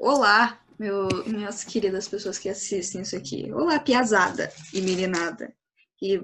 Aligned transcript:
Olá, 0.00 0.58
meu, 0.78 1.06
minhas 1.24 1.62
queridas 1.62 2.08
pessoas 2.08 2.36
que 2.36 2.48
assistem 2.48 3.02
isso 3.02 3.16
aqui. 3.16 3.50
Olá, 3.52 3.78
piazada 3.78 4.52
e 4.72 4.80
meninada. 4.80 5.54
E 6.02 6.20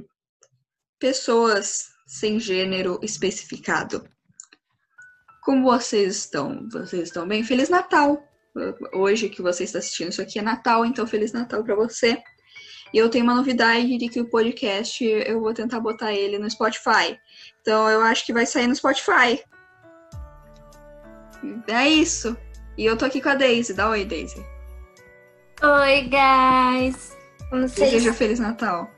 pessoas 0.98 1.88
sem 2.06 2.40
gênero 2.40 2.98
especificado. 3.00 4.04
Como 5.44 5.70
vocês 5.70 6.16
estão? 6.16 6.68
Vocês 6.68 7.04
estão 7.04 7.26
bem? 7.26 7.44
Feliz 7.44 7.68
Natal! 7.68 8.22
Hoje 8.92 9.28
que 9.28 9.40
você 9.40 9.62
está 9.62 9.78
assistindo 9.78 10.10
isso 10.10 10.20
aqui 10.20 10.40
é 10.40 10.42
Natal, 10.42 10.84
então 10.84 11.06
Feliz 11.06 11.32
Natal 11.32 11.62
para 11.62 11.76
você. 11.76 12.20
E 12.92 12.98
eu 12.98 13.08
tenho 13.08 13.24
uma 13.24 13.36
novidade 13.36 13.96
de 13.96 14.08
que 14.08 14.20
o 14.20 14.28
podcast 14.28 15.04
eu 15.04 15.40
vou 15.40 15.54
tentar 15.54 15.78
botar 15.78 16.12
ele 16.12 16.38
no 16.38 16.50
Spotify. 16.50 17.16
Então 17.60 17.88
eu 17.88 18.00
acho 18.00 18.26
que 18.26 18.32
vai 18.32 18.44
sair 18.44 18.66
no 18.66 18.74
Spotify. 18.74 19.40
É 21.68 21.88
isso. 21.88 22.36
E 22.80 22.86
eu 22.86 22.96
tô 22.96 23.04
aqui 23.04 23.20
com 23.20 23.28
a 23.28 23.34
Daisy. 23.34 23.74
Dá 23.74 23.90
oi, 23.90 24.06
Daisy. 24.06 24.42
Oi, 25.62 26.00
guys. 26.08 27.14
Como 27.50 27.68
vocês? 27.68 27.90
Deseja 27.90 28.14
Feliz 28.14 28.38
Natal. 28.40 28.90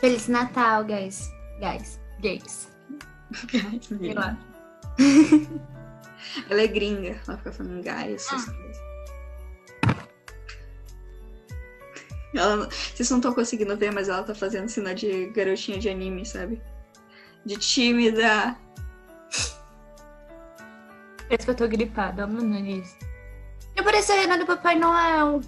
Feliz 0.00 0.28
Natal, 0.28 0.82
guys. 0.82 1.30
Guys. 1.60 2.00
Gays. 2.22 2.72
Guys, 3.52 3.84
Sei 3.86 4.14
lá. 4.14 4.34
Ela 6.48 6.62
é 6.62 6.66
gringa. 6.66 7.20
Ela 7.28 7.36
fica 7.36 7.52
falando 7.52 7.82
guys, 7.82 8.14
essas 8.14 8.48
Ah. 8.48 8.52
coisas. 8.54 8.86
Ela, 12.34 12.66
vocês 12.70 13.10
não 13.10 13.18
estão 13.18 13.34
conseguindo 13.34 13.76
ver, 13.76 13.92
mas 13.92 14.08
ela 14.08 14.22
tá 14.22 14.34
fazendo 14.34 14.70
sinal 14.70 14.94
de 14.94 15.26
garotinha 15.32 15.78
de 15.78 15.90
anime, 15.90 16.24
sabe? 16.24 16.62
De 17.44 17.58
tímida. 17.58 18.56
Parece 21.28 21.44
que 21.44 21.50
eu 21.50 21.56
tô 21.56 21.68
gripada, 21.68 22.24
ó, 22.24 22.26
meu 22.26 22.42
nariz. 22.42 22.96
Eu 23.74 23.84
pareço 23.84 24.12
a 24.12 24.16
Renan 24.16 24.38
do 24.38 24.46
Papai 24.46 24.76
Noel. 24.76 25.40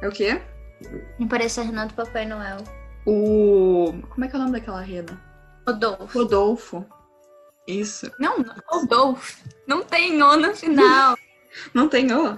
É 0.00 0.08
o 0.08 0.12
quê? 0.12 0.40
Me 1.18 1.28
parece 1.28 1.60
a 1.60 1.62
Renan 1.62 1.86
do 1.86 1.94
Papai 1.94 2.26
Noel. 2.26 2.58
O. 3.06 3.92
Como 4.08 4.24
é 4.24 4.28
que 4.28 4.34
é 4.34 4.38
o 4.38 4.42
nome 4.42 4.52
daquela 4.52 4.80
rena? 4.80 5.20
Rodolfo. 5.66 6.18
Rodolfo. 6.18 6.86
Isso. 7.66 8.10
Não, 8.18 8.38
não, 8.38 8.54
Rodolfo. 8.66 9.42
Não 9.66 9.82
tem 9.84 10.22
O 10.22 10.36
no 10.36 10.54
final. 10.54 11.16
Não 11.72 11.88
tem 11.88 12.12
O? 12.12 12.34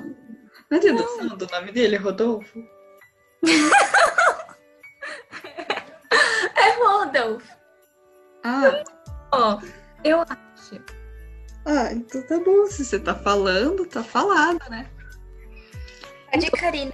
Não 0.70 0.78
é 0.78 0.80
tradução 0.80 1.28
do 1.36 1.46
nome 1.46 1.72
dele, 1.72 1.96
Rodolfo? 1.96 2.58
é 6.56 6.70
Rodolfo. 6.78 7.56
Ah, 8.44 8.84
Ó, 9.32 9.58
eu 10.04 10.20
acho. 10.20 10.80
Ah, 11.66 11.92
então 11.92 12.22
tá 12.22 12.38
bom. 12.38 12.66
Se 12.66 12.84
você 12.84 12.98
tá 12.98 13.14
falando, 13.14 13.84
tá 13.86 14.02
falado, 14.02 14.60
né? 14.70 14.88
A 16.32 16.38
de 16.38 16.48
Karina 16.52 16.92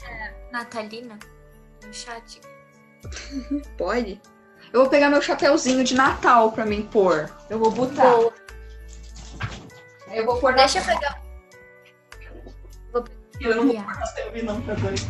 Natalina 0.50 1.18
no 1.84 1.92
chat. 1.92 2.40
Pode. 3.76 4.20
Eu 4.72 4.80
vou 4.80 4.88
pegar 4.88 5.10
meu 5.10 5.20
chapéuzinho 5.20 5.84
de 5.84 5.94
Natal 5.94 6.52
pra 6.52 6.64
mim 6.64 6.88
pôr. 6.90 7.30
Eu 7.50 7.58
vou 7.58 7.70
botar. 7.70 8.10
Boa. 8.10 8.32
Eu 10.10 10.24
vou 10.24 10.40
pôr 10.40 10.54
Deixa 10.54 10.78
eu 10.78 10.84
pegar. 10.84 11.22
Vou 12.92 13.04
Eu 13.40 13.56
não 13.56 13.66
vou 13.66 13.74
pôr 13.74 14.42
não, 14.42 14.60
tá 14.62 14.74
doido. 14.74 15.02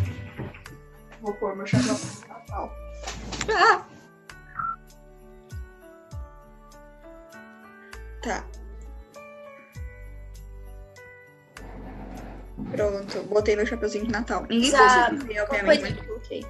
Vou 1.21 1.35
pôr 1.35 1.55
meu 1.55 1.67
chapéu 1.67 1.95
de 1.95 2.29
Natal. 2.29 2.73
Ah! 3.57 3.87
Tá. 8.23 8.45
Pronto, 12.71 13.23
botei 13.25 13.57
meu 13.57 13.67
chapeuzinho 13.67 14.07
de 14.07 14.13
Natal. 14.13 14.47
Ninguém 14.49 14.71
consegue 14.71 15.17
ver, 15.27 15.41
obviamente, 15.43 15.79
companhia. 15.81 15.97
mas 15.97 16.07
coloquei. 16.07 16.47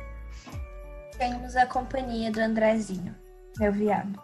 Temos 1.19 1.57
a 1.57 1.67
companhia 1.67 2.31
do 2.31 2.41
Andrezinho, 2.41 3.15
meu 3.59 3.73
viado. 3.73 4.21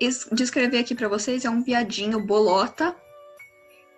Es- 0.00 0.28
Descrever 0.32 0.78
aqui 0.78 0.94
pra 0.94 1.08
vocês 1.08 1.44
é 1.44 1.50
um 1.50 1.62
viadinho 1.62 2.24
bolota, 2.24 2.94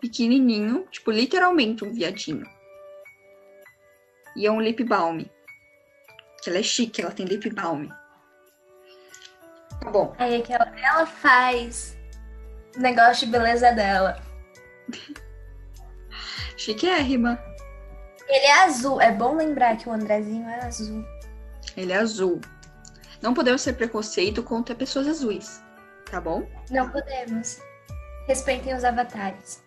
pequenininho, 0.00 0.86
tipo, 0.90 1.10
literalmente 1.10 1.84
um 1.84 1.92
viadinho. 1.92 2.46
E 4.36 4.46
é 4.46 4.50
um 4.50 4.60
lip 4.60 4.82
balm. 4.84 5.22
Que 6.42 6.50
ela 6.50 6.58
é 6.58 6.62
chique, 6.62 7.02
ela 7.02 7.12
tem 7.12 7.26
lip 7.26 7.48
balm. 7.50 7.88
Tá 9.80 9.90
bom. 9.90 10.14
Aí 10.18 10.42
que 10.42 10.52
ela, 10.52 10.72
ela 10.80 11.06
faz 11.06 11.96
o 12.76 12.80
negócio 12.80 13.26
de 13.26 13.32
beleza 13.32 13.70
dela. 13.72 14.20
Chiquérrima. 16.62 17.42
Ele 18.28 18.46
é 18.46 18.62
azul. 18.62 19.00
É 19.00 19.10
bom 19.10 19.34
lembrar 19.34 19.76
que 19.76 19.88
o 19.88 19.92
Andrezinho 19.92 20.48
é 20.48 20.64
azul. 20.64 21.04
Ele 21.76 21.92
é 21.92 21.96
azul. 21.96 22.40
Não 23.20 23.34
podemos 23.34 23.64
ter 23.64 23.72
preconceito 23.72 24.44
contra 24.44 24.72
pessoas 24.72 25.08
azuis, 25.08 25.60
tá 26.08 26.20
bom? 26.20 26.48
Não 26.70 26.88
podemos. 26.88 27.58
Respeitem 28.28 28.76
os 28.76 28.84
avatares. 28.84 29.60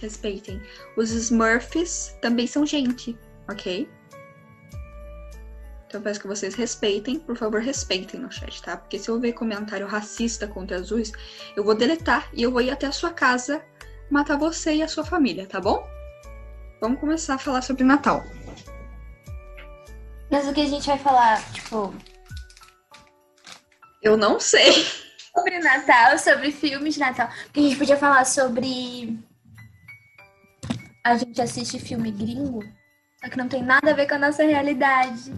Respeitem. 0.00 0.60
Os 0.96 1.10
Smurfs 1.10 2.16
também 2.20 2.48
são 2.48 2.66
gente, 2.66 3.16
ok? 3.48 3.88
Então 5.86 6.00
eu 6.00 6.02
peço 6.02 6.20
que 6.20 6.26
vocês 6.26 6.56
respeitem, 6.56 7.20
por 7.20 7.36
favor, 7.36 7.60
respeitem 7.60 8.18
no 8.18 8.30
chat, 8.30 8.60
tá? 8.62 8.76
Porque 8.76 8.98
se 8.98 9.08
eu 9.08 9.20
ver 9.20 9.34
comentário 9.34 9.86
racista 9.86 10.48
contra 10.48 10.78
azuis, 10.78 11.12
eu 11.56 11.62
vou 11.62 11.76
deletar 11.76 12.28
e 12.34 12.42
eu 12.42 12.50
vou 12.50 12.60
ir 12.60 12.70
até 12.70 12.88
a 12.88 12.92
sua 12.92 13.12
casa 13.12 13.64
matar 14.10 14.36
você 14.36 14.74
e 14.74 14.82
a 14.82 14.88
sua 14.88 15.04
família, 15.04 15.46
tá 15.46 15.60
bom? 15.60 15.97
Vamos 16.80 17.00
começar 17.00 17.34
a 17.34 17.38
falar 17.38 17.62
sobre 17.62 17.84
Natal. 17.84 18.24
Mas 20.30 20.46
o 20.46 20.52
que 20.52 20.60
a 20.60 20.66
gente 20.66 20.86
vai 20.86 20.98
falar, 20.98 21.42
tipo, 21.52 21.94
Eu 24.02 24.16
não 24.16 24.38
sei. 24.38 24.72
sobre 25.34 25.58
Natal, 25.58 26.18
sobre 26.18 26.52
filmes 26.52 26.94
de 26.94 27.00
Natal. 27.00 27.28
Porque 27.44 27.60
a 27.60 27.62
gente 27.62 27.76
podia 27.76 27.96
falar 27.96 28.24
sobre. 28.24 29.18
A 31.04 31.16
gente 31.16 31.40
assiste 31.40 31.78
filme 31.78 32.10
gringo, 32.10 32.62
só 33.20 33.30
que 33.30 33.38
não 33.38 33.48
tem 33.48 33.62
nada 33.62 33.90
a 33.90 33.94
ver 33.94 34.06
com 34.06 34.14
a 34.16 34.18
nossa 34.18 34.44
realidade. 34.44 35.32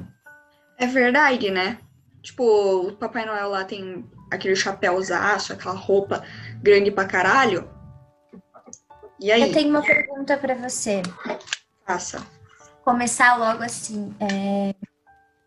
É 0.79 0.87
verdade, 0.87 1.51
né? 1.51 1.79
Tipo, 2.23 2.89
o 2.89 2.97
Papai 2.97 3.25
Noel 3.25 3.49
lá 3.49 3.65
tem 3.65 4.05
aquele 4.31 4.57
chapéuzaço, 4.57 5.53
aquela 5.53 5.75
roupa 5.75 6.25
grande 6.63 6.91
pra 6.91 7.05
caralho. 7.05 7.71
E 9.21 9.31
aí, 9.31 9.43
Eu 9.43 9.53
tenho 9.53 9.69
uma 9.71 9.83
pergunta 9.83 10.37
pra 10.37 10.55
você. 10.55 11.03
passa. 11.85 12.27
Começar 12.85 13.37
logo 13.37 13.63
assim. 13.63 14.15
é, 14.21 14.75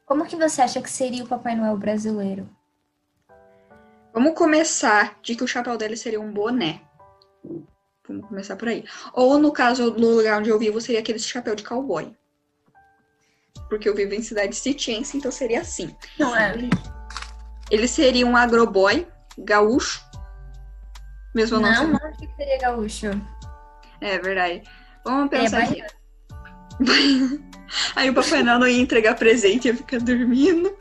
Como 0.05 0.25
que 0.25 0.35
você 0.35 0.61
acha 0.61 0.81
que 0.81 0.89
seria 0.89 1.23
o 1.23 1.27
Papai 1.27 1.55
Noel 1.55 1.77
brasileiro? 1.77 2.47
Vamos 4.13 4.35
começar 4.35 5.17
de 5.23 5.35
que 5.35 5.43
o 5.43 5.47
chapéu 5.47 5.75
dele 5.77 5.97
seria 5.97 6.21
um 6.21 6.31
boné. 6.31 6.81
Vamos 8.07 8.27
começar 8.27 8.55
por 8.55 8.67
aí. 8.67 8.85
Ou 9.13 9.39
no 9.39 9.51
caso, 9.51 9.91
no 9.95 10.17
lugar 10.17 10.39
onde 10.39 10.49
eu 10.49 10.59
vivo, 10.59 10.79
seria 10.79 10.99
aquele 10.99 11.17
chapéu 11.17 11.55
de 11.55 11.63
cowboy. 11.63 12.15
Porque 13.69 13.89
eu 13.89 13.95
vivo 13.95 14.13
em 14.13 14.21
cidade 14.21 14.55
sitiense, 14.55 15.17
então 15.17 15.31
seria 15.31 15.61
assim. 15.61 15.95
Não 16.19 16.35
é? 16.35 16.53
Ele 17.71 17.87
seria 17.87 18.27
um 18.27 18.37
agroboy, 18.37 19.07
gaúcho. 19.37 20.03
Mesmo 21.33 21.59
não, 21.59 21.71
Não, 21.71 21.87
não 21.87 22.07
acho 22.07 22.19
que 22.19 22.35
seria 22.35 22.59
gaúcho. 22.59 23.07
É 24.03 24.19
verdade. 24.19 24.61
Vamos 25.05 25.31
É, 25.31 25.39
pensar 25.39 25.61
vai- 25.61 25.69
aqui. 25.69 25.83
Aí 27.95 28.09
o 28.09 28.13
Papai 28.13 28.43
Noel 28.43 28.59
não 28.59 28.67
ia 28.67 28.81
entregar 28.81 29.15
presente, 29.15 29.67
ia 29.67 29.75
ficar 29.75 29.99
dormindo. 29.99 30.75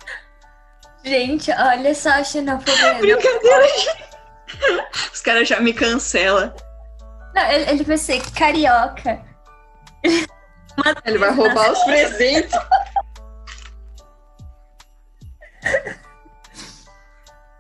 Gente, 1.05 1.51
olha 1.53 1.95
só 1.95 2.11
a 2.11 2.25
xenofobia. 2.25 2.95
Brincadeira, 3.01 3.69
gente. 3.69 4.05
Os 5.13 5.21
caras 5.21 5.49
já 5.49 5.61
me 5.61 5.73
cancelam. 5.73 6.53
Não, 7.35 7.51
ele, 7.51 7.71
ele 7.71 7.85
vai 7.85 7.97
ser 7.97 8.21
carioca. 8.33 9.23
Ele 11.05 11.19
vai 11.19 11.31
roubar 11.33 11.73
os 11.73 11.83
presentes. 11.85 12.53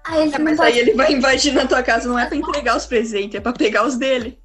Aí 0.05 0.23
ele 0.23 0.32
não 0.38 0.44
Mas 0.44 0.56
pode 0.56 0.73
aí 0.73 0.79
ele 0.81 0.94
vai 0.94 1.12
invadir 1.12 1.53
na 1.55 1.67
tua 1.67 1.82
casa, 1.82 2.08
não 2.08 2.19
é 2.19 2.26
pra 2.26 2.37
entregar 2.37 2.76
os 2.76 2.87
presentes, 2.87 3.37
é 3.37 3.41
pra 3.41 3.53
pegar 3.53 3.85
os 3.87 3.97
dele. 3.97 4.42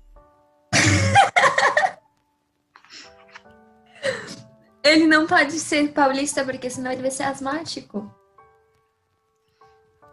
Ele 4.88 5.06
não 5.06 5.28
pode 5.28 5.60
ser 5.60 5.92
paulista, 5.92 6.46
porque 6.46 6.70
senão 6.70 6.92
ele 6.92 7.02
vai 7.02 7.12
ser 7.12 7.24
asmático. 7.24 8.10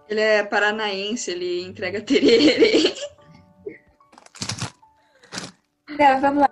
Ele 0.08 0.20
é 0.20 0.42
paranaense, 0.42 1.30
ele 1.30 1.62
entrega 1.62 2.02
tererê. 2.02 2.94
Não, 5.88 6.20
vamos 6.20 6.40
lá, 6.42 6.48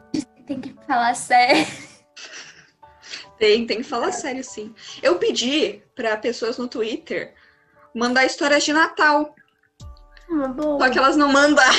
tem 0.46 0.60
que 0.60 0.74
falar 0.86 1.14
sério. 1.14 1.66
Tem, 3.38 3.66
tem 3.66 3.78
que 3.78 3.82
falar 3.82 4.12
sério, 4.12 4.44
sim. 4.44 4.72
Eu 5.02 5.18
pedi 5.18 5.82
pra 5.96 6.16
pessoas 6.16 6.58
no 6.58 6.68
Twitter 6.68 7.34
mandar 7.92 8.24
histórias 8.24 8.62
de 8.62 8.72
Natal. 8.72 9.34
Uma 10.28 10.46
boa. 10.46 10.78
Só 10.78 10.90
que 10.90 10.98
elas 10.98 11.16
não 11.16 11.32
mandaram. 11.32 11.76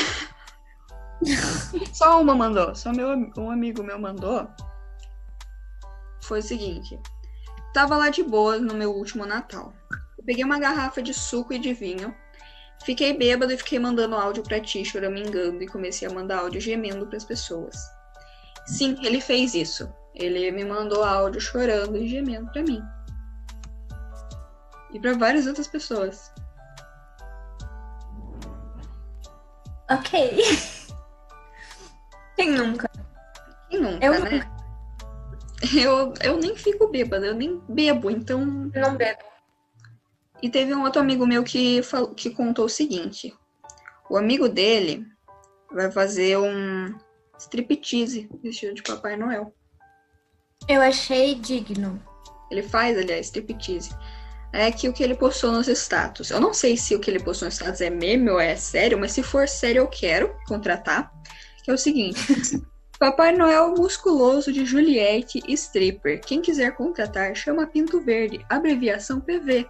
Só 1.94 2.22
uma 2.22 2.36
mandou, 2.36 2.76
só 2.76 2.92
meu, 2.92 3.08
um 3.38 3.50
amigo 3.50 3.82
meu 3.82 3.98
mandou. 3.98 4.46
Foi 6.24 6.40
o 6.40 6.44
seguinte. 6.44 7.00
Tava 7.74 7.98
lá 7.98 8.10
de 8.10 8.24
boa 8.24 8.58
no 8.58 8.74
meu 8.74 8.92
último 8.94 9.26
Natal. 9.26 9.74
Eu 10.18 10.24
peguei 10.24 10.44
uma 10.44 10.60
garrafa 10.60 11.02
de 11.02 11.14
suco 11.14 11.54
e 11.54 11.60
de 11.60 11.74
vinho. 11.74 12.16
Fiquei 12.86 13.18
bêbado 13.18 13.52
e 13.52 13.58
fiquei 13.58 13.80
mandando 13.80 14.16
áudio 14.16 14.44
pra 14.44 14.60
ti, 14.60 14.84
choramingando, 14.84 15.62
e 15.62 15.68
comecei 15.68 16.08
a 16.08 16.14
mandar 16.14 16.40
áudio 16.40 16.62
gemendo 16.62 17.08
pras 17.08 17.24
pessoas. 17.24 17.76
Sim, 18.66 18.98
ele 19.04 19.20
fez 19.20 19.54
isso. 19.54 19.92
Ele 20.16 20.52
me 20.52 20.64
mandou 20.64 21.04
áudio 21.04 21.42
chorando 21.42 21.98
e 21.98 22.08
gemendo 22.08 22.52
pra 22.52 22.62
mim. 22.62 22.82
E 24.94 25.00
pra 25.00 25.14
várias 25.14 25.48
outras 25.48 25.68
pessoas. 25.68 26.32
Ok. 29.90 30.38
Quem 32.36 32.52
nunca? 32.52 32.90
Quem 33.70 33.82
nunca, 33.82 34.06
Eu 34.06 34.24
né? 34.24 34.63
Eu, 35.72 36.14
eu 36.22 36.38
nem 36.38 36.56
fico 36.56 36.90
bêbada, 36.90 37.26
eu 37.26 37.36
nem 37.36 37.62
bebo, 37.70 38.12
então. 38.12 38.46
Não 38.46 38.96
bebo. 38.96 39.24
E 40.42 40.50
teve 40.50 40.74
um 40.74 40.84
outro 40.84 41.02
amigo 41.02 41.26
meu 41.26 41.42
que, 41.44 41.82
falou, 41.84 42.14
que 42.14 42.30
contou 42.30 42.66
o 42.66 42.70
seguinte: 42.70 43.34
o 44.10 44.18
amigo 44.18 44.50
dele 44.50 45.06
vai 45.72 45.90
fazer 45.90 46.38
um 46.38 46.94
striptease 47.40 48.30
vestido 48.42 48.74
de 48.74 48.84
Papai 48.84 49.16
Noel. 49.16 49.54
Eu 50.68 50.82
achei 50.82 51.36
digno. 51.36 52.02
Ele 52.52 52.62
faz, 52.62 52.98
aliás, 52.98 53.28
striptease. 53.28 53.90
É 54.52 54.72
que 54.72 54.88
o 54.88 54.94
que 54.94 55.04
ele 55.04 55.16
postou 55.16 55.52
nos 55.52 55.68
status. 55.68 56.30
Eu 56.30 56.40
não 56.40 56.54
sei 56.54 56.78
se 56.78 56.94
o 56.94 57.00
que 57.00 57.10
ele 57.10 57.24
postou 57.24 57.48
nos 57.48 57.56
status 57.56 57.82
é 57.82 57.90
meme 57.90 58.30
ou 58.30 58.40
é 58.40 58.56
sério, 58.56 59.00
mas 59.00 59.14
se 59.14 59.24
for 59.24 59.48
sério, 59.48 59.80
eu 59.82 59.88
quero 59.88 60.36
contratar. 60.48 61.12
Que 61.64 61.72
é 61.72 61.74
o 61.74 61.78
seguinte: 61.78 62.20
Papai 63.04 63.34
Noel 63.36 63.74
musculoso 63.76 64.50
de 64.50 64.66
Juliette 64.66 65.44
Stripper. 65.46 66.22
Quem 66.22 66.42
quiser 66.42 66.74
contratar, 66.74 67.36
chama 67.36 67.68
Pinto 67.68 68.00
Verde, 68.00 68.46
abreviação 68.50 69.20
PV. 69.20 69.70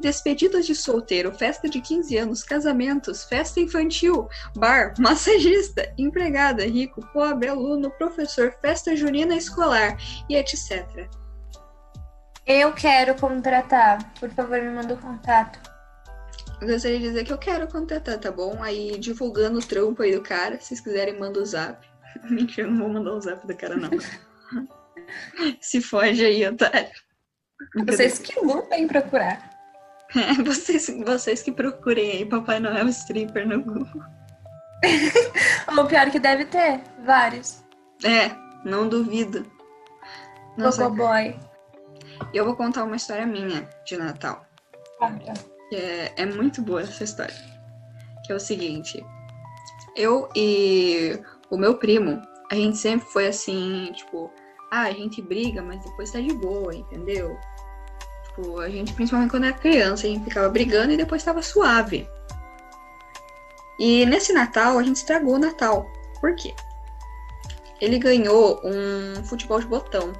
Despedidas 0.00 0.64
de 0.64 0.74
solteiro, 0.74 1.30
festa 1.32 1.68
de 1.68 1.82
15 1.82 2.16
anos, 2.16 2.42
casamentos, 2.42 3.24
festa 3.24 3.60
infantil, 3.60 4.26
bar, 4.56 4.94
massagista, 4.98 5.92
empregada, 5.98 6.64
rico, 6.64 7.06
pobre, 7.12 7.50
aluno, 7.50 7.90
professor, 7.90 8.56
festa 8.62 8.96
junina 8.96 9.36
escolar 9.36 9.98
e 10.30 10.34
etc. 10.34 11.10
Eu 12.46 12.72
quero 12.72 13.14
contratar. 13.16 14.14
Por 14.18 14.30
favor, 14.30 14.58
me 14.62 14.70
manda 14.70 14.94
o 14.94 14.96
contato. 14.96 15.60
Eu 16.58 16.68
gostaria 16.68 16.98
de 16.98 17.04
dizer 17.04 17.24
que 17.24 17.32
eu 17.34 17.38
quero 17.38 17.68
contratar, 17.68 18.18
tá 18.18 18.32
bom? 18.32 18.62
Aí 18.62 18.98
divulgando 18.98 19.58
o 19.58 19.62
trampo 19.62 20.02
aí 20.02 20.14
do 20.14 20.22
cara, 20.22 20.58
se 20.58 20.68
vocês 20.68 20.80
quiserem, 20.80 21.18
manda 21.18 21.38
o 21.38 21.44
zap. 21.44 21.91
Mentira, 22.30 22.66
eu 22.66 22.72
não 22.72 22.78
vou 22.78 22.88
mandar 22.88 23.12
o 23.12 23.20
zap 23.20 23.46
do 23.46 23.56
cara, 23.56 23.76
não. 23.76 23.90
se 25.60 25.80
foge 25.80 26.24
aí, 26.24 26.46
otário. 26.46 26.90
Vocês 27.86 28.18
que 28.18 28.38
lutem 28.40 28.84
em 28.84 28.88
procurar. 28.88 29.50
É, 30.14 30.34
vocês, 30.42 30.88
vocês 31.04 31.42
que 31.42 31.52
procurem 31.52 32.10
aí 32.10 32.26
Papai 32.26 32.60
Noel 32.60 32.88
Stripper 32.88 33.46
no 33.46 33.62
Google. 33.62 34.02
Ou 35.76 35.86
pior 35.86 36.10
que 36.10 36.18
deve 36.18 36.44
ter, 36.46 36.80
vários. 37.04 37.62
É, 38.04 38.30
não 38.64 38.88
duvido. 38.88 39.50
Nossa, 40.56 40.84
Gogoboy. 40.88 41.38
eu 42.34 42.44
vou 42.44 42.56
contar 42.56 42.84
uma 42.84 42.96
história 42.96 43.24
minha 43.24 43.68
de 43.86 43.96
Natal. 43.96 44.44
Conta. 44.98 45.32
que 45.70 45.76
É, 45.76 46.12
é 46.16 46.26
muito 46.26 46.60
boa 46.60 46.82
essa 46.82 47.04
história. 47.04 47.34
Que 48.24 48.32
é 48.32 48.34
o 48.34 48.40
seguinte. 48.40 49.02
Eu 49.96 50.28
e 50.34 51.18
o 51.52 51.58
meu 51.58 51.76
primo, 51.76 52.22
a 52.50 52.54
gente 52.54 52.78
sempre 52.78 53.06
foi 53.06 53.26
assim, 53.26 53.92
tipo, 53.94 54.32
ah, 54.70 54.84
a 54.84 54.92
gente 54.92 55.20
briga, 55.20 55.60
mas 55.60 55.84
depois 55.84 56.10
tá 56.10 56.18
de 56.18 56.32
boa, 56.32 56.74
entendeu? 56.74 57.38
Tipo, 58.24 58.58
a 58.58 58.70
gente, 58.70 58.94
principalmente 58.94 59.30
quando 59.30 59.44
era 59.44 59.52
criança, 59.52 60.06
a 60.06 60.10
gente 60.10 60.24
ficava 60.24 60.48
brigando 60.48 60.92
e 60.92 60.96
depois 60.96 61.22
tava 61.22 61.42
suave. 61.42 62.08
E 63.78 64.06
nesse 64.06 64.32
Natal, 64.32 64.78
a 64.78 64.82
gente 64.82 64.96
estragou 64.96 65.34
o 65.34 65.38
Natal. 65.38 65.86
Por 66.22 66.34
quê? 66.36 66.54
Ele 67.82 67.98
ganhou 67.98 68.58
um 68.64 69.22
futebol 69.22 69.60
de 69.60 69.66
botão. 69.66 70.10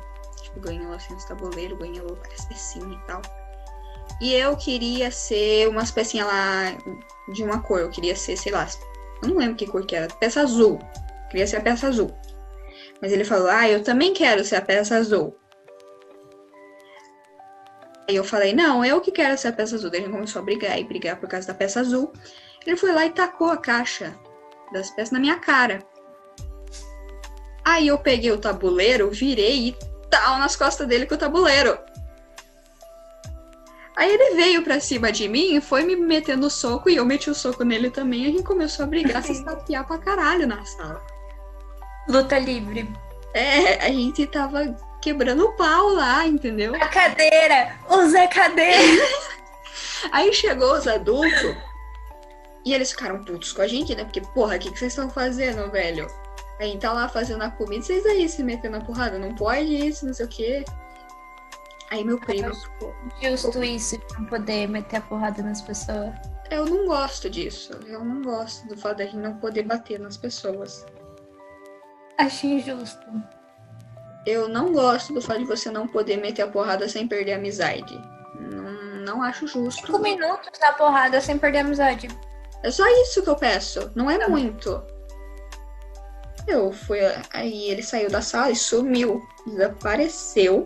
Tipo, 0.42 0.60
ganhou 0.60 0.92
assim 0.92 1.14
os 1.14 1.24
tabuleiros, 1.24 1.78
ganhou 1.78 2.14
várias 2.16 2.44
pecinhas 2.44 2.92
e 2.92 3.06
tal. 3.06 3.22
E 4.20 4.34
eu 4.34 4.54
queria 4.54 5.10
ser 5.10 5.66
umas 5.70 5.90
pecinhas 5.90 6.26
lá 6.26 6.76
de 7.32 7.42
uma 7.42 7.62
cor. 7.62 7.80
Eu 7.80 7.90
queria 7.90 8.14
ser, 8.14 8.36
sei 8.36 8.52
lá, 8.52 8.68
eu 9.22 9.28
não 9.30 9.38
lembro 9.38 9.54
que 9.54 9.66
cor 9.66 9.86
que 9.86 9.96
era. 9.96 10.12
Peça 10.14 10.42
azul. 10.42 10.78
Eu 11.32 11.34
queria 11.34 11.46
ser 11.46 11.56
a 11.56 11.60
peça 11.62 11.88
azul. 11.88 12.14
Mas 13.00 13.10
ele 13.10 13.24
falou, 13.24 13.48
ah, 13.48 13.66
eu 13.66 13.82
também 13.82 14.12
quero 14.12 14.44
ser 14.44 14.56
a 14.56 14.60
peça 14.60 14.96
azul. 14.96 15.34
Aí 18.06 18.14
eu 18.14 18.22
falei, 18.22 18.52
não, 18.52 18.84
eu 18.84 19.00
que 19.00 19.10
quero 19.10 19.38
ser 19.38 19.48
a 19.48 19.52
peça 19.52 19.76
azul. 19.76 19.90
Daí 19.90 20.00
a 20.00 20.04
gente 20.04 20.12
começou 20.12 20.42
a 20.42 20.44
brigar 20.44 20.78
e 20.78 20.84
brigar 20.84 21.18
por 21.18 21.28
causa 21.28 21.46
da 21.46 21.54
peça 21.54 21.80
azul. 21.80 22.12
Ele 22.66 22.76
foi 22.76 22.92
lá 22.92 23.06
e 23.06 23.10
tacou 23.10 23.50
a 23.50 23.56
caixa 23.56 24.14
das 24.74 24.90
peças 24.90 25.10
na 25.10 25.18
minha 25.18 25.38
cara. 25.38 25.78
Aí 27.64 27.88
eu 27.88 27.98
peguei 27.98 28.30
o 28.30 28.38
tabuleiro, 28.38 29.10
virei 29.10 29.68
e 29.68 29.76
tal 30.10 30.38
nas 30.38 30.54
costas 30.54 30.86
dele 30.86 31.06
com 31.06 31.14
o 31.14 31.18
tabuleiro. 31.18 31.78
Aí 33.96 34.12
ele 34.12 34.34
veio 34.34 34.62
pra 34.62 34.80
cima 34.80 35.10
de 35.10 35.28
mim 35.28 35.54
e 35.56 35.60
foi 35.62 35.82
me 35.84 35.96
metendo 35.96 36.50
soco 36.50 36.90
e 36.90 36.96
eu 36.96 37.06
meti 37.06 37.30
o 37.30 37.34
soco 37.34 37.64
nele 37.64 37.90
também. 37.90 38.24
E 38.24 38.26
a 38.26 38.30
gente 38.32 38.42
começou 38.42 38.84
a 38.84 38.88
brigar, 38.88 39.22
se 39.24 39.32
estapear 39.32 39.86
pra 39.86 39.96
caralho 39.96 40.46
na 40.46 40.62
sala. 40.64 41.11
Luta 42.08 42.38
livre. 42.38 42.90
É, 43.34 43.86
a 43.86 43.88
gente 43.88 44.26
tava 44.26 44.76
quebrando 45.00 45.44
o 45.44 45.52
pau 45.52 45.88
lá, 45.88 46.26
entendeu? 46.26 46.74
A 46.74 46.88
cadeira! 46.88 47.76
Usa 47.90 48.22
a 48.22 48.28
cadeira! 48.28 49.06
Aí 50.12 50.32
chegou 50.32 50.74
os 50.74 50.86
adultos 50.86 51.56
e 52.64 52.74
eles 52.74 52.90
ficaram 52.90 53.24
putos 53.24 53.52
com 53.52 53.62
a 53.62 53.66
gente, 53.66 53.94
né? 53.94 54.04
Porque, 54.04 54.20
porra, 54.20 54.56
o 54.56 54.58
que, 54.58 54.70
que 54.70 54.78
vocês 54.78 54.92
estão 54.92 55.08
fazendo, 55.08 55.70
velho? 55.70 56.06
A 56.58 56.64
gente 56.64 56.80
tá 56.80 56.92
lá 56.92 57.08
fazendo 57.08 57.42
a 57.42 57.50
comida, 57.50 57.84
vocês 57.84 58.06
aí 58.06 58.28
se 58.28 58.42
metendo 58.42 58.78
na 58.78 58.84
porrada, 58.84 59.18
não 59.18 59.34
pode 59.34 59.74
isso, 59.74 60.06
não 60.06 60.14
sei 60.14 60.26
o 60.26 60.28
quê. 60.28 60.64
Aí 61.90 62.04
meu 62.04 62.18
primo 62.18 62.54
ficou. 62.54 62.94
Justo 63.20 63.62
isso, 63.62 63.98
de 63.98 64.14
não 64.14 64.24
poder 64.26 64.68
meter 64.68 64.96
a 64.96 65.00
porrada 65.00 65.42
nas 65.42 65.60
pessoas. 65.60 66.14
Eu 66.50 66.64
não 66.64 66.86
gosto 66.86 67.28
disso. 67.28 67.72
Eu 67.86 68.04
não 68.04 68.22
gosto 68.22 68.66
do 68.66 68.76
fato 68.76 68.98
da 68.98 69.04
gente 69.04 69.16
não 69.16 69.34
poder 69.36 69.64
bater 69.64 69.98
nas 69.98 70.16
pessoas. 70.16 70.86
Acho 72.22 72.46
injusto. 72.46 73.06
Eu 74.24 74.48
não 74.48 74.72
gosto 74.72 75.12
do 75.12 75.20
fato 75.20 75.40
de 75.40 75.44
você 75.44 75.70
não 75.70 75.88
poder 75.88 76.18
meter 76.18 76.42
a 76.42 76.46
porrada 76.46 76.88
sem 76.88 77.08
perder 77.08 77.32
a 77.32 77.36
amizade. 77.36 78.00
Não, 78.38 79.04
não 79.04 79.22
acho 79.22 79.48
justo. 79.48 79.84
Cinco 79.84 79.98
minutos 79.98 80.50
na 80.60 80.72
porrada 80.72 81.20
sem 81.20 81.36
perder 81.36 81.58
a 81.58 81.60
amizade. 81.62 82.08
É 82.62 82.70
só 82.70 82.86
isso 83.02 83.24
que 83.24 83.28
eu 83.28 83.34
peço. 83.34 83.90
Não 83.96 84.08
é 84.08 84.28
muito. 84.28 84.80
Eu 86.46 86.70
fui. 86.70 87.00
Aí 87.32 87.68
ele 87.68 87.82
saiu 87.82 88.08
da 88.08 88.22
sala 88.22 88.52
e 88.52 88.56
sumiu. 88.56 89.20
Desapareceu. 89.44 90.64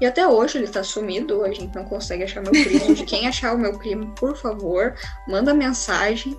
E 0.00 0.06
até 0.06 0.26
hoje 0.26 0.58
ele 0.58 0.66
tá 0.66 0.82
sumido. 0.82 1.44
A 1.44 1.52
gente 1.52 1.72
não 1.76 1.84
consegue 1.84 2.24
achar 2.24 2.42
meu 2.42 2.50
primo. 2.50 2.94
De 2.96 3.04
quem 3.04 3.28
achar 3.28 3.54
o 3.54 3.58
meu 3.58 3.78
primo, 3.78 4.12
por 4.16 4.36
favor, 4.36 4.96
manda 5.28 5.54
mensagem. 5.54 6.36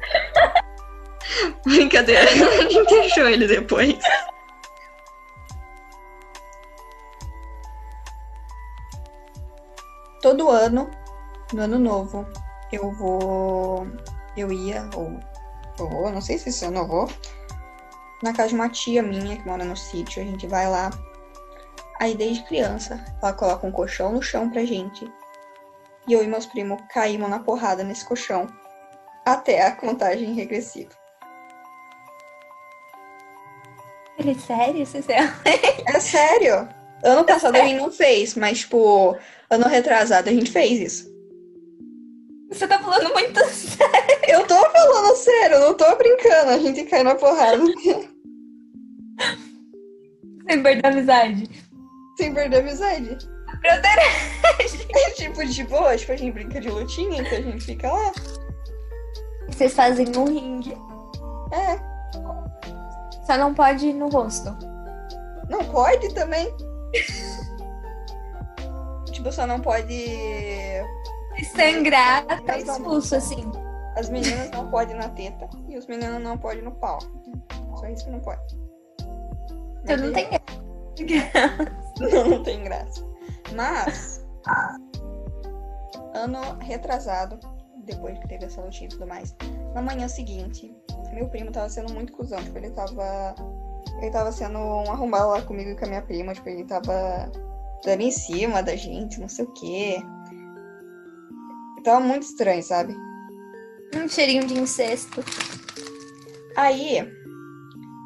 Brincadeira, 1.65 2.21
a 2.21 2.69
gente 2.69 2.93
achou 2.95 3.27
ele 3.27 3.47
depois. 3.47 3.97
Todo 10.21 10.49
ano, 10.49 10.89
no 11.53 11.61
ano 11.61 11.79
novo, 11.79 12.25
eu 12.71 12.91
vou. 12.91 13.87
Eu 14.35 14.51
ia, 14.51 14.89
ou 14.95 15.19
eu 15.79 15.89
vou, 15.89 16.11
não 16.11 16.21
sei 16.21 16.37
se 16.37 16.49
esse 16.49 16.65
ano 16.65 16.79
eu 16.79 16.87
vou, 16.87 17.09
na 18.21 18.33
casa 18.33 18.49
de 18.49 18.55
uma 18.55 18.69
tia 18.69 19.01
minha 19.01 19.37
que 19.37 19.47
mora 19.47 19.63
no 19.63 19.77
sítio. 19.77 20.21
A 20.21 20.25
gente 20.25 20.45
vai 20.45 20.69
lá. 20.69 20.89
Aí, 21.99 22.15
desde 22.15 22.43
criança, 22.43 23.03
ela 23.21 23.33
coloca 23.33 23.67
um 23.67 23.71
colchão 23.71 24.13
no 24.13 24.21
chão 24.21 24.49
pra 24.49 24.63
gente. 24.63 25.11
E 26.07 26.13
eu 26.13 26.23
e 26.23 26.27
meus 26.27 26.45
primos 26.45 26.81
caímos 26.89 27.29
na 27.29 27.39
porrada 27.39 27.83
nesse 27.83 28.05
colchão. 28.05 28.47
Até 29.25 29.65
a 29.65 29.75
contagem 29.75 30.33
regressiva. 30.33 30.98
Ele 34.19 34.35
sério? 34.35 34.85
É 35.87 35.99
sério? 35.99 36.69
Ano 37.03 37.23
passado 37.23 37.55
a 37.55 37.61
gente 37.61 37.79
não 37.79 37.89
fez, 37.91 38.35
mas, 38.35 38.59
tipo, 38.59 39.17
ano 39.49 39.67
retrasado 39.67 40.29
a 40.29 40.33
gente 40.33 40.51
fez 40.51 40.79
isso. 40.79 41.09
Você 42.51 42.67
tá 42.67 42.77
falando 42.79 43.13
muito 43.13 43.39
sério. 43.45 44.19
Eu 44.27 44.45
tô 44.45 44.55
falando 44.55 45.15
sério, 45.15 45.55
eu 45.55 45.61
não 45.61 45.73
tô 45.75 45.95
brincando. 45.95 46.51
A 46.51 46.57
gente 46.57 46.83
cai 46.83 47.03
na 47.03 47.15
porrada. 47.15 47.63
Sem 50.49 50.61
perder 50.61 50.85
a 50.85 50.89
amizade. 50.89 51.49
Sem 52.17 52.33
perder 52.33 52.57
a 52.57 52.59
amizade. 52.59 53.17
Broderagem. 53.61 54.89
É 54.95 55.09
tipo 55.11 55.45
de 55.45 55.63
boa, 55.63 55.95
tipo, 55.95 56.11
a 56.11 56.15
gente 56.15 56.33
brinca 56.33 56.59
de 56.59 56.69
lutinha, 56.69 57.21
então 57.21 57.37
a 57.37 57.41
gente 57.41 57.63
fica 57.63 57.91
lá. 57.91 58.11
Vocês 59.47 59.73
fazem 59.73 60.07
um 60.17 60.25
ringue. 60.25 60.75
É. 61.51 61.88
Só 63.29 63.37
não 63.37 63.53
pode 63.53 63.93
no 63.93 64.09
rosto. 64.09 64.57
Não 65.49 65.63
pode 65.65 66.11
também. 66.15 66.51
tipo, 69.11 69.31
só 69.31 69.45
não 69.45 69.59
pode. 69.59 70.03
Sangrar, 71.55 72.25
tá 72.43 72.57
expulso, 72.57 73.15
assim. 73.15 73.51
As 73.95 74.09
meninas 74.09 74.49
não 74.49 74.67
podem 74.71 74.95
na 74.95 75.09
teta 75.09 75.47
e 75.67 75.77
os 75.77 75.85
meninos 75.85 76.19
não 76.23 76.39
podem 76.39 76.63
no 76.63 76.71
pau. 76.71 76.97
Só 77.75 77.85
isso 77.85 78.05
que 78.05 78.09
não 78.09 78.19
pode. 78.19 78.59
Então 79.83 79.97
não 79.97 80.11
tem 80.11 80.27
Não, 81.99 82.29
não 82.29 82.41
tem 82.41 82.63
graça. 82.63 83.05
Mas, 83.53 84.25
ano 86.15 86.57
retrasado, 86.61 87.39
depois 87.89 88.17
que 88.19 88.27
teve 88.27 88.45
essa 88.45 88.61
lutinha 88.61 88.87
e 88.87 88.89
tudo 88.89 89.07
mais, 89.07 89.35
na 89.73 89.81
manhã 89.81 90.07
seguinte, 90.07 90.73
meu 91.13 91.27
primo 91.27 91.51
tava 91.51 91.69
sendo 91.69 91.93
muito 91.93 92.13
cuzão. 92.13 92.41
Tipo, 92.43 92.57
ele 92.57 92.71
tava. 92.71 93.35
Ele 93.97 94.11
tava 94.11 94.31
sendo 94.31 94.57
um 94.57 94.91
arrombado 94.91 95.29
lá 95.29 95.41
comigo 95.41 95.71
e 95.71 95.75
com 95.75 95.85
a 95.85 95.89
minha 95.89 96.01
prima. 96.01 96.33
Tipo, 96.33 96.49
ele 96.49 96.63
tava 96.63 97.31
dando 97.83 98.01
em 98.01 98.11
cima 98.11 98.61
da 98.61 98.75
gente, 98.75 99.19
não 99.19 99.27
sei 99.27 99.45
o 99.45 99.53
quê. 99.53 100.01
Tava 101.83 101.99
muito 101.99 102.23
estranho, 102.23 102.63
sabe? 102.63 102.95
Um 103.95 104.07
cheirinho 104.07 104.45
de 104.45 104.59
incesto. 104.59 105.23
Aí, 106.55 106.99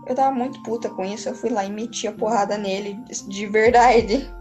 eu 0.07 0.15
tava 0.15 0.33
muito 0.33 0.61
puta 0.63 0.89
com 0.89 1.03
isso. 1.03 1.29
Eu 1.29 1.35
fui 1.35 1.49
lá 1.49 1.65
e 1.65 1.71
meti 1.71 2.07
a 2.07 2.13
porrada 2.13 2.57
nele 2.57 2.97
de 3.27 3.47
verdade. 3.47 4.31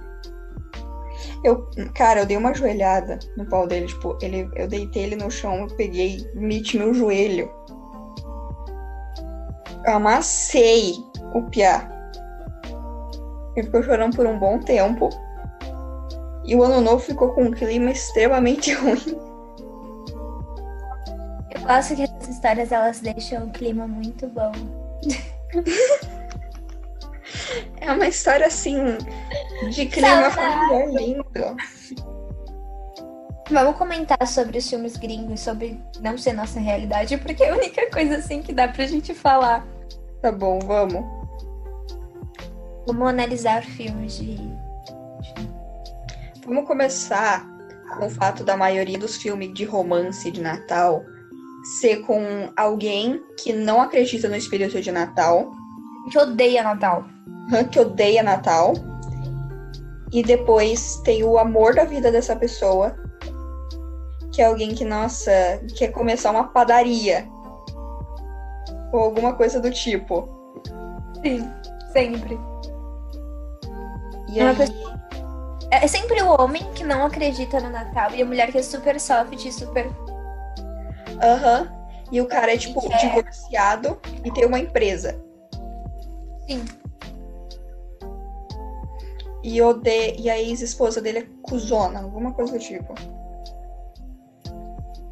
Eu, 1.45 1.69
cara, 1.95 2.21
eu 2.21 2.27
dei 2.27 2.37
uma 2.37 2.55
joelhada 2.55 3.19
no 3.37 3.49
pau 3.49 3.67
dele. 3.67 3.87
Tipo, 3.87 4.17
ele, 4.23 4.49
eu 4.55 4.69
deitei 4.69 5.05
ele 5.05 5.17
no 5.17 5.31
chão, 5.31 5.61
eu 5.61 5.77
peguei, 5.77 6.19
meti 6.35 6.79
meu 6.79 6.95
joelho. 6.95 7.51
Eu 9.85 9.95
amassei 9.95 10.95
o 11.35 11.43
piá. 11.51 11.91
Ele 13.57 13.67
ficou 13.67 13.83
chorando 13.83 14.17
por 14.17 14.27
um 14.27 14.39
bom 14.39 14.61
tempo. 14.61 15.09
E 16.45 16.55
o 16.55 16.63
ano 16.63 16.81
novo 16.81 17.01
ficou 17.01 17.33
com 17.35 17.45
um 17.45 17.51
clima 17.51 17.91
extremamente 17.91 18.73
ruim. 18.75 19.21
Eu 21.55 21.61
gosto 21.63 21.97
que 21.97 22.03
essas 22.03 22.29
histórias 22.29 22.73
elas 22.73 23.01
deixam 23.01 23.47
o 23.47 23.51
clima 23.51 23.87
muito 23.87 24.29
bom. 24.29 24.53
É 27.83 27.91
uma 27.91 28.07
história 28.07 28.47
assim 28.47 28.77
de 29.71 29.87
clima 29.87 30.31
familiar 30.31 30.87
lindo. 30.89 31.57
Vamos 33.51 33.77
comentar 33.77 34.25
sobre 34.27 34.59
os 34.59 34.71
filmes 34.71 34.97
gringos, 34.97 35.41
sobre 35.41 35.81
não 36.01 36.17
ser 36.17 36.33
nossa 36.33 36.61
realidade, 36.61 37.19
porque 37.19 37.43
é 37.43 37.51
a 37.51 37.57
única 37.57 37.91
coisa 37.91 38.17
assim 38.17 38.41
que 38.41 38.53
dá 38.53 38.69
pra 38.69 38.87
gente 38.87 39.13
falar. 39.13 39.67
Tá 40.23 40.31
bom, 40.31 40.61
vamos. 40.61 41.05
Vamos 42.87 43.09
analisar 43.09 43.65
filmes 43.65 44.17
de. 44.17 44.39
Vamos 46.47 46.67
começar 46.67 47.45
com 47.99 48.07
o 48.07 48.11
fato 48.11 48.45
da 48.45 48.57
maioria 48.57 48.99
dos 48.99 49.17
filmes 49.17 49.53
de 49.53 49.65
romance 49.65 50.31
de 50.31 50.41
Natal 50.41 51.05
ser 51.81 52.03
com 52.03 52.51
alguém 52.57 53.23
que 53.39 53.53
não 53.53 53.81
acredita 53.81 54.29
no 54.29 54.37
espírito 54.37 54.81
de 54.81 54.91
Natal, 54.91 55.53
que 56.11 56.19
odeia 56.19 56.63
Natal. 56.63 57.05
que 57.71 57.79
odeia 57.81 58.23
Natal, 58.23 58.73
e 60.13 60.23
depois 60.23 60.97
tem 61.05 61.23
o 61.25 61.39
amor 61.39 61.75
da 61.75 61.85
vida 61.85 62.11
dessa 62.13 62.35
pessoa, 62.37 62.95
que 64.33 64.41
é 64.41 64.47
alguém 64.47 64.75
que, 64.75 64.85
nossa, 64.85 65.31
quer 65.77 65.89
começar 65.89 66.31
uma 66.31 66.45
padaria. 66.49 67.29
Ou 68.93 69.01
alguma 69.01 69.35
coisa 69.35 69.61
do 69.61 69.71
tipo. 69.71 70.29
Sim, 71.25 71.51
sempre. 71.93 72.39
E 74.29 74.41
Uma 74.41 74.51
aí, 74.51 74.57
pessoa- 74.57 74.93
É 75.71 75.87
sempre 75.87 76.23
o 76.23 76.41
homem 76.41 76.63
que 76.75 76.85
não 76.85 77.07
acredita 77.07 77.59
no 77.61 77.71
Natal 77.71 78.11
e 78.15 78.21
a 78.23 78.27
mulher 78.27 78.51
que 78.53 78.59
é 78.59 78.63
super 78.63 79.01
soft 79.01 79.43
e 79.45 79.51
super. 79.53 79.91
aham. 81.23 81.69
E 82.11 82.21
o 82.21 82.27
cara 82.27 82.53
é, 82.53 82.59
tipo, 82.59 82.81
É. 82.93 82.97
divorciado 82.99 83.99
e 84.23 84.31
tem 84.31 84.45
uma 84.45 84.59
empresa. 84.59 85.19
Sim. 86.49 86.65
E, 89.43 89.61
ode... 89.61 90.17
e 90.19 90.31
a 90.31 90.39
ex-esposa 90.39 91.01
dele 91.01 91.19
é 91.19 91.27
cuzona, 91.43 92.01
alguma 92.01 92.33
coisa 92.33 92.53
do 92.53 92.59
tipo. 92.59 92.95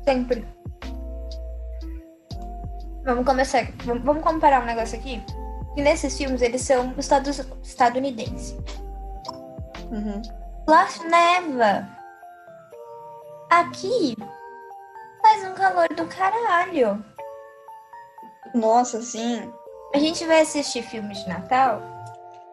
Sempre. 0.04 0.46
Vamos 3.04 3.24
começar. 3.24 3.72
Vamos 3.84 4.22
comparar 4.22 4.62
um 4.62 4.66
negócio 4.66 4.98
aqui. 4.98 5.22
E 5.76 5.82
nesses 5.82 6.16
filmes 6.16 6.42
eles 6.42 6.62
são 6.62 6.94
estados, 6.98 7.40
estadunidenses. 7.62 8.56
Uhum. 9.90 10.22
Lá 10.68 10.86
neva. 11.08 11.88
Aqui 13.50 14.16
faz 15.22 15.44
um 15.44 15.54
calor 15.54 15.88
do 15.88 16.06
caralho. 16.06 17.04
Nossa, 18.54 19.02
sim. 19.02 19.52
A 19.94 19.98
gente 19.98 20.24
vai 20.24 20.40
assistir 20.40 20.82
filmes 20.82 21.18
de 21.18 21.28
Natal 21.28 21.82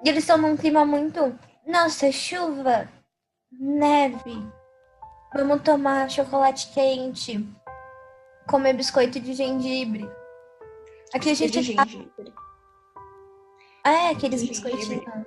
e 0.04 0.10
eles 0.10 0.24
estão 0.24 0.38
num 0.38 0.58
clima 0.58 0.86
muito. 0.86 1.38
Nossa, 1.66 2.12
chuva, 2.12 2.90
neve. 3.52 4.44
Vamos 5.34 5.62
tomar 5.62 6.10
chocolate 6.10 6.72
quente, 6.74 7.46
comer 8.50 8.74
biscoito 8.74 9.20
de 9.20 9.34
gengibre. 9.34 10.10
Aqui 11.14 11.32
a 11.32 11.34
gente 11.34 11.62
de 11.62 11.76
tá- 11.76 11.86
gengibre. 11.86 12.34
É, 13.84 14.10
aqueles 14.10 14.42
de 14.42 14.48
biscoitinhos 14.50 14.88
gengibre. 14.88 15.26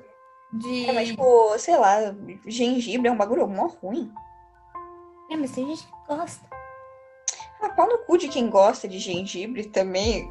de. 0.52 0.87
É, 0.87 0.93
mas, 0.93 1.09
tipo, 1.09 1.59
sei 1.59 1.76
lá, 1.76 1.97
gengibre 2.47 3.09
é 3.09 3.12
um 3.12 3.17
bagulho 3.17 3.47
mó 3.47 3.67
ruim. 3.67 4.12
É, 5.31 5.37
mas 5.37 5.52
tem 5.52 5.67
gente 5.69 5.87
que 5.87 5.93
gosta. 6.09 6.45
Ah, 7.62 7.69
pau 7.71 7.87
no 7.87 7.99
cu 7.99 8.19
de 8.19 8.29
quem 8.29 8.50
gosta 8.50 8.88
de 8.88 8.99
gengibre 8.99 9.64
também. 9.69 10.31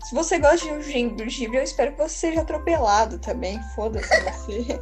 Se 0.00 0.14
você 0.14 0.38
gosta 0.38 0.66
de 0.66 0.72
um 0.72 0.82
gengibre, 0.82 1.58
eu 1.58 1.62
espero 1.62 1.92
que 1.92 1.98
você 1.98 2.14
seja 2.14 2.40
atropelado 2.40 3.18
também. 3.18 3.60
Foda-se 3.74 4.08
você. 4.22 4.78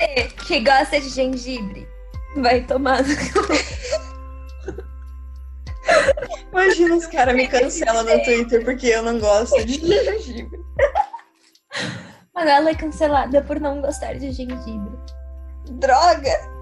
Você 0.00 0.24
que 0.46 0.60
gosta 0.60 1.00
de 1.00 1.08
gengibre, 1.10 1.86
vai 2.36 2.62
tomar. 2.64 3.02
no- 3.02 3.08
Imagina 6.52 6.96
os 6.96 7.06
caras 7.06 7.34
me 7.34 7.46
cancelam 7.48 8.02
no 8.04 8.22
Twitter 8.24 8.64
porque 8.64 8.86
eu 8.88 9.02
não 9.02 9.18
gosto 9.18 9.64
de 9.64 9.74
gengibre. 9.74 10.60
Mas 12.34 12.48
ela 12.48 12.70
é 12.70 12.74
cancelada 12.74 13.42
por 13.42 13.60
não 13.60 13.80
gostar 13.80 14.14
de 14.14 14.30
gengibre. 14.32 14.98
Droga! 15.72 16.52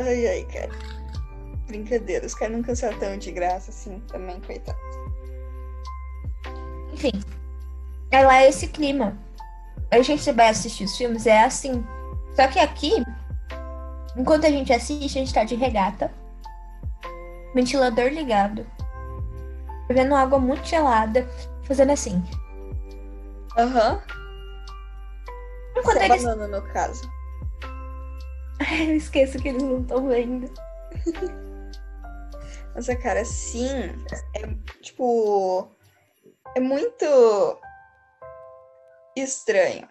Ai, 0.00 0.26
ai, 0.28 0.44
cara. 0.52 0.70
Brincadeira, 1.68 2.26
os 2.26 2.34
caras 2.34 2.56
não 2.56 2.62
cancelam 2.62 2.98
tão 2.98 3.18
de 3.18 3.30
graça 3.30 3.70
assim 3.70 4.00
também, 4.08 4.40
coitado. 4.40 4.78
Enfim, 6.94 7.12
é 8.10 8.24
lá 8.24 8.42
esse 8.42 8.68
clima. 8.68 9.16
A 9.90 10.00
gente 10.00 10.32
vai 10.32 10.48
assistir 10.48 10.84
os 10.84 10.96
filmes, 10.96 11.26
é 11.26 11.44
assim. 11.44 11.84
Só 12.34 12.48
que 12.48 12.58
aqui, 12.58 12.92
enquanto 14.16 14.46
a 14.46 14.50
gente 14.50 14.72
assiste, 14.72 15.18
a 15.18 15.20
gente 15.20 15.34
tá 15.34 15.44
de 15.44 15.54
regata, 15.54 16.10
ventilador 17.54 18.08
ligado, 18.08 18.66
bebendo 19.86 20.14
água 20.14 20.38
muito 20.38 20.66
gelada, 20.66 21.28
fazendo 21.64 21.92
assim. 21.92 22.22
Aham. 23.58 24.00
Enquanto 25.76 25.98
Sem 25.98 26.10
eles. 26.10 26.24
banana, 26.24 26.60
no 26.60 26.66
caso. 26.72 27.10
Eu 28.88 28.96
esqueço 28.96 29.38
que 29.38 29.48
eles 29.48 29.62
não 29.62 29.80
estão 29.80 30.08
vendo. 30.08 30.50
Nossa, 32.78 32.94
cara, 32.94 33.24
sim. 33.24 33.90
É 34.36 34.46
tipo. 34.80 35.68
É 36.54 36.60
muito 36.60 37.04
estranho. 39.16 39.88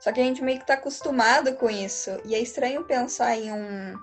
Só 0.00 0.12
que 0.12 0.20
a 0.20 0.24
gente 0.24 0.42
meio 0.42 0.58
que 0.58 0.66
tá 0.66 0.74
acostumado 0.74 1.54
com 1.54 1.70
isso. 1.70 2.10
E 2.26 2.34
é 2.34 2.38
estranho 2.38 2.84
pensar 2.84 3.34
em 3.38 3.50
um. 3.50 3.98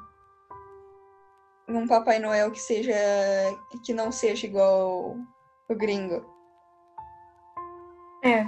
Em 1.70 1.75
um 1.75 1.88
Papai 1.88 2.17
Noel 2.17 2.50
que 2.50 2.60
seja. 2.60 2.96
que 3.86 3.93
não 3.93 4.12
seja 4.12 4.48
igual 4.48 5.15
o 5.70 5.75
gringo. 5.75 6.25
É. 8.24 8.48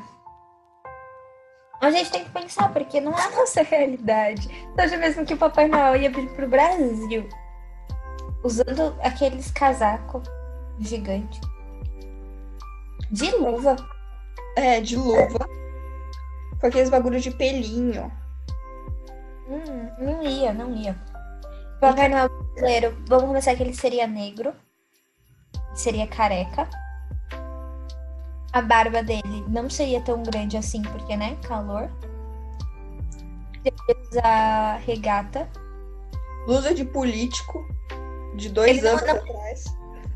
A 1.79 1.91
gente 1.91 2.11
tem 2.11 2.23
que 2.23 2.31
pensar, 2.31 2.73
porque 2.73 2.99
não 2.99 3.13
é 3.13 3.21
a 3.21 3.29
nossa 3.29 3.61
realidade. 3.61 4.49
Seja 4.75 4.97
mesmo 4.97 5.23
que 5.23 5.35
o 5.35 5.37
Papai 5.37 5.67
Noel 5.67 5.97
ia 5.97 6.09
vir 6.09 6.33
pro 6.33 6.49
Brasil 6.49 7.29
usando 8.43 8.95
aqueles 9.01 9.51
casacos 9.51 10.23
gigantes. 10.79 11.39
De 13.09 13.31
luva. 13.31 13.75
É, 14.57 14.81
de 14.81 14.95
luva. 14.95 15.39
Com 16.59 16.67
aqueles 16.67 16.89
bagulhos 16.89 17.23
de 17.23 17.31
pelinho. 17.31 18.11
Hum, 19.47 19.89
não 19.99 20.23
ia, 20.23 20.53
não 20.53 20.75
ia. 20.75 20.95
Papai 21.79 22.07
Noel 22.07 22.29
brasileiro, 22.29 22.97
vamos 23.07 23.25
começar 23.25 23.55
que 23.55 23.63
ele 23.63 23.73
seria 23.73 24.07
negro. 24.07 24.53
Seria 25.73 26.07
careca. 26.07 26.67
a 28.53 28.61
barba 28.61 29.01
dele 29.01 29.43
não 29.47 29.69
seria 29.69 29.99
tão 30.01 30.21
grande 30.21 30.55
assim, 30.55 30.81
porque, 30.83 31.15
né? 31.17 31.35
Calor. 31.47 31.89
Ele 33.65 33.75
usar 34.09 34.77
regata. 34.85 35.49
Blusa 36.45 36.73
de 36.73 36.85
político 36.85 37.65
de 38.35 38.49
dois 38.49 38.77
Ele 38.77 38.87
anos 38.87 39.01
não- 39.05 39.15
atrás. 39.15 39.63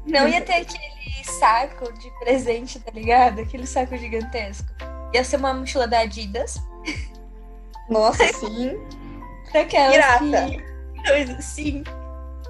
Não 0.06 0.28
ia 0.28 0.42
ter 0.42 0.54
aquele 0.54 1.24
saco 1.24 1.92
de 1.94 2.10
presente, 2.20 2.80
tá 2.80 2.92
ligado? 2.92 3.42
Aquele 3.42 3.68
saco 3.68 3.98
gigantesco. 3.98 4.68
Ia 5.14 5.24
ser 5.24 5.36
uma 5.38 5.54
mochila 5.54 5.88
da 5.88 6.00
Adidas. 6.00 6.58
Nossa, 7.90 8.26
sim. 8.34 8.78
Daquela 9.54 9.92
Pirata. 9.92 10.46
que- 10.48 11.32
assim. 11.38 11.84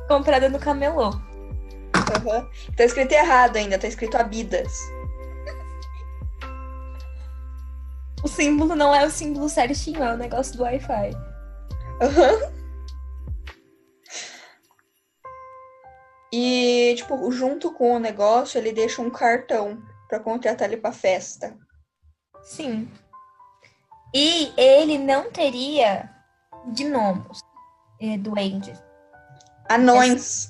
Comprada 0.07 0.49
no 0.49 0.59
camelô. 0.59 1.09
Aham. 1.95 2.47
Tá 2.75 2.83
escrito 2.83 3.11
errado 3.11 3.57
ainda, 3.57 3.77
tá 3.77 3.87
escrito 3.87 4.15
Abidas. 4.17 4.71
O 8.23 8.27
símbolo 8.27 8.75
não 8.75 8.93
é 8.93 9.05
o 9.05 9.09
símbolo 9.11 9.47
certinho, 9.47 10.03
é 10.03 10.13
o 10.13 10.17
negócio 10.17 10.55
do 10.57 10.63
Wi-Fi. 10.63 11.11
Aham. 12.01 12.56
E, 16.31 16.93
tipo, 16.97 17.31
junto 17.31 17.71
com 17.73 17.95
o 17.95 17.99
negócio, 17.99 18.57
ele 18.57 18.71
deixa 18.73 19.01
um 19.01 19.09
cartão 19.09 19.81
pra 20.09 20.19
contratar 20.19 20.67
ele 20.67 20.77
pra 20.81 20.91
festa. 20.91 21.57
Sim. 22.43 22.89
E 24.13 24.51
ele 24.57 24.97
não 24.97 25.31
teria 25.31 26.09
gnomos, 26.75 27.39
eh, 28.01 28.17
duendes. 28.17 28.81
Anões. 29.69 30.49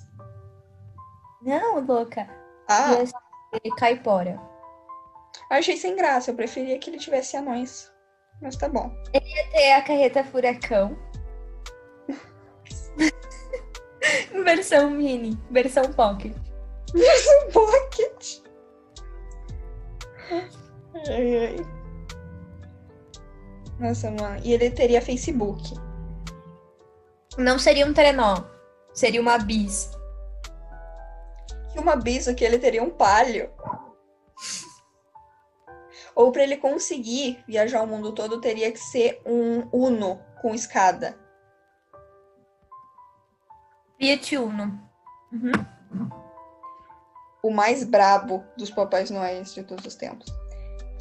Não, 1.41 1.79
louca. 1.79 2.27
Ah, 2.69 2.93
Ia 2.93 3.05
ser 3.07 3.75
caipora. 3.77 4.39
achei 5.49 5.77
sem 5.77 5.95
graça. 5.95 6.31
Eu 6.31 6.35
preferia 6.35 6.77
que 6.77 6.89
ele 6.89 6.97
tivesse 6.99 7.37
anões. 7.37 7.91
Mas 8.41 8.55
tá 8.55 8.69
bom. 8.69 8.91
Ia 9.13 9.49
ter 9.51 9.71
a 9.71 9.81
carreta 9.81 10.23
furacão. 10.23 10.95
versão 14.43 14.89
mini, 14.91 15.37
versão 15.49 15.91
pocket. 15.93 16.33
Pocket. 17.51 18.41
Ai, 21.09 21.45
ai. 21.45 21.77
Nossa, 23.79 24.09
mano. 24.11 24.41
E 24.43 24.53
ele 24.53 24.71
teria 24.71 25.01
Facebook. 25.01 25.73
Não 27.37 27.59
seria 27.59 27.85
um 27.85 27.93
trenó, 27.93 28.43
seria 28.93 29.21
uma 29.21 29.37
bis. 29.37 29.91
E 31.75 31.79
uma 31.79 31.95
bisa 31.95 32.33
que 32.33 32.43
ele 32.43 32.57
teria 32.57 32.81
um 32.81 32.89
palio. 32.89 33.49
Ou 36.15 36.31
pra 36.31 36.41
ele 36.41 36.57
conseguir 36.57 37.43
viajar 37.47 37.83
o 37.83 37.87
mundo 37.87 38.11
todo, 38.11 38.41
teria 38.41 38.71
que 38.71 38.79
ser 38.79 39.21
um 39.23 39.67
Uno 39.71 40.19
com 40.41 40.55
escada. 40.55 41.15
Fiat 43.99 44.37
Uno. 44.37 44.79
Uhum. 45.31 45.51
O 47.43 47.51
mais 47.51 47.83
brabo 47.83 48.43
dos 48.57 48.69
Papais 48.71 49.09
Noéis 49.09 49.53
de 49.53 49.63
todos 49.63 49.85
os 49.85 49.95
tempos. 49.95 50.27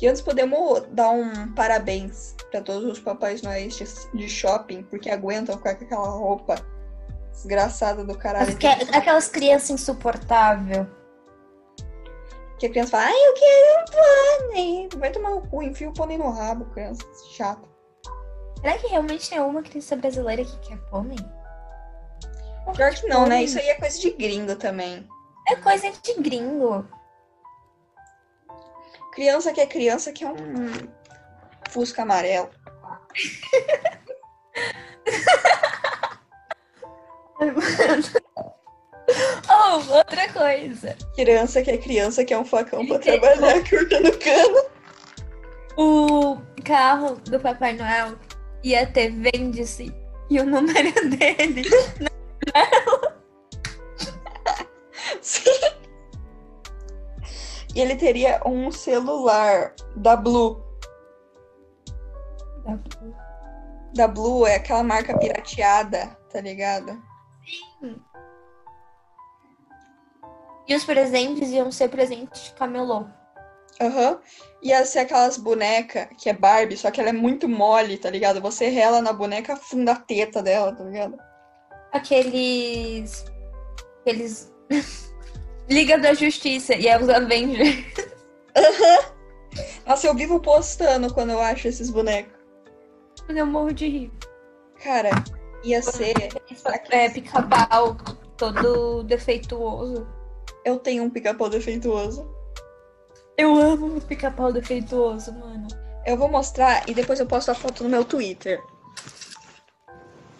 E 0.00 0.06
antes 0.06 0.20
podemos 0.20 0.82
dar 0.90 1.10
um 1.10 1.52
parabéns 1.54 2.34
para 2.50 2.60
todos 2.60 2.84
os 2.84 3.00
Papais 3.00 3.42
Noéis 3.42 3.76
de, 3.76 3.84
de 4.18 4.28
shopping, 4.28 4.82
porque 4.84 5.10
aguentam 5.10 5.56
ficar 5.56 5.74
com 5.76 5.84
aquela 5.84 6.08
roupa 6.08 6.56
desgraçada 7.32 8.04
do 8.04 8.16
caralho. 8.16 8.56
Que- 8.58 8.66
aquelas 8.66 9.28
crianças 9.28 9.70
insuportáveis. 9.70 10.86
Que 12.58 12.66
a 12.66 12.70
criança 12.70 12.92
fala, 12.92 13.04
ai, 13.04 13.12
eu 13.12 13.34
quero 13.34 13.80
um 13.80 14.48
pônei. 14.48 14.88
Vai 14.98 15.10
tomar 15.10 15.30
o 15.34 15.42
cu, 15.42 15.62
enfia 15.62 15.88
o 15.90 15.94
pônei 15.94 16.16
no 16.16 16.30
rabo, 16.30 16.64
criança. 16.66 17.02
Chato. 17.34 17.68
Será 18.60 18.78
que 18.78 18.86
realmente 18.86 19.28
tem 19.28 19.40
uma 19.40 19.62
criança 19.62 19.96
brasileira 19.96 20.44
que 20.44 20.58
quer 20.60 20.78
pônei? 20.90 21.18
Pior 22.74 22.94
que 22.94 23.06
não, 23.06 23.26
né? 23.26 23.44
Isso 23.44 23.58
aí 23.58 23.68
é 23.68 23.74
coisa 23.74 23.98
de 23.98 24.10
gringo 24.10 24.56
também. 24.56 25.08
É 25.48 25.56
coisa 25.56 25.90
de 25.90 26.14
gringo. 26.14 26.86
Criança 29.12 29.52
que 29.52 29.60
é 29.60 29.66
criança 29.66 30.12
que 30.12 30.24
é 30.24 30.28
um 30.28 30.70
fusca 31.70 32.02
amarelo. 32.02 32.50
Oh, 39.48 39.94
outra 39.94 40.28
coisa. 40.32 40.96
Criança 41.14 41.62
que 41.62 41.70
é 41.70 41.78
criança 41.78 42.24
que 42.24 42.34
é 42.34 42.38
um 42.38 42.44
facão 42.44 42.86
pra 42.86 42.98
trabalhar 42.98 43.68
cortando 43.68 44.18
cano. 44.18 44.64
O 45.76 46.38
carro 46.64 47.16
do 47.16 47.38
Papai 47.38 47.74
Noel 47.74 48.16
ia 48.64 48.86
ter 48.86 49.10
vende-se 49.10 49.94
e 50.28 50.40
o 50.40 50.44
número 50.44 50.92
dele. 51.16 51.68
Sim. 55.20 55.50
E 57.74 57.80
ele 57.80 57.96
teria 57.96 58.40
um 58.46 58.70
celular 58.72 59.74
da 59.96 60.16
Blue. 60.16 60.64
Da 63.94 64.08
Blue 64.08 64.46
é 64.46 64.56
aquela 64.56 64.82
marca 64.82 65.18
pirateada, 65.18 66.06
tá 66.30 66.40
ligado? 66.40 67.02
E 70.66 70.74
os 70.74 70.84
presentes 70.84 71.50
iam 71.50 71.70
ser 71.70 71.88
presentes 71.88 72.44
de 72.44 72.52
camelô. 72.54 73.06
Aham. 73.80 74.20
Ia 74.62 74.84
ser 74.84 75.00
aquelas 75.00 75.36
bonecas 75.36 76.08
que 76.18 76.30
é 76.30 76.32
Barbie, 76.32 76.76
só 76.76 76.90
que 76.90 77.00
ela 77.00 77.10
é 77.10 77.12
muito 77.12 77.48
mole, 77.48 77.98
tá 77.98 78.10
ligado? 78.10 78.40
Você 78.40 78.68
rela 78.68 79.00
na 79.00 79.12
boneca, 79.12 79.52
afunda 79.52 79.92
a 79.92 79.96
teta 79.96 80.42
dela, 80.42 80.74
tá 80.74 80.82
ligado? 80.82 81.16
Aqueles. 81.96 83.24
Aqueles. 84.00 84.52
Liga 85.68 85.98
da 85.98 86.14
Justiça 86.14 86.74
e 86.74 86.86
é 86.86 87.00
os 87.00 87.08
Avengers. 87.08 87.84
Nossa, 89.86 90.06
eu 90.06 90.14
vivo 90.14 90.38
postando 90.38 91.12
quando 91.12 91.30
eu 91.30 91.40
acho 91.40 91.66
esses 91.66 91.90
bonecos. 91.90 92.32
Eu 93.28 93.46
morro 93.46 93.72
de 93.72 93.88
rir. 93.88 94.12
Cara, 94.82 95.10
ia 95.64 95.82
ser. 95.82 96.14
É, 96.90 97.08
pica-pau, 97.08 97.96
todo 98.36 99.02
defeituoso. 99.02 100.06
Eu 100.64 100.78
tenho 100.78 101.02
um 101.02 101.10
pica-pau 101.10 101.48
defeituoso. 101.48 102.30
Eu 103.36 103.54
amo 103.56 103.96
o 103.96 104.00
pica-pau 104.00 104.52
defeituoso, 104.52 105.32
mano. 105.32 105.66
Eu 106.04 106.16
vou 106.16 106.28
mostrar 106.28 106.88
e 106.88 106.94
depois 106.94 107.18
eu 107.18 107.26
posto 107.26 107.50
a 107.50 107.54
foto 107.54 107.82
no 107.82 107.90
meu 107.90 108.04
Twitter. 108.04 108.62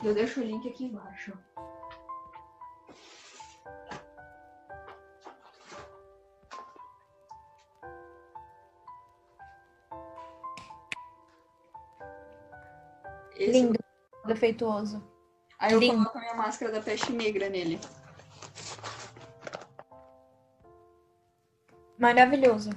Eu 0.02 0.14
deixo 0.14 0.40
o 0.40 0.44
link 0.44 0.68
aqui 0.68 0.84
embaixo. 0.84 1.32
Esse- 13.36 13.52
Lindo. 13.52 13.78
Defeituoso. 14.24 15.02
Aí 15.58 15.72
eu 15.72 15.78
lindo. 15.78 15.96
coloco 15.98 16.18
a 16.18 16.20
minha 16.20 16.34
máscara 16.34 16.72
da 16.72 16.80
peste 16.80 17.12
negra 17.12 17.48
nele. 17.48 17.78
Maravilhoso. 21.98 22.70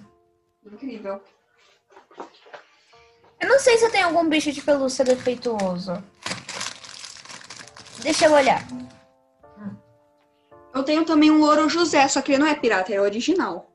Incrível. 0.63 1.21
Eu 3.39 3.49
não 3.49 3.59
sei 3.59 3.77
se 3.77 3.85
eu 3.85 3.91
tenho 3.91 4.07
algum 4.07 4.27
bicho 4.29 4.51
de 4.51 4.61
pelúcia 4.61 5.03
defeituoso. 5.03 6.03
Deixa 8.09 8.25
eu 8.25 8.33
olhar. 8.33 8.65
Eu 10.73 10.83
tenho 10.83 11.05
também 11.05 11.29
um 11.29 11.37
louro 11.37 11.69
José, 11.69 12.07
só 12.07 12.23
que 12.23 12.31
ele 12.31 12.39
não 12.39 12.47
é 12.47 12.55
pirata, 12.55 12.91
é 12.91 12.99
original. 12.99 13.71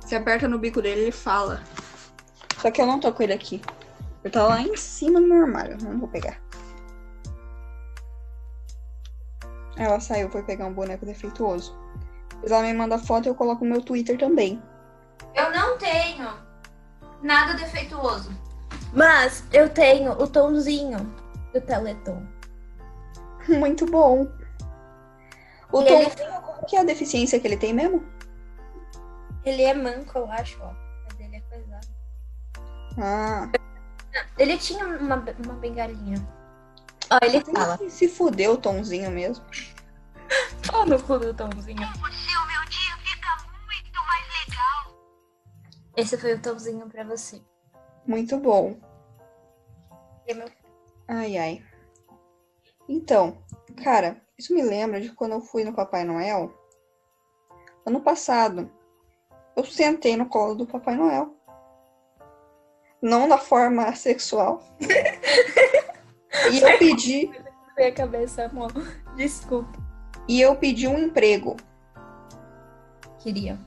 Você 0.00 0.16
aperta 0.16 0.48
no 0.48 0.58
bico 0.58 0.82
dele, 0.82 1.02
ele 1.02 1.12
fala. 1.12 1.62
Só 2.60 2.68
que 2.68 2.80
eu 2.80 2.86
não 2.86 2.98
tô 2.98 3.12
com 3.12 3.22
ele 3.22 3.32
aqui. 3.32 3.62
Ele 4.24 4.32
tá 4.32 4.42
lá 4.42 4.60
em 4.60 4.76
cima 4.76 5.20
no 5.20 5.28
meu 5.28 5.42
armário, 5.42 5.78
não 5.80 6.00
vou 6.00 6.08
pegar. 6.08 6.42
Ela 9.76 10.00
saiu, 10.00 10.28
foi 10.28 10.42
pegar 10.42 10.66
um 10.66 10.74
boneco 10.74 11.06
defeituoso. 11.06 11.78
Depois 12.30 12.50
ela 12.50 12.62
me 12.62 12.74
manda 12.74 12.98
foto 12.98 13.26
e 13.26 13.28
eu 13.28 13.36
coloco 13.36 13.64
no 13.64 13.70
meu 13.70 13.82
Twitter 13.82 14.18
também. 14.18 14.60
Eu 15.32 15.52
não 15.52 15.78
tenho 15.78 16.28
nada 17.22 17.54
defeituoso. 17.54 18.30
Mas 18.92 19.44
eu 19.52 19.68
tenho 19.68 20.10
o 20.10 20.26
tomzinho 20.26 21.24
do 21.60 21.66
Teleton. 21.66 22.22
Muito 23.48 23.86
bom. 23.86 24.22
O 25.72 25.82
E 25.82 25.84
Tom, 25.86 25.94
ele- 26.00 26.10
qual 26.10 26.64
que 26.66 26.76
é 26.76 26.80
a 26.80 26.84
deficiência 26.84 27.38
que 27.40 27.46
ele 27.46 27.56
tem 27.56 27.72
mesmo? 27.72 28.04
Ele 29.44 29.62
é 29.62 29.74
manco, 29.74 30.18
eu 30.18 30.30
acho, 30.30 30.60
ó. 30.62 30.72
Mas 31.04 31.20
ele 31.20 31.36
é 31.36 31.40
coisado. 31.40 31.86
Ah, 32.98 33.50
Ele 34.38 34.56
tinha 34.58 34.84
uma, 34.86 35.16
uma 35.44 35.54
bengalinha. 35.54 36.16
Ó, 37.10 37.18
ele 37.22 37.40
fala. 37.44 37.76
se- 37.78 37.90
se 37.90 38.08
fudeu 38.08 38.52
o 38.52 38.56
Tomzinho 38.56 39.10
mesmo. 39.10 39.44
Ó 40.72 40.84
no 40.84 41.00
cu 41.00 41.18
do 41.18 41.32
tomzinho. 41.32 41.80
O 41.82 42.12
seu 42.12 42.46
meu 42.46 42.64
dia 42.68 42.96
fica 43.04 43.36
muito 43.66 43.94
mais 44.06 44.26
Esse 45.96 46.18
foi 46.18 46.34
o 46.34 46.42
tomzinho 46.42 46.88
pra 46.88 47.04
você. 47.04 47.40
Muito 48.06 48.36
bom. 48.38 48.76
E 50.26 50.34
meu- 50.34 50.50
Ai, 51.08 51.38
ai. 51.38 51.62
Então, 52.88 53.38
cara, 53.82 54.20
isso 54.38 54.54
me 54.54 54.62
lembra 54.62 55.00
de 55.00 55.12
quando 55.12 55.32
eu 55.32 55.40
fui 55.40 55.64
no 55.64 55.72
Papai 55.72 56.04
Noel. 56.04 56.52
Ano 57.84 58.00
passado. 58.00 58.70
Eu 59.56 59.64
sentei 59.64 60.16
no 60.16 60.28
colo 60.28 60.54
do 60.54 60.66
Papai 60.66 60.96
Noel. 60.96 61.34
Não 63.00 63.28
da 63.28 63.38
forma 63.38 63.94
sexual. 63.94 64.62
e 66.52 66.58
eu 66.58 66.78
pedi, 66.78 67.30
Foi 67.74 67.86
a 67.86 67.92
cabeça, 67.92 68.44
amor. 68.46 68.72
Desculpa. 69.16 69.78
e 70.28 70.40
eu 70.40 70.56
pedi 70.56 70.88
um 70.88 70.98
emprego. 70.98 71.56
Queria. 73.20 73.58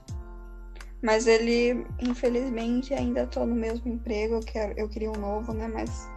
Mas 1.02 1.28
ele, 1.28 1.88
infelizmente, 2.00 2.94
ainda 2.94 3.26
tô 3.26 3.46
no 3.46 3.56
mesmo 3.56 3.90
emprego. 3.90 4.36
Eu, 4.36 4.42
quero, 4.42 4.74
eu 4.78 4.90
queria 4.90 5.10
um 5.10 5.18
novo, 5.18 5.54
né? 5.54 5.68
Mas 5.68 6.08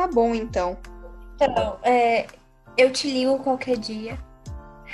tá 0.00 0.06
bom 0.06 0.34
então. 0.34 0.78
Então, 1.34 1.78
é, 1.82 2.26
eu 2.76 2.90
te 2.90 3.10
ligo 3.10 3.38
qualquer 3.40 3.76
dia. 3.76 4.18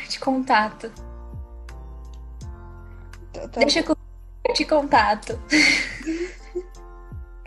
Eu 0.03 0.09
te 0.09 0.19
contato. 0.19 0.91
Tá, 3.33 3.49
tá 3.49 3.61
Deixa 3.61 3.83
que 3.83 3.91
eu 3.91 4.55
te 4.55 4.65
contato. 4.65 5.39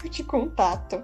Eu 0.02 0.10
te 0.10 0.24
contato. 0.24 1.04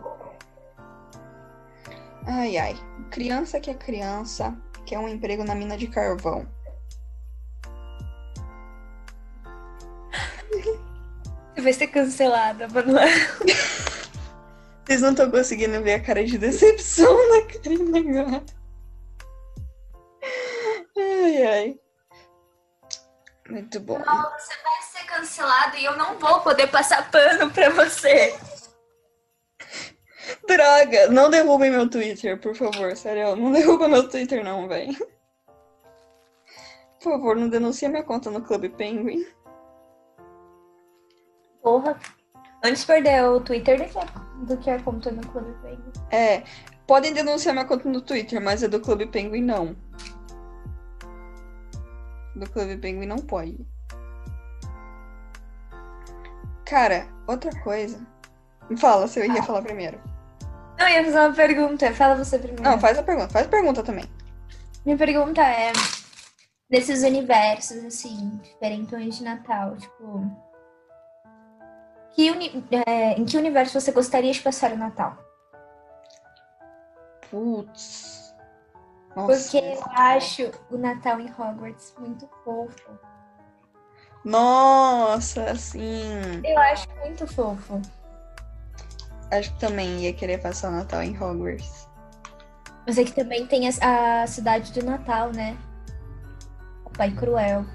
Ai, 2.26 2.56
ai. 2.56 2.78
Criança 3.12 3.60
que 3.60 3.70
é 3.70 3.74
criança, 3.74 4.56
quer 4.86 4.98
um 4.98 5.10
emprego 5.10 5.44
na 5.44 5.54
mina 5.54 5.76
de 5.78 5.88
carvão. 5.88 6.48
Você 11.54 11.62
vai 11.62 11.74
ser 11.74 11.88
cancelada, 11.88 12.70
Manuela. 12.70 13.12
Vocês 14.86 15.02
não 15.02 15.12
estão 15.12 15.32
conseguindo 15.32 15.82
ver 15.82 15.96
a 15.96 16.04
cara 16.04 16.24
de 16.24 16.38
decepção 16.38 17.16
da 17.30 17.48
Karina 17.48 18.00
agora. 18.00 18.44
Ai, 20.98 21.44
ai. 21.44 21.80
Muito 23.50 23.80
bom. 23.80 23.98
Você 23.98 24.54
vai 24.64 24.82
ser 24.82 25.06
cancelado 25.08 25.78
e 25.78 25.86
eu 25.86 25.98
não 25.98 26.18
vou 26.20 26.40
poder 26.42 26.68
passar 26.68 27.10
pano 27.10 27.50
pra 27.52 27.70
você. 27.72 28.38
Droga! 30.48 31.08
Não 31.10 31.30
derrubem 31.30 31.72
meu 31.72 31.90
Twitter, 31.90 32.40
por 32.40 32.56
favor. 32.56 32.96
Sério, 32.96 33.36
não 33.36 33.52
derruba 33.54 33.88
meu 33.88 34.08
Twitter 34.08 34.44
não, 34.44 34.68
velho. 34.68 34.96
Por 37.00 37.12
favor, 37.14 37.36
não 37.36 37.50
denuncie 37.50 37.88
minha 37.88 38.04
conta 38.04 38.30
no 38.30 38.42
Clube 38.42 38.70
Penguin. 38.70 39.26
Porra. 41.62 42.00
Antes 42.66 42.82
de 42.82 42.88
perder 42.88 43.24
o 43.24 43.40
Twitter 43.40 43.78
do 43.78 43.88
que 43.88 44.00
a, 44.00 44.06
do 44.44 44.58
que 44.58 44.70
a 44.72 44.82
conta 44.82 45.12
no 45.12 45.22
Clube 45.28 45.54
Penguin. 45.62 45.92
É, 46.10 46.44
podem 46.88 47.14
denunciar 47.14 47.54
minha 47.54 47.66
conta 47.66 47.88
no 47.88 48.02
Twitter, 48.02 48.42
mas 48.42 48.64
a 48.64 48.68
do 48.68 48.80
Clube 48.80 49.06
Penguin 49.06 49.44
não. 49.44 49.76
Do 52.36 52.50
Clube 52.50 52.78
Penguin 52.78 53.06
não 53.06 53.18
pode. 53.18 53.56
Cara, 56.66 57.08
outra 57.28 57.52
coisa. 57.62 58.00
Fala, 58.78 59.08
se 59.08 59.20
eu 59.20 59.32
ia 59.32 59.44
falar 59.44 59.62
primeiro. 59.62 60.02
Não, 60.80 60.88
eu 60.88 60.96
ia 60.96 61.06
fazer 61.06 61.20
uma 61.20 61.34
pergunta. 61.34 61.94
Fala 61.94 62.16
você 62.16 62.40
primeiro. 62.40 62.64
Não, 62.64 62.80
faz 62.80 62.98
a 62.98 63.04
pergunta. 63.04 63.30
Faz 63.30 63.46
pergunta 63.46 63.84
também. 63.84 64.06
Minha 64.84 64.98
pergunta 64.98 65.40
é: 65.44 65.72
nesses 66.68 67.04
universos, 67.04 67.86
assim, 67.86 68.40
diferentões 68.42 69.20
de 69.20 69.24
Natal, 69.24 69.78
tipo. 69.78 70.45
Que 72.16 72.30
é, 72.88 73.14
em 73.20 73.26
que 73.26 73.38
universo 73.38 73.80
você 73.80 73.92
gostaria 73.92 74.32
de 74.32 74.42
passar 74.42 74.72
o 74.72 74.78
Natal? 74.78 75.18
Putz. 77.30 78.34
Nossa. 79.14 79.34
Porque 79.34 79.58
eu 79.58 79.84
acho 79.92 80.52
o 80.72 80.78
Natal 80.78 81.20
em 81.20 81.30
Hogwarts 81.30 81.94
muito 82.00 82.30
fofo. 82.44 82.90
Nossa, 84.24 85.44
assim. 85.52 86.42
Eu 86.44 86.58
acho 86.58 86.88
muito 87.02 87.28
fofo. 87.28 87.82
Acho 89.32 89.54
que 89.54 89.60
também 89.60 90.02
ia 90.02 90.14
querer 90.14 90.42
passar 90.42 90.70
o 90.70 90.72
Natal 90.72 91.04
em 91.04 91.22
Hogwarts. 91.22 91.88
Mas 92.88 92.98
aqui 92.98 93.12
também 93.12 93.46
tem 93.46 93.68
a, 93.68 94.24
a 94.24 94.28
cidade 94.28 94.72
do 94.72 94.86
Natal, 94.86 95.32
né? 95.32 95.58
O 96.86 96.90
Pai 96.92 97.12
Cruel. 97.12 97.66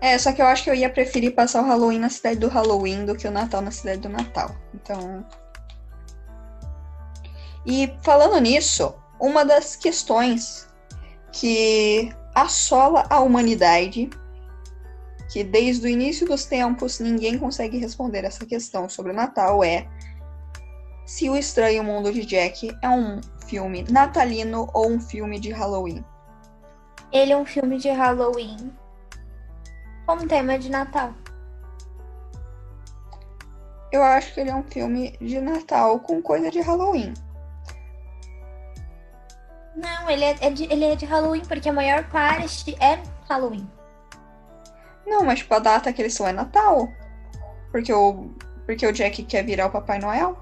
É, 0.00 0.16
só 0.16 0.32
que 0.32 0.40
eu 0.40 0.46
acho 0.46 0.64
que 0.64 0.70
eu 0.70 0.74
ia 0.74 0.88
preferir 0.88 1.34
passar 1.34 1.62
o 1.62 1.66
Halloween 1.66 1.98
na 1.98 2.08
cidade 2.08 2.38
do 2.38 2.48
Halloween 2.48 3.04
do 3.04 3.16
que 3.16 3.26
o 3.26 3.30
Natal 3.30 3.60
na 3.60 3.70
cidade 3.70 4.00
do 4.00 4.08
Natal. 4.08 4.54
Então. 4.72 5.26
E 7.66 7.92
falando 8.02 8.40
nisso, 8.40 8.94
uma 9.20 9.44
das 9.44 9.74
questões 9.74 10.68
que 11.32 12.12
assola 12.34 13.04
a 13.10 13.18
humanidade, 13.20 14.08
que 15.30 15.42
desde 15.42 15.86
o 15.86 15.90
início 15.90 16.26
dos 16.26 16.44
tempos 16.44 17.00
ninguém 17.00 17.36
consegue 17.36 17.76
responder 17.78 18.24
essa 18.24 18.46
questão 18.46 18.88
sobre 18.88 19.12
o 19.12 19.14
Natal, 19.14 19.64
é 19.64 19.88
se 21.04 21.28
o 21.28 21.36
Estranho 21.36 21.82
Mundo 21.82 22.12
de 22.12 22.24
Jack 22.24 22.70
é 22.82 22.88
um 22.88 23.20
filme 23.46 23.84
natalino 23.90 24.70
ou 24.72 24.90
um 24.90 25.00
filme 25.00 25.40
de 25.40 25.50
Halloween. 25.50 26.04
Ele 27.10 27.32
é 27.32 27.36
um 27.36 27.46
filme 27.46 27.78
de 27.78 27.88
Halloween 27.88 28.72
com 30.08 30.26
tema 30.26 30.58
de 30.58 30.70
Natal. 30.70 31.12
Eu 33.92 34.02
acho 34.02 34.32
que 34.32 34.40
ele 34.40 34.48
é 34.48 34.54
um 34.54 34.62
filme 34.62 35.14
de 35.20 35.38
Natal 35.38 36.00
com 36.00 36.22
coisa 36.22 36.50
de 36.50 36.60
Halloween. 36.62 37.12
Não, 39.76 40.08
ele 40.08 40.24
é, 40.24 40.36
é 40.40 40.50
de, 40.50 40.64
ele 40.64 40.86
é 40.86 40.96
de 40.96 41.04
Halloween, 41.04 41.44
porque 41.44 41.68
a 41.68 41.72
maior 41.74 42.08
parte 42.08 42.74
é 42.82 43.02
Halloween. 43.28 43.70
Não, 45.06 45.24
mas 45.24 45.40
tipo, 45.40 45.54
a 45.54 45.58
data 45.58 45.92
que 45.92 46.00
eles 46.00 46.14
são 46.14 46.26
é 46.26 46.32
Natal. 46.32 46.88
Porque 47.70 47.92
o, 47.92 48.30
porque 48.64 48.86
o 48.86 48.92
Jack 48.92 49.22
quer 49.24 49.44
virar 49.44 49.66
o 49.66 49.70
Papai 49.70 49.98
Noel. 49.98 50.38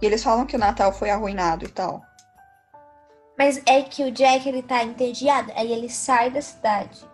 E 0.00 0.06
eles 0.06 0.24
falam 0.24 0.46
que 0.46 0.56
o 0.56 0.58
Natal 0.58 0.92
foi 0.92 1.10
arruinado 1.10 1.66
e 1.66 1.68
tal. 1.68 2.00
Mas 3.38 3.60
é 3.66 3.82
que 3.82 4.02
o 4.02 4.10
Jack, 4.10 4.48
ele 4.48 4.62
tá 4.62 4.82
entediado. 4.82 5.52
Aí 5.54 5.70
ele 5.70 5.90
sai 5.90 6.30
da 6.30 6.40
cidade, 6.40 7.06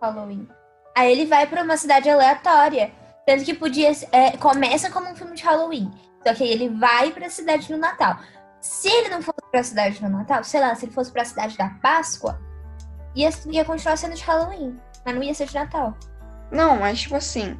Halloween. 0.00 0.48
Aí 0.96 1.10
ele 1.10 1.26
vai 1.26 1.46
pra 1.46 1.62
uma 1.62 1.76
cidade 1.76 2.08
aleatória. 2.08 2.92
Tanto 3.26 3.44
que 3.44 3.54
podia... 3.54 3.90
é, 4.12 4.36
começa 4.36 4.90
como 4.90 5.08
um 5.10 5.16
filme 5.16 5.34
de 5.34 5.42
Halloween. 5.42 5.90
Só 6.26 6.34
que 6.34 6.42
aí 6.44 6.50
ele 6.50 6.68
vai 6.68 7.10
pra 7.10 7.28
cidade 7.28 7.70
no 7.70 7.78
Natal. 7.78 8.16
Se 8.60 8.88
ele 8.88 9.08
não 9.08 9.20
fosse 9.22 9.38
pra 9.50 9.62
cidade 9.62 10.02
no 10.02 10.08
Natal, 10.08 10.42
sei 10.44 10.60
lá, 10.60 10.74
se 10.74 10.84
ele 10.86 10.92
fosse 10.92 11.10
pra 11.12 11.24
cidade 11.24 11.56
da 11.56 11.68
Páscoa, 11.82 12.40
ia, 13.14 13.28
ia 13.46 13.64
continuar 13.64 13.96
sendo 13.96 14.14
de 14.14 14.22
Halloween. 14.22 14.78
Mas 15.04 15.14
não 15.14 15.22
ia 15.22 15.34
ser 15.34 15.46
de 15.46 15.54
Natal. 15.54 15.94
Não, 16.50 16.76
mas 16.78 17.00
tipo 17.00 17.16
assim. 17.16 17.58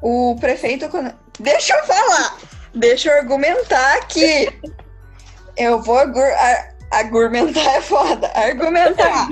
O 0.00 0.36
prefeito. 0.40 0.88
Deixa 1.38 1.74
eu 1.76 1.84
falar! 1.84 2.38
Deixa 2.74 3.10
eu 3.10 3.18
argumentar 3.18 3.96
aqui! 3.96 4.48
Eu 5.56 5.82
vou 5.82 5.98
agur... 5.98 6.22
ar- 6.22 6.74
argumentar 6.90 7.60
é 7.74 7.80
foda. 7.82 8.26
Argumentar! 8.34 9.28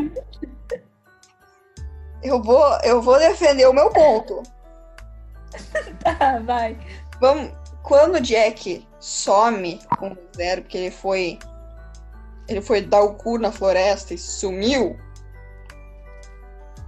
Eu 2.22 2.42
vou, 2.42 2.78
eu 2.82 3.00
vou 3.00 3.18
defender 3.18 3.66
o 3.66 3.72
meu 3.72 3.90
ponto. 3.90 4.42
Tá, 6.02 6.38
vai. 6.38 6.78
Vamos, 7.20 7.52
quando 7.82 8.14
o 8.14 8.20
Jack 8.20 8.86
some 9.00 9.80
com 9.98 10.12
o 10.12 10.18
zero, 10.36 10.62
porque 10.62 10.78
ele 10.78 10.90
foi. 10.90 11.38
Ele 12.48 12.60
foi 12.60 12.80
dar 12.80 13.02
o 13.02 13.14
cu 13.14 13.38
na 13.38 13.52
floresta 13.52 14.14
e 14.14 14.18
sumiu. 14.18 14.98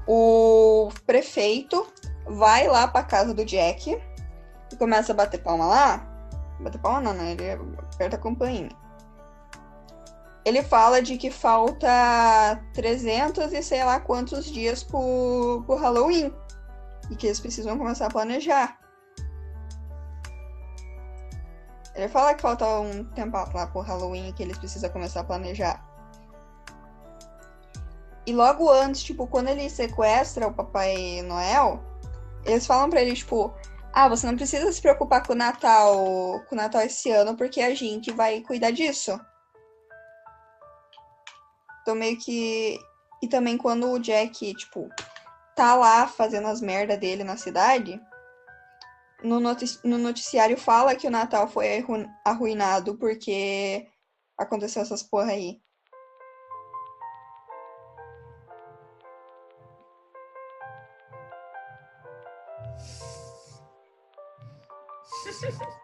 O 0.07 0.91
prefeito 1.07 1.87
vai 2.27 2.67
lá 2.67 2.89
pra 2.89 3.03
casa 3.03 3.33
do 3.33 3.45
Jack 3.45 4.01
e 4.73 4.77
começa 4.77 5.13
a 5.13 5.15
bater 5.15 5.43
palma 5.43 5.67
lá. 5.67 6.29
Bater 6.61 6.81
palma 6.81 7.01
não, 7.01 7.15
né? 7.15 7.33
Ele 7.33 7.51
aperta 7.93 8.17
a 8.17 8.19
campainha. 8.19 8.71
Ele 10.45 10.63
fala 10.63 11.01
de 11.01 11.17
que 11.17 11.31
falta 11.31 12.61
300 12.75 13.53
e 13.53 13.63
sei 13.63 13.85
lá 13.85 14.01
quantos 14.01 14.47
dias 14.47 14.83
pro, 14.83 15.63
pro 15.67 15.77
Halloween. 15.77 16.35
E 17.11 17.17
que 17.17 17.27
eles 17.27 17.41
precisam 17.41 17.79
começar 17.79 18.07
a 18.07 18.11
planejar. 18.11 18.79
Ele 21.95 22.09
fala 22.09 22.35
que 22.35 22.43
falta 22.43 22.67
um 22.81 23.05
tempo 23.05 23.37
lá 23.55 23.67
pro 23.67 23.81
Halloween 23.81 24.29
e 24.29 24.33
que 24.33 24.43
eles 24.43 24.59
precisam 24.59 24.91
começar 24.91 25.21
a 25.21 25.25
planejar. 25.25 25.85
E 28.27 28.33
logo 28.33 28.71
antes, 28.71 29.03
tipo, 29.03 29.27
quando 29.27 29.49
ele 29.49 29.69
sequestra 29.69 30.47
o 30.47 30.55
Papai 30.55 31.23
Noel, 31.23 31.83
eles 32.45 32.67
falam 32.67 32.89
pra 32.89 33.03
ele, 33.03 33.15
tipo, 33.15 33.53
ah, 33.93 34.09
você 34.09 34.27
não 34.27 34.37
precisa 34.37 34.71
se 34.73 34.81
preocupar 34.81 35.27
com 35.27 35.33
o 35.33 35.37
Natal, 35.37 35.97
com 36.49 36.55
o 36.55 36.57
Natal 36.57 36.83
esse 36.83 37.11
ano, 37.11 37.37
porque 37.37 37.61
a 37.61 37.75
gente 37.75 38.11
vai 38.13 38.41
cuidar 38.41 38.71
disso. 38.71 39.21
Então 41.83 41.95
meio 41.95 42.17
que. 42.19 42.79
E 43.23 43.29
também 43.29 43.59
quando 43.59 43.91
o 43.91 43.99
Jack, 43.99 44.55
tipo, 44.55 44.89
tá 45.55 45.75
lá 45.75 46.07
fazendo 46.09 46.49
as 46.49 46.61
merda 46.61 46.97
dele 46.97 47.23
na 47.25 47.37
cidade, 47.37 48.01
no, 49.23 49.39
notici 49.41 49.79
no 49.85 49.99
noticiário 49.99 50.57
fala 50.57 50.97
que 50.97 51.07
o 51.07 51.11
Natal 51.11 51.49
foi 51.49 51.79
arru 51.79 52.07
arruinado 52.25 52.97
porque 52.97 53.87
aconteceu 54.39 54.83
essas 54.83 55.03
porra 55.03 55.33
aí. 55.33 55.61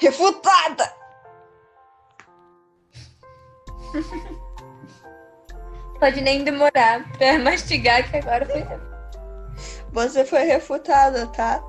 Refutada! 0.00 1.01
Pode 5.98 6.20
nem 6.20 6.44
demorar 6.44 7.10
pra 7.16 7.38
mastigar 7.38 8.10
que 8.10 8.16
agora 8.16 8.44
foi. 8.46 8.66
Você 9.92 10.24
foi 10.24 10.44
refutada, 10.44 11.26
tá? 11.28 11.62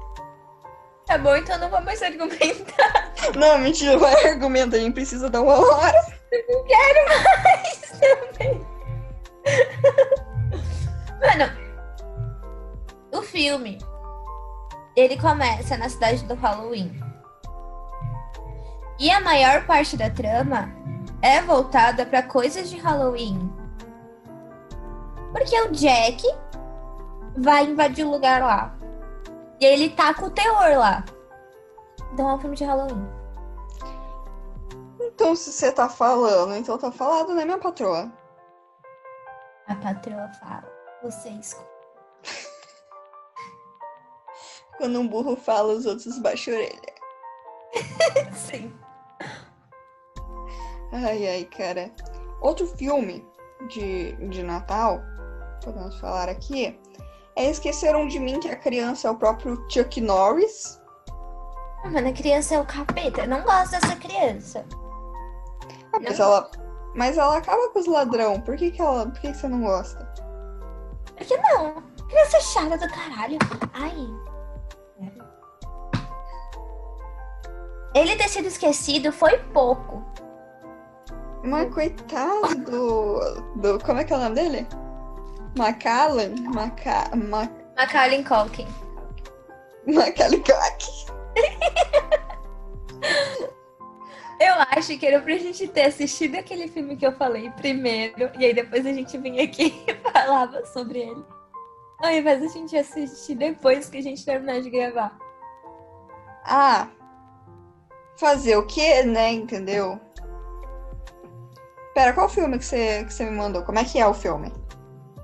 Tá 1.05 1.17
bom, 1.17 1.35
então 1.35 1.57
não 1.59 1.69
vou 1.69 1.81
mais 1.81 2.01
argumentar. 2.01 3.11
Não, 3.35 3.57
mentira, 3.57 3.97
vai 3.97 4.29
argumenta, 4.29 4.77
a 4.77 4.79
gente 4.79 4.93
precisa 4.93 5.29
dar 5.29 5.41
uma 5.41 5.59
hora. 5.59 6.01
Eu 6.31 6.45
não 6.49 6.63
quero 6.63 7.05
mais 7.07 7.91
também. 7.99 8.65
Mano, 11.19 11.51
o 13.11 13.21
filme 13.21 13.77
ele 14.95 15.17
começa 15.17 15.75
na 15.77 15.89
cidade 15.89 16.23
do 16.25 16.35
Halloween. 16.35 16.97
E 18.99 19.11
a 19.11 19.19
maior 19.19 19.65
parte 19.65 19.97
da 19.97 20.09
trama 20.09 20.73
é 21.23 21.41
voltada 21.41 22.05
para 22.05 22.21
coisas 22.21 22.69
de 22.69 22.77
Halloween. 22.77 23.51
Porque 25.31 25.59
o 25.61 25.71
Jack 25.71 26.21
vai 27.37 27.65
invadir 27.65 28.05
o 28.05 28.11
lugar 28.11 28.41
lá. 28.41 28.75
E 29.59 29.65
ele 29.65 29.89
tá 29.89 30.13
com 30.13 30.25
o 30.25 30.29
terror 30.29 30.77
lá. 30.77 31.05
Então 32.11 32.29
é 32.29 32.33
um 32.33 32.39
filme 32.39 32.57
de 32.57 32.65
Halloween. 32.65 33.07
Então, 34.99 35.33
se 35.35 35.53
você 35.53 35.71
tá 35.71 35.87
falando, 35.87 36.55
então 36.55 36.77
tá 36.77 36.91
falado, 36.91 37.33
né, 37.33 37.45
minha 37.45 37.57
patroa? 37.57 38.11
A 39.67 39.75
patroa 39.75 40.29
fala. 40.39 40.69
Você 41.03 41.29
escuta. 41.29 41.69
Quando 44.77 44.99
um 44.99 45.07
burro 45.07 45.37
fala, 45.37 45.73
os 45.73 45.85
outros 45.85 46.19
baixam 46.19 46.53
a 46.53 46.57
orelha. 46.57 46.93
Sim. 48.35 48.73
Ai, 50.93 51.27
ai, 51.27 51.45
cara. 51.45 51.91
Outro 52.39 52.67
filme 52.67 53.25
de, 53.69 54.13
de 54.29 54.43
Natal, 54.43 55.01
podemos 55.63 55.99
falar 55.99 56.29
aqui, 56.29 56.79
é 57.35 57.49
Esqueceram 57.49 58.07
de 58.07 58.19
Mim, 58.19 58.39
que 58.39 58.47
a 58.47 58.55
criança 58.55 59.07
é 59.07 59.11
o 59.11 59.15
próprio 59.15 59.65
Chuck 59.69 59.99
Norris. 59.99 60.79
Ah, 61.83 61.89
Mano, 61.89 62.09
a 62.09 62.13
criança 62.13 62.53
é 62.53 62.59
o 62.59 62.65
capeta. 62.65 63.21
Eu 63.21 63.27
não 63.27 63.41
gosto 63.41 63.71
dessa 63.71 63.95
criança. 63.95 64.63
Ah, 65.91 65.99
mas, 65.99 66.19
ela, 66.19 66.51
mas 66.93 67.17
ela 67.17 67.37
acaba 67.37 67.69
com 67.69 67.79
os 67.79 67.87
ladrão. 67.87 68.39
Por 68.39 68.55
que, 68.55 68.69
que, 68.69 68.81
ela, 68.81 69.07
por 69.07 69.19
que, 69.19 69.31
que 69.31 69.37
você 69.37 69.47
não 69.47 69.61
gosta? 69.61 70.05
Por 71.17 71.25
que 71.25 71.37
não? 71.37 71.81
Criança 72.07 72.39
chata 72.39 72.77
do 72.77 72.93
caralho. 72.93 73.39
Ai. 73.73 74.07
Ele 77.95 78.15
ter 78.15 78.27
sido 78.27 78.47
esquecido 78.47 79.11
foi 79.11 79.39
pouco. 79.53 80.12
Mas 81.43 81.73
coitado 81.73 82.55
do, 82.55 83.19
do. 83.55 83.79
Como 83.83 83.99
é 83.99 84.03
que 84.03 84.13
é 84.13 84.15
o 84.15 84.19
nome 84.19 84.35
dele? 84.35 84.67
Macallan? 85.57 86.35
Maca, 86.53 87.15
Mac, 87.15 87.51
Macaulay 87.77 88.23
Culkin. 88.23 88.67
Macaulay 89.85 90.41
Culkin. 90.41 91.13
Eu 94.39 94.55
acho 94.71 94.97
que 94.97 95.05
era 95.05 95.21
pra 95.21 95.37
gente 95.37 95.67
ter 95.67 95.83
assistido 95.83 96.35
aquele 96.35 96.67
filme 96.67 96.97
que 96.97 97.05
eu 97.05 97.13
falei 97.13 97.49
primeiro, 97.51 98.29
e 98.37 98.45
aí 98.45 98.53
depois 98.53 98.85
a 98.85 98.91
gente 98.91 99.17
vinha 99.17 99.43
aqui 99.43 99.83
e 99.87 100.11
falava 100.11 100.65
sobre 100.65 100.99
ele. 100.99 101.23
Ao 101.99 102.11
invés 102.11 102.43
a 102.43 102.47
gente 102.47 102.75
assistir 102.75 103.35
depois 103.35 103.89
que 103.89 103.97
a 103.97 104.01
gente 104.01 104.25
terminar 104.25 104.59
de 104.59 104.69
gravar. 104.69 105.17
Ah, 106.43 106.89
fazer 108.17 108.57
o 108.57 108.67
quê, 108.67 109.03
né? 109.03 109.31
Entendeu? 109.31 109.97
Pera, 111.93 112.13
qual 112.13 112.27
filme 112.27 112.57
que 112.57 112.65
você, 112.65 113.03
que 113.05 113.13
você 113.13 113.25
me 113.25 113.37
mandou? 113.37 113.63
Como 113.63 113.77
é 113.77 113.83
que 113.83 113.99
é 113.99 114.07
o 114.07 114.13
filme? 114.13 114.51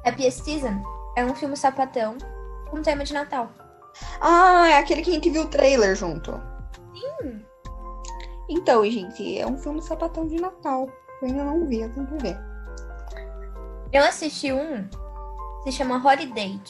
Happy 0.06 0.32
Season 0.32 0.82
é 1.16 1.26
um 1.26 1.34
filme 1.34 1.58
sapatão 1.58 2.18
com 2.70 2.82
tema 2.82 3.04
de 3.04 3.14
Natal. 3.14 3.50
Ah, 4.22 4.70
é 4.70 4.78
aquele 4.78 5.02
que 5.02 5.10
a 5.10 5.14
gente 5.14 5.30
viu 5.30 5.44
o 5.44 5.48
trailer 5.48 5.96
junto. 5.96 6.32
Sim. 6.94 7.44
Então, 8.50 8.86
gente, 8.86 9.40
é 9.40 9.48
um 9.48 9.58
filme 9.58 9.82
sapatão 9.82 10.28
de 10.28 10.40
Natal. 10.40 10.88
Eu 11.22 11.28
ainda 11.28 11.44
não 11.44 11.68
vi, 11.68 11.82
eu 11.82 11.94
tenho 11.94 12.08
que 12.08 12.18
ver. 12.22 12.38
Eu 13.92 14.04
assisti 14.04 14.54
um, 14.54 14.88
se 15.64 15.72
chama 15.72 15.98
Holiday. 15.98 16.62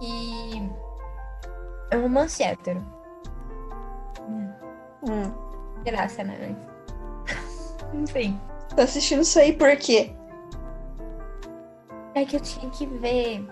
E 0.00 0.70
é 1.90 1.96
um 1.96 2.02
romance 2.02 2.42
hétero. 2.42 2.84
Hum. 5.08 5.32
Graça, 5.84 6.22
né? 6.22 6.56
Enfim. 7.92 8.40
Tô 8.74 8.82
assistindo 8.82 9.22
isso 9.22 9.38
aí 9.38 9.52
por 9.52 9.76
quê? 9.76 10.12
É 12.14 12.24
que 12.24 12.36
eu 12.36 12.40
tinha 12.40 12.70
que 12.70 12.86
ver 12.86 13.44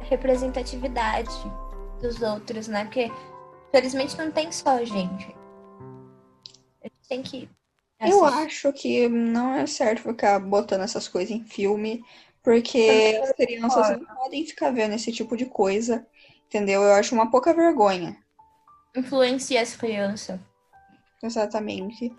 a 0.00 0.04
representatividade 0.04 1.30
dos 2.00 2.20
outros, 2.22 2.68
né? 2.68 2.84
Porque, 2.84 3.10
felizmente, 3.70 4.16
não 4.18 4.30
tem 4.30 4.50
só 4.50 4.70
a 4.70 4.84
gente. 4.84 5.34
A 6.82 6.88
gente 6.88 7.08
tem 7.08 7.22
que. 7.22 7.48
Eu 8.00 8.24
assistir. 8.24 8.44
acho 8.44 8.72
que 8.72 9.08
não 9.08 9.54
é 9.54 9.66
certo 9.66 10.02
ficar 10.02 10.40
botando 10.40 10.82
essas 10.82 11.06
coisas 11.06 11.30
em 11.30 11.44
filme, 11.44 12.04
porque 12.42 13.20
as 13.22 13.32
crianças 13.32 13.90
não 13.90 14.16
podem 14.16 14.44
ficar 14.44 14.70
vendo 14.72 14.94
esse 14.94 15.12
tipo 15.12 15.36
de 15.36 15.46
coisa, 15.46 16.04
entendeu? 16.46 16.82
Eu 16.82 16.94
acho 16.94 17.14
uma 17.14 17.30
pouca 17.30 17.54
vergonha. 17.54 18.16
Influencia 18.96 19.62
as 19.62 19.76
crianças. 19.76 20.38
Exatamente. 21.22 22.12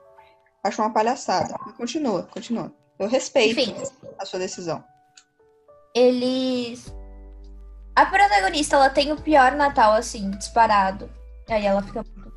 Acho 0.64 0.82
uma 0.82 0.94
palhaçada. 0.94 1.58
Continua, 1.78 2.24
continua. 2.24 2.72
Eu 2.98 3.08
respeito 3.08 3.60
Enfim. 3.60 3.76
a 4.18 4.26
sua 4.26 4.40
decisão. 4.40 4.84
Eles. 5.94 6.94
A 7.96 8.06
protagonista, 8.06 8.76
ela 8.76 8.90
tem 8.90 9.12
o 9.12 9.22
pior 9.22 9.52
Natal, 9.52 9.94
assim, 9.94 10.32
disparado. 10.32 11.10
Aí 11.50 11.66
ela 11.66 11.84
fica 11.84 12.04
muito 12.04 12.34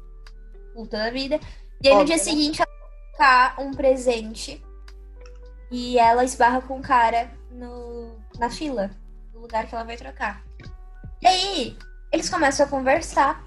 puta 0.75 0.99
da 0.99 1.11
vida. 1.11 1.41
E 1.83 1.89
aí 1.89 1.95
no 1.95 2.01
Óbvio, 2.01 2.07
dia 2.15 2.17
né? 2.17 2.23
seguinte 2.23 2.61
ela 2.61 2.77
trocar 3.13 3.61
um 3.61 3.71
presente. 3.73 4.63
E 5.71 5.99
ela 5.99 6.25
esbarra 6.25 6.61
com 6.61 6.79
o 6.79 6.83
cara 6.83 7.31
no, 7.51 8.19
na 8.39 8.51
fila, 8.51 8.91
no 9.33 9.41
lugar 9.41 9.67
que 9.67 9.75
ela 9.75 9.85
vai 9.85 9.97
trocar. 9.97 10.45
E 11.23 11.27
aí, 11.27 11.79
eles 12.13 12.29
começam 12.29 12.67
a 12.67 12.69
conversar. 12.69 13.45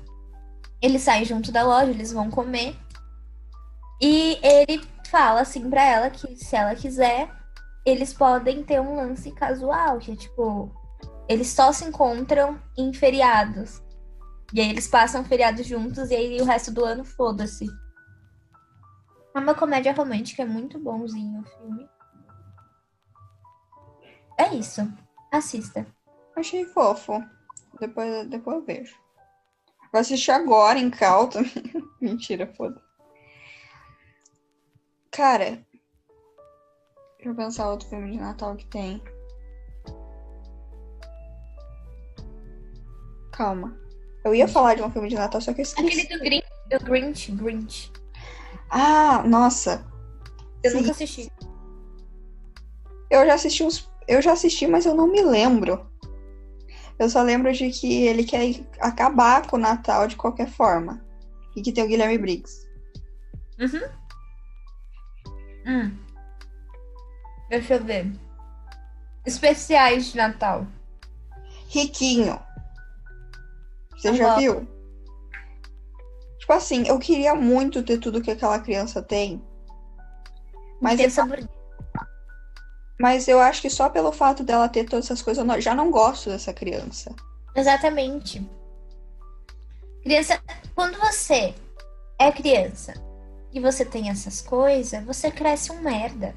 Eles 0.82 1.02
saem 1.02 1.26
junto 1.26 1.52
da 1.52 1.64
loja, 1.64 1.92
eles 1.92 2.12
vão 2.12 2.30
comer. 2.30 2.76
E 4.02 4.40
ele 4.42 4.82
fala 5.10 5.42
assim 5.42 5.70
pra 5.70 5.84
ela 5.84 6.10
que 6.10 6.36
se 6.36 6.56
ela 6.56 6.76
quiser, 6.76 7.30
eles 7.86 8.14
podem 8.14 8.64
ter 8.64 8.80
um 8.80 8.96
lance 8.96 9.32
casual, 9.32 10.00
que 10.00 10.12
é 10.12 10.16
tipo, 10.16 10.72
eles 11.28 11.48
só 11.50 11.72
se 11.72 11.86
encontram 11.86 12.60
em 12.78 12.94
feriados. 12.94 13.82
E 14.54 14.62
aí 14.62 14.70
eles 14.70 14.88
passam 14.88 15.24
feriados 15.24 15.66
juntos 15.66 16.10
e 16.10 16.16
aí 16.16 16.42
o 16.42 16.46
resto 16.46 16.72
do 16.72 16.84
ano 16.84 17.04
foda-se. 17.04 17.68
É 19.36 19.40
uma 19.40 19.54
comédia 19.54 19.94
romântica, 19.94 20.42
é 20.42 20.46
muito 20.46 20.80
bonzinho 20.80 21.42
o 21.42 21.46
filme. 21.46 21.90
É 24.38 24.56
isso. 24.56 24.82
Assista. 25.32 25.86
Achei 26.36 26.66
fofo. 26.66 27.24
Depois, 27.80 28.28
depois 28.28 28.58
eu 28.58 28.66
vejo. 28.66 28.96
Vou 29.92 30.02
assistir 30.02 30.32
agora 30.32 30.80
em 30.80 30.90
Calton. 30.90 31.44
Mentira, 32.02 32.48
foda. 32.56 32.82
Cara, 35.20 35.60
deixa 37.18 37.26
eu 37.26 37.36
pensar 37.36 37.70
outro 37.70 37.90
filme 37.90 38.12
de 38.12 38.18
Natal 38.18 38.56
que 38.56 38.66
tem. 38.68 39.04
Calma. 43.34 43.78
Eu 44.24 44.34
ia 44.34 44.48
falar 44.48 44.76
de 44.76 44.82
um 44.82 44.90
filme 44.90 45.10
de 45.10 45.16
Natal, 45.16 45.42
só 45.42 45.54
que 45.54 45.60
eu 45.60 45.64
esqueci. 45.64 46.04
Aquele 46.04 46.18
do 46.18 46.24
Grinch. 46.24 46.48
Do 46.70 46.86
Grinch. 46.86 47.32
Grinch. 47.34 47.92
Ah, 48.70 49.22
nossa. 49.28 49.86
Eu 50.64 50.72
Sim. 50.72 50.78
nunca 50.78 50.92
assisti. 50.92 51.30
Eu 53.10 53.26
já 53.26 53.34
assisti 53.34 53.62
uns. 53.62 53.92
Eu 54.08 54.22
já 54.22 54.32
assisti, 54.32 54.68
mas 54.68 54.86
eu 54.86 54.96
não 54.96 55.12
me 55.12 55.22
lembro. 55.22 55.86
Eu 56.98 57.10
só 57.10 57.22
lembro 57.24 57.52
de 57.52 57.70
que 57.72 58.08
ele 58.08 58.24
quer 58.24 58.66
acabar 58.80 59.46
com 59.46 59.58
o 59.58 59.60
Natal 59.60 60.08
de 60.08 60.16
qualquer 60.16 60.50
forma. 60.50 61.06
E 61.58 61.62
que 61.62 61.74
tem 61.74 61.84
o 61.84 61.90
Guilherme 61.90 62.18
Briggs. 62.18 62.66
Uhum. 63.60 63.99
Hum. 65.70 65.96
Deixa 67.48 67.76
eu 67.76 67.84
ver. 67.84 68.12
Especiais 69.24 70.12
de 70.12 70.18
Natal. 70.18 70.66
riquinho. 71.68 72.40
Você 73.92 74.16
já 74.16 74.36
viu? 74.38 74.68
Tipo 76.40 76.54
assim, 76.54 76.88
eu 76.88 76.98
queria 76.98 77.36
muito 77.36 77.84
ter 77.84 78.00
tudo 78.00 78.22
que 78.22 78.32
aquela 78.32 78.60
criança 78.60 79.04
tem. 79.04 79.44
Mas, 80.82 81.00
eu, 81.00 81.10
mas 83.00 83.28
eu 83.28 83.40
acho 83.40 83.62
que 83.62 83.70
só 83.70 83.90
pelo 83.90 84.12
fato 84.12 84.44
dela 84.44 84.70
ter 84.70 84.86
todas 84.86 85.06
essas 85.06 85.22
coisas, 85.22 85.46
eu 85.48 85.62
já 85.62 85.76
não 85.76 85.92
gosto 85.92 86.30
dessa 86.30 86.54
criança. 86.54 87.14
Exatamente. 87.56 88.44
Criança, 90.02 90.42
quando 90.74 90.98
você 90.98 91.54
é 92.18 92.32
criança 92.32 93.09
e 93.52 93.60
você 93.60 93.84
tem 93.84 94.10
essas 94.10 94.42
coisas, 94.42 95.04
você 95.04 95.32
cresce 95.32 95.72
um 95.72 95.82
merda. 95.82 96.36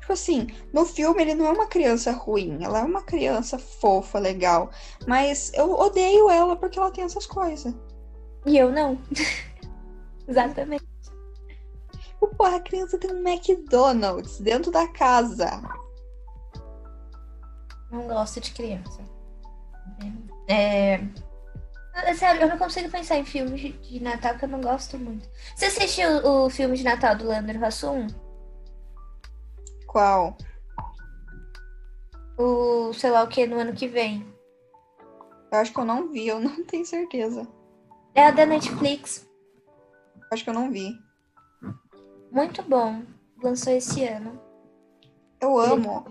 Tipo 0.00 0.14
assim, 0.14 0.48
no 0.72 0.84
filme 0.84 1.22
ele 1.22 1.34
não 1.34 1.46
é 1.46 1.50
uma 1.50 1.66
criança 1.66 2.10
ruim, 2.10 2.64
ela 2.64 2.80
é 2.80 2.82
uma 2.82 3.02
criança 3.02 3.58
fofa, 3.58 4.18
legal. 4.18 4.70
Mas 5.06 5.52
eu 5.54 5.72
odeio 5.72 6.28
ela 6.28 6.56
porque 6.56 6.78
ela 6.78 6.90
tem 6.90 7.04
essas 7.04 7.26
coisas. 7.26 7.72
E 8.44 8.58
eu 8.58 8.72
não. 8.72 8.98
Exatamente. 10.26 10.84
Tipo, 11.92 12.26
Porra, 12.36 12.56
a 12.56 12.60
criança 12.60 12.98
tem 12.98 13.12
um 13.12 13.26
McDonald's 13.26 14.40
dentro 14.40 14.70
da 14.72 14.88
casa. 14.88 15.62
Não 17.90 18.06
gosto 18.08 18.40
de 18.40 18.52
criança. 18.52 19.00
É... 20.48 20.98
é 21.94 22.14
Sério, 22.14 22.42
eu 22.42 22.48
não 22.48 22.58
consigo 22.58 22.90
pensar 22.90 23.16
em 23.18 23.24
filmes 23.24 23.60
de, 23.60 23.72
de 23.72 24.02
Natal 24.02 24.36
que 24.36 24.44
eu 24.44 24.48
não 24.48 24.60
gosto 24.60 24.98
muito. 24.98 25.28
Você 25.54 25.66
assistiu 25.66 26.08
o, 26.26 26.48
filme 26.48 26.76
de 26.76 26.84
Natal 26.84 27.14
do 27.16 27.28
Leandro 27.28 27.64
Hassum? 27.64 28.06
Qual? 29.86 30.36
O 32.38 32.92
sei 32.94 33.10
lá 33.10 33.22
o 33.22 33.28
que 33.28 33.46
no 33.46 33.58
ano 33.58 33.74
que 33.74 33.86
vem. 33.86 34.26
Eu 35.52 35.58
acho 35.58 35.72
que 35.72 35.78
eu 35.78 35.84
não 35.84 36.10
vi, 36.10 36.28
eu 36.28 36.40
não 36.40 36.64
tenho 36.64 36.84
certeza. 36.84 37.46
É 38.14 38.26
a 38.26 38.30
da 38.30 38.46
Netflix. 38.46 39.28
Acho 40.32 40.44
que 40.44 40.50
eu 40.50 40.54
não 40.54 40.70
vi. 40.70 40.98
Muito 42.30 42.62
bom. 42.62 43.02
Lançou 43.42 43.72
esse 43.74 44.04
ano. 44.04 44.40
Eu 45.40 45.58
amo. 45.58 46.04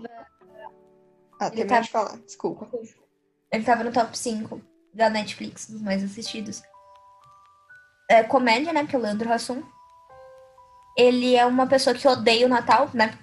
Ah, 1.40 1.46
ele 1.46 1.56
termina 1.56 1.66
tá- 1.66 1.80
de 1.80 1.90
falar, 1.90 2.16
desculpa. 2.18 2.70
Ele 3.50 3.64
tava 3.64 3.82
no 3.82 3.92
top 3.92 4.16
5 4.16 4.71
da 4.92 5.08
Netflix, 5.08 5.68
dos 5.68 5.80
mais 5.80 6.02
assistidos. 6.02 6.62
É 8.10 8.22
comédia, 8.22 8.72
né? 8.72 8.82
Porque 8.82 8.96
o 8.96 9.00
Leandro 9.00 9.32
Hassum. 9.32 9.62
Ele 10.96 11.34
é 11.34 11.46
uma 11.46 11.66
pessoa 11.66 11.94
que 11.94 12.06
odeia 12.06 12.46
o 12.46 12.50
Natal, 12.50 12.90
né? 12.92 13.18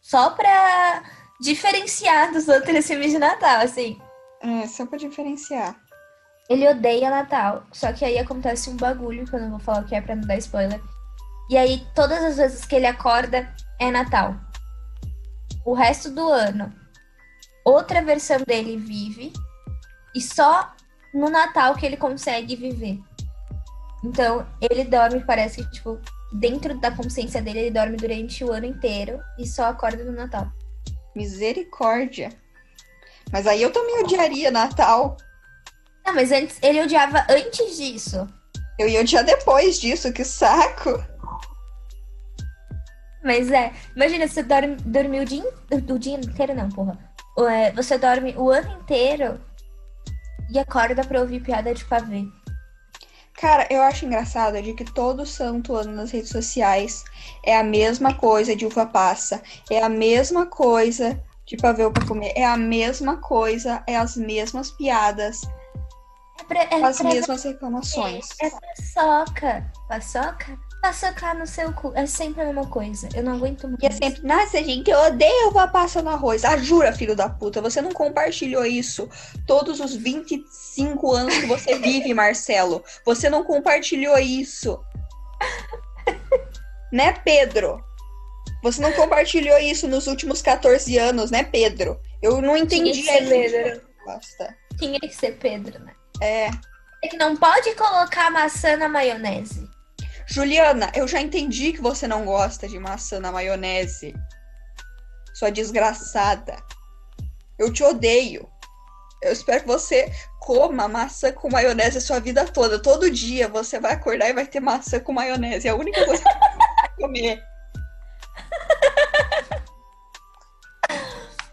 Só 0.00 0.30
pra 0.30 1.02
diferenciar 1.40 2.32
dos 2.32 2.48
outros 2.48 2.86
filmes 2.86 3.12
de 3.12 3.18
Natal, 3.18 3.60
assim. 3.60 4.00
É, 4.42 4.66
só 4.66 4.84
pra 4.84 4.98
diferenciar. 4.98 5.76
Ele 6.50 6.68
odeia 6.68 7.10
Natal. 7.10 7.64
Só 7.72 7.92
que 7.92 8.04
aí 8.04 8.18
acontece 8.18 8.68
um 8.68 8.76
bagulho, 8.76 9.24
que 9.26 9.34
eu 9.34 9.40
não 9.40 9.50
vou 9.50 9.60
falar 9.60 9.82
o 9.82 9.84
que 9.84 9.94
é 9.94 10.00
pra 10.00 10.16
não 10.16 10.26
dar 10.26 10.36
spoiler. 10.36 10.80
E 11.48 11.56
aí, 11.56 11.86
todas 11.94 12.22
as 12.22 12.36
vezes 12.36 12.64
que 12.64 12.74
ele 12.74 12.86
acorda, 12.86 13.48
é 13.78 13.90
Natal. 13.90 14.34
O 15.64 15.72
resto 15.72 16.10
do 16.10 16.28
ano, 16.28 16.74
outra 17.64 18.02
versão 18.02 18.38
dele 18.46 18.76
vive. 18.76 19.32
E 20.14 20.20
só 20.20 20.73
no 21.14 21.30
Natal 21.30 21.76
que 21.76 21.86
ele 21.86 21.96
consegue 21.96 22.56
viver. 22.56 22.98
Então, 24.04 24.46
ele 24.60 24.84
dorme, 24.84 25.24
parece 25.24 25.62
que, 25.64 25.70
tipo, 25.70 25.98
dentro 26.32 26.78
da 26.78 26.90
consciência 26.90 27.40
dele, 27.40 27.60
ele 27.60 27.70
dorme 27.70 27.96
durante 27.96 28.44
o 28.44 28.52
ano 28.52 28.66
inteiro 28.66 29.20
e 29.38 29.46
só 29.46 29.66
acorda 29.66 30.04
no 30.04 30.12
Natal. 30.12 30.52
Misericórdia. 31.14 32.30
Mas 33.32 33.46
aí 33.46 33.62
eu 33.62 33.72
também 33.72 34.02
odiaria 34.02 34.50
Natal. 34.50 35.16
Não, 36.04 36.14
mas 36.14 36.32
antes, 36.32 36.58
ele 36.62 36.82
odiava 36.82 37.24
antes 37.30 37.76
disso. 37.76 38.28
Eu 38.78 38.88
ia 38.88 39.00
odiar 39.00 39.24
depois 39.24 39.80
disso, 39.80 40.12
que 40.12 40.24
saco. 40.24 41.02
Mas 43.22 43.50
é, 43.50 43.72
imagina, 43.96 44.28
você 44.28 44.42
dorme, 44.42 44.76
dorme 44.76 45.20
o 45.20 45.24
dia, 45.24 45.44
o 45.70 45.98
dia 45.98 46.16
inteiro, 46.16 46.54
não, 46.54 46.68
porra. 46.68 46.98
Você 47.74 47.96
dorme 47.96 48.34
o 48.36 48.50
ano 48.50 48.80
inteiro 48.80 49.40
e 50.50 50.58
acorda 50.58 51.04
pra 51.04 51.20
ouvir 51.20 51.40
piada 51.40 51.74
de 51.74 51.84
pavê. 51.84 52.24
Cara, 53.34 53.66
eu 53.68 53.82
acho 53.82 54.06
engraçado 54.06 54.60
de 54.62 54.72
que 54.74 54.84
todo 54.84 55.26
santo 55.26 55.74
ano 55.74 55.92
nas 55.92 56.10
redes 56.12 56.30
sociais 56.30 57.04
é 57.44 57.58
a 57.58 57.64
mesma 57.64 58.14
coisa 58.14 58.54
de 58.54 58.64
uva 58.64 58.86
passa, 58.86 59.42
é 59.70 59.82
a 59.82 59.88
mesma 59.88 60.46
coisa 60.46 61.20
de 61.44 61.56
pavê 61.56 61.90
pra 61.90 62.06
comer, 62.06 62.32
é 62.36 62.44
a 62.44 62.56
mesma 62.56 63.16
coisa, 63.16 63.82
é 63.86 63.96
as 63.96 64.16
mesmas 64.16 64.70
piadas, 64.70 65.42
É 66.40 66.44
pra, 66.44 66.62
é 66.62 66.82
as 66.82 66.98
pra 66.98 67.10
mesmas 67.10 67.42
reclamações. 67.42 68.28
É 68.40 68.50
paçoca. 68.50 69.72
Paçoca? 69.88 70.58
Paçocar 70.84 71.34
no 71.34 71.46
seu 71.46 71.72
cu. 71.72 71.92
É 71.94 72.04
sempre 72.04 72.42
a 72.42 72.44
mesma 72.44 72.66
coisa. 72.66 73.08
Eu 73.14 73.22
não 73.22 73.36
aguento 73.36 73.66
mais. 73.66 73.82
E 73.82 73.86
é 73.86 73.90
sempre, 73.90 74.20
nossa, 74.22 74.62
gente, 74.62 74.90
eu 74.90 74.98
odeio 74.98 75.48
uva 75.48 75.66
passa 75.66 76.02
no 76.02 76.10
arroz. 76.10 76.44
Ah, 76.44 76.58
jura, 76.58 76.92
filho 76.92 77.16
da 77.16 77.26
puta, 77.26 77.62
você 77.62 77.80
não 77.80 77.90
compartilhou 77.90 78.66
isso 78.66 79.08
todos 79.46 79.80
os 79.80 79.94
25 79.94 81.10
anos 81.10 81.38
que 81.38 81.46
você 81.46 81.78
vive, 81.78 82.12
Marcelo. 82.12 82.84
Você 83.02 83.30
não 83.30 83.42
compartilhou 83.44 84.18
isso. 84.18 84.78
né, 86.92 87.12
Pedro? 87.12 87.82
Você 88.62 88.82
não 88.82 88.92
compartilhou 88.92 89.56
isso 89.56 89.88
nos 89.88 90.06
últimos 90.06 90.42
14 90.42 90.98
anos, 90.98 91.30
né, 91.30 91.44
Pedro? 91.44 91.98
Eu 92.20 92.42
não 92.42 92.52
Tinha 92.56 92.58
entendi 92.58 93.00
que 93.00 93.08
ser 93.08 93.24
a 93.24 93.26
Pedro. 93.26 93.82
Tinha 94.78 95.00
que 95.00 95.14
ser 95.16 95.38
Pedro, 95.38 95.82
né? 95.82 95.94
É. 96.20 96.50
É 97.02 97.08
que 97.08 97.16
não 97.16 97.34
pode 97.34 97.74
colocar 97.74 98.30
maçã 98.30 98.76
na 98.76 98.86
maionese. 98.86 99.66
Juliana, 100.26 100.90
eu 100.94 101.06
já 101.06 101.20
entendi 101.20 101.72
que 101.72 101.80
você 101.80 102.06
não 102.06 102.24
gosta 102.24 102.68
de 102.68 102.78
maçã 102.78 103.20
na 103.20 103.30
maionese. 103.30 104.14
Sua 105.34 105.50
desgraçada. 105.50 106.56
Eu 107.58 107.72
te 107.72 107.82
odeio. 107.82 108.48
Eu 109.22 109.32
espero 109.32 109.62
que 109.62 109.66
você 109.66 110.12
coma 110.40 110.86
maçã 110.86 111.32
com 111.32 111.50
maionese 111.50 111.98
a 111.98 112.00
sua 112.00 112.20
vida 112.20 112.44
toda. 112.46 112.80
Todo 112.80 113.10
dia 113.10 113.48
você 113.48 113.80
vai 113.80 113.92
acordar 113.92 114.28
e 114.28 114.34
vai 114.34 114.46
ter 114.46 114.60
maçã 114.60 115.00
com 115.00 115.12
maionese. 115.12 115.66
É 115.68 115.70
a 115.70 115.76
única 115.76 116.04
coisa 116.04 116.22
que 116.22 116.28
você 116.28 116.56
vai 116.56 116.96
comer. 117.00 117.42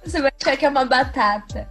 Você 0.04 0.22
vai 0.22 0.32
achar 0.42 0.58
que 0.58 0.66
é 0.66 0.70
uma 0.70 0.86
batata. 0.86 1.70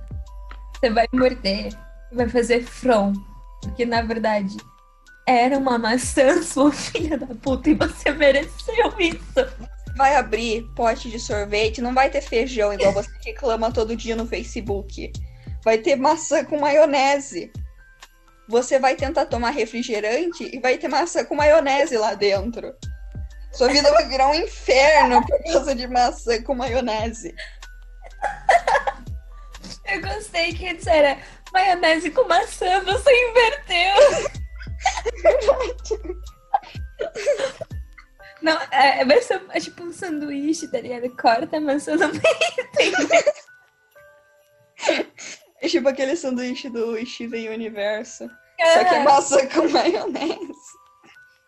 Você 0.75 0.91
vai 0.91 1.07
morder. 1.13 1.73
Vai 2.13 2.29
fazer 2.29 2.65
front. 2.65 3.17
Porque, 3.63 3.85
na 3.85 4.03
verdade, 4.03 4.57
era 5.31 5.59
uma 5.59 5.79
maçã, 5.79 6.43
sua 6.43 6.73
filha 6.73 7.17
da 7.17 7.27
puta, 7.27 7.71
e 7.71 7.75
você 7.75 8.11
mereceu 8.13 8.95
isso. 8.99 9.71
Vai 9.97 10.17
abrir 10.17 10.63
pote 10.75 11.11
de 11.11 11.19
sorvete, 11.19 11.81
não 11.81 11.95
vai 11.95 12.11
ter 12.11 12.21
feijão 12.21 12.73
igual 12.73 12.93
você 12.93 13.11
reclama 13.25 13.73
todo 13.73 13.97
dia 13.97 14.17
no 14.17 14.27
Facebook. 14.27 15.13
Vai 15.65 15.79
ter 15.79 15.97
maçã 15.97 16.45
com 16.45 16.59
maionese. 16.59 17.53
Você 18.49 18.79
vai 18.79 18.97
tentar 18.97 19.27
tomar 19.27 19.51
refrigerante 19.51 20.49
e 20.53 20.59
vai 20.59 20.79
ter 20.79 20.89
maçã 20.89 21.25
com 21.25 21.35
maionese 21.35 21.97
lá 21.97 22.15
dentro. 22.15 22.75
Sua 23.53 23.69
vida 23.69 23.91
vai 23.91 24.09
virar 24.09 24.29
um 24.29 24.35
inferno 24.35 25.25
por 25.27 25.53
causa 25.53 25.75
de 25.75 25.87
maçã 25.87 26.43
com 26.43 26.55
maionese. 26.55 27.35
Eu 29.85 30.01
gostei 30.01 30.55
que 30.55 30.69
antes 30.69 30.87
era 30.87 31.19
maionese 31.53 32.11
com 32.11 32.27
maçã, 32.27 32.81
você 32.85 33.11
inverteu. 33.29 34.40
Não, 38.43 38.59
é, 38.71 39.05
vai 39.05 39.21
ser 39.21 39.43
é 39.51 39.61
tipo 39.61 39.83
um 39.83 39.93
sanduíche, 39.93 40.67
tá 40.69 40.81
ligado? 40.81 41.15
Corta 41.17 41.59
a 41.59 41.61
maçã 41.61 41.95
no 41.97 42.09
meio. 42.09 42.23
É 45.61 45.69
tipo 45.69 45.87
aquele 45.89 46.17
sanduíche 46.17 46.71
do 46.71 46.97
Steven 47.05 47.51
Universo. 47.51 48.31
Só 48.73 48.85
que 48.85 48.95
é 48.95 49.03
maçã 49.03 49.47
com 49.53 49.69
maionese. 49.69 50.39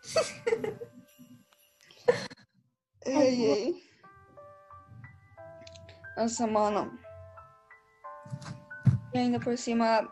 ai, 3.06 3.52
ai. 3.52 3.74
Nossa, 6.16 6.46
mano. 6.46 6.98
E 9.14 9.18
ainda 9.18 9.38
por 9.40 9.58
cima, 9.58 10.10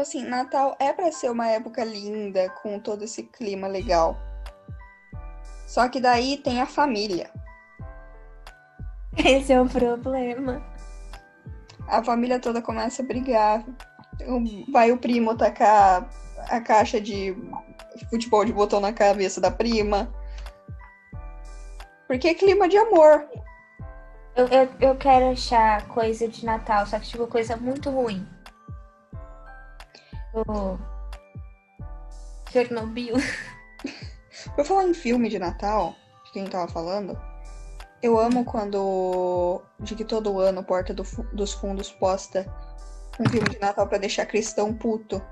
assim, 0.00 0.24
Natal 0.24 0.76
é 0.78 0.92
pra 0.92 1.12
ser 1.12 1.30
uma 1.30 1.48
época 1.48 1.84
linda, 1.84 2.48
com 2.62 2.78
todo 2.78 3.04
esse 3.04 3.24
clima 3.24 3.68
legal. 3.68 4.16
Só 5.66 5.88
que 5.88 6.00
daí 6.00 6.36
tem 6.38 6.60
a 6.60 6.66
família. 6.66 7.30
Esse 9.16 9.52
é 9.52 9.60
o 9.60 9.68
problema. 9.68 10.62
A 11.86 12.02
família 12.02 12.40
toda 12.40 12.62
começa 12.62 13.02
a 13.02 13.06
brigar. 13.06 13.64
Vai 14.70 14.92
o 14.92 14.98
primo 14.98 15.36
tacar 15.36 16.08
a 16.48 16.60
caixa 16.60 17.00
de 17.00 17.36
futebol 18.08 18.44
de 18.44 18.52
botão 18.52 18.80
na 18.80 18.92
cabeça 18.92 19.40
da 19.40 19.50
prima. 19.50 20.12
Porque 22.06 22.28
é 22.28 22.34
clima 22.34 22.68
de 22.68 22.76
amor. 22.76 23.26
Eu, 24.34 24.46
eu, 24.48 24.68
eu 24.80 24.96
quero 24.96 25.30
achar 25.30 25.86
coisa 25.88 26.26
de 26.26 26.44
Natal, 26.44 26.86
só 26.86 26.98
que 26.98 27.06
tipo 27.06 27.26
coisa 27.26 27.56
muito 27.56 27.90
ruim. 27.90 28.26
Do 30.32 30.78
Chernobyl. 32.50 33.16
Por 34.56 34.64
falar 34.64 34.84
em 34.84 34.94
filme 34.94 35.28
de 35.28 35.38
Natal, 35.38 35.94
de 36.24 36.32
quem 36.32 36.46
tava 36.46 36.70
falando, 36.70 37.18
eu 38.02 38.18
amo 38.18 38.44
quando 38.44 39.62
de 39.78 39.94
que 39.94 40.04
todo 40.04 40.40
ano 40.40 40.64
Porta 40.64 40.92
do 40.92 41.04
dos 41.32 41.52
Fundos 41.52 41.92
posta 41.92 42.46
um 43.20 43.28
filme 43.28 43.48
de 43.48 43.58
Natal 43.60 43.86
pra 43.86 43.98
deixar 43.98 44.26
cristão 44.26 44.74
puto. 44.74 45.22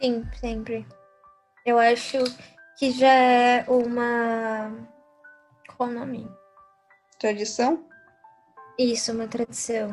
Sim, 0.00 0.28
sempre. 0.38 0.86
Eu 1.64 1.78
acho 1.78 2.18
que 2.78 2.90
já 2.90 3.12
é 3.12 3.64
uma. 3.68 4.72
Qual 5.76 5.88
o 5.88 5.92
nome? 5.92 6.28
Tradição? 7.18 7.86
Isso, 8.78 9.12
uma 9.12 9.28
tradição. 9.28 9.90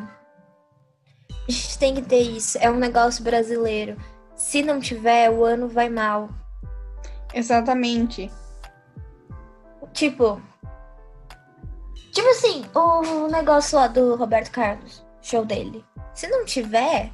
A 1.48 1.52
gente 1.52 1.78
tem 1.78 1.96
que 1.96 2.02
ter 2.02 2.22
isso. 2.22 2.58
É 2.60 2.70
um 2.70 2.78
negócio 2.78 3.24
brasileiro. 3.24 3.98
Se 4.40 4.64
não 4.64 4.80
tiver, 4.80 5.30
o 5.30 5.44
ano 5.44 5.68
vai 5.68 5.90
mal. 5.90 6.30
Exatamente. 7.34 8.32
Tipo. 9.92 10.42
Tipo 12.14 12.28
assim, 12.30 12.66
o 12.74 13.28
negócio 13.28 13.78
lá 13.78 13.88
do 13.88 14.16
Roberto 14.16 14.50
Carlos, 14.52 15.06
show 15.22 15.44
dele. 15.44 15.84
Se 16.14 16.28
não 16.30 16.46
tiver, 16.46 17.12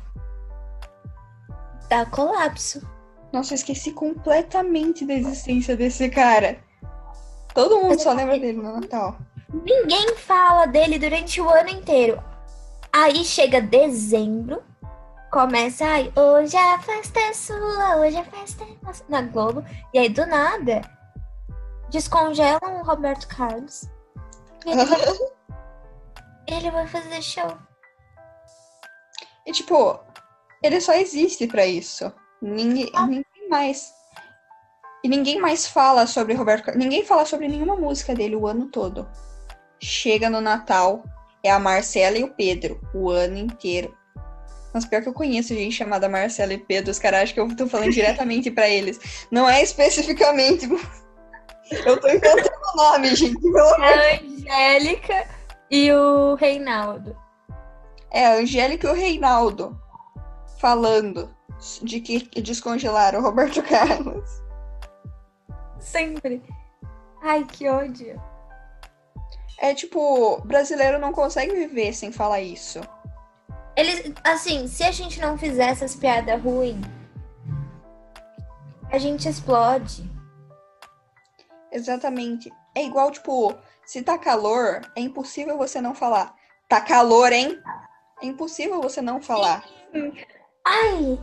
dá 1.90 2.06
colapso. 2.06 2.88
Nossa, 3.34 3.54
eu 3.54 3.56
esqueci 3.56 3.92
completamente 3.92 5.04
da 5.04 5.16
existência 5.16 5.76
desse 5.76 6.08
cara. 6.10 6.60
Todo 7.56 7.82
mundo 7.82 8.00
só 8.00 8.14
lembra 8.14 8.40
dele 8.40 8.62
no 8.62 8.80
Natal. 8.80 9.18
Ninguém 9.52 10.16
fala 10.16 10.68
dele 10.68 11.00
durante 11.00 11.42
o 11.42 11.50
ano 11.50 11.70
inteiro. 11.70 12.22
Aí 12.94 13.26
chega 13.26 13.60
dezembro, 13.60 14.64
começa, 15.36 15.86
ai, 15.86 16.14
hoje 16.16 16.56
a 16.56 16.80
festa 16.80 17.20
é 17.20 17.34
sua, 17.34 17.98
hoje 17.98 18.16
a 18.16 18.24
festa 18.24 18.64
é 18.64 18.68
nossa, 18.82 19.04
na 19.10 19.22
Globo. 19.22 19.66
E 19.94 20.00
aí, 20.00 20.08
do 20.08 20.26
nada, 20.26 20.80
descongelam 21.90 22.80
o 22.80 22.86
Roberto 22.86 23.28
Carlos. 23.28 23.84
Ele 24.66 24.86
vai, 24.86 25.00
ele 26.48 26.72
vai 26.72 26.88
fazer 26.88 27.22
show. 27.22 27.58
E 29.46 29.52
tipo, 29.52 30.00
ele 30.64 30.80
só 30.80 30.94
existe 30.94 31.48
pra 31.48 31.66
isso. 31.66 32.10
Ninguém, 32.42 32.90
ninguém 33.06 33.50
mais. 33.50 33.94
E 35.04 35.10
ninguém 35.10 35.38
mais 35.42 35.68
fala 35.68 36.08
sobre 36.08 36.34
Roberto 36.34 36.64
Carlos. 36.64 36.82
Ninguém 36.82 37.06
fala 37.06 37.26
sobre 37.26 37.50
nenhuma 37.50 37.76
música 37.76 38.16
dele 38.16 38.38
o 38.38 38.48
ano 38.48 38.68
todo. 38.68 39.06
Chega 39.82 40.30
no 40.30 40.40
Natal, 40.40 41.04
é 41.44 41.52
a 41.52 41.60
Marcela 41.60 42.18
e 42.18 42.24
o 42.24 42.34
Pedro, 42.34 42.80
o 42.94 43.10
ano 43.10 43.38
inteiro. 43.38 43.94
Mas 44.76 44.84
pior 44.84 45.02
que 45.02 45.08
eu 45.08 45.14
conheço 45.14 45.56
gente 45.56 45.74
chamada 45.74 46.10
Marcela 46.10 46.52
e 46.52 46.58
Pedro, 46.58 46.92
os 46.92 47.00
caras 47.00 47.22
acham 47.22 47.34
que 47.34 47.54
eu 47.54 47.56
tô 47.56 47.66
falando 47.66 47.94
diretamente 47.94 48.52
pra 48.52 48.68
eles. 48.68 49.26
Não 49.32 49.50
é 49.50 49.64
especificamente. 49.64 50.68
Eu 51.86 52.00
tô 52.00 52.08
inventando 52.10 52.52
o 52.74 52.78
nome, 52.78 53.16
gente, 53.16 53.42
pelo 53.42 53.58
amor 53.58 53.82
A 53.82 54.20
Angélica 54.22 55.28
e 55.72 55.92
o 55.92 56.36
Reinaldo. 56.36 57.18
É, 58.12 58.28
a 58.28 58.34
Angélica 58.36 58.88
e 58.88 58.92
o 58.92 58.94
Reinaldo 58.94 59.80
falando 60.60 61.34
de 61.82 62.02
que 62.02 62.30
descongelaram 62.42 63.20
o 63.20 63.24
Roberto 63.24 63.64
Carlos. 63.68 64.30
Sempre. 65.80 66.44
Ai, 67.24 67.46
que 67.46 67.68
ódio. 67.68 68.22
É 69.58 69.74
tipo, 69.74 70.40
brasileiro 70.46 71.00
não 71.00 71.14
consegue 71.14 71.54
viver 71.56 71.94
sem 71.94 72.12
falar 72.12 72.42
isso. 72.42 72.82
Eles, 73.76 74.14
assim, 74.24 74.68
se 74.68 74.84
a 74.84 74.92
gente 74.92 75.20
não 75.20 75.38
fizer 75.38 75.70
essas 75.70 75.96
piadas 75.96 76.42
ruins, 76.42 76.86
a 78.92 78.98
gente 78.98 79.28
explode. 79.28 80.10
Exatamente. 81.72 82.52
É 82.74 82.84
igual, 82.84 83.12
tipo, 83.12 83.54
se 83.86 84.02
tá 84.02 84.18
calor, 84.18 84.82
é 84.96 85.02
impossível 85.02 85.58
você 85.58 85.82
não 85.82 85.94
falar. 85.94 86.34
Tá 86.70 86.80
calor, 86.80 87.32
hein? 87.32 87.62
É 88.22 88.26
impossível 88.26 88.82
você 88.82 89.02
não 89.02 89.22
falar. 89.22 89.64
Ai! 90.66 91.20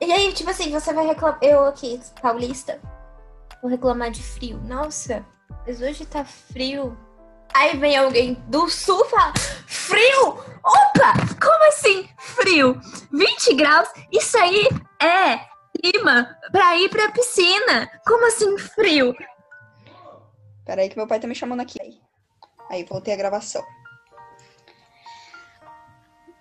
E 0.00 0.12
aí, 0.12 0.32
tipo 0.32 0.50
assim, 0.50 0.70
você 0.70 0.92
vai 0.92 1.06
reclamar. 1.06 1.38
Eu 1.42 1.66
aqui, 1.66 2.00
paulista, 2.20 2.80
vou 3.60 3.70
reclamar 3.70 4.10
de 4.10 4.22
frio. 4.22 4.58
Nossa, 4.64 5.24
mas 5.66 5.80
hoje 5.80 6.06
tá 6.06 6.24
frio. 6.24 6.96
Aí 7.54 7.76
vem 7.76 7.96
alguém 7.96 8.34
do 8.48 8.68
sul 8.68 9.04
e 9.04 9.10
fala: 9.10 9.32
Frio? 9.66 10.38
Opa! 10.64 11.15
Frio? 12.56 12.80
20 13.12 13.54
graus? 13.54 13.88
Isso 14.10 14.38
aí 14.38 14.66
é 15.02 15.46
clima 15.78 16.38
pra 16.50 16.74
ir 16.78 16.88
pra 16.88 17.12
piscina. 17.12 17.90
Como 18.06 18.26
assim 18.26 18.56
frio? 18.56 19.14
Peraí 20.64 20.88
que 20.88 20.96
meu 20.96 21.06
pai 21.06 21.20
tá 21.20 21.26
me 21.26 21.34
chamando 21.34 21.60
aqui. 21.60 22.00
Aí, 22.70 22.82
voltei 22.84 23.12
a 23.12 23.16
gravação. 23.16 23.62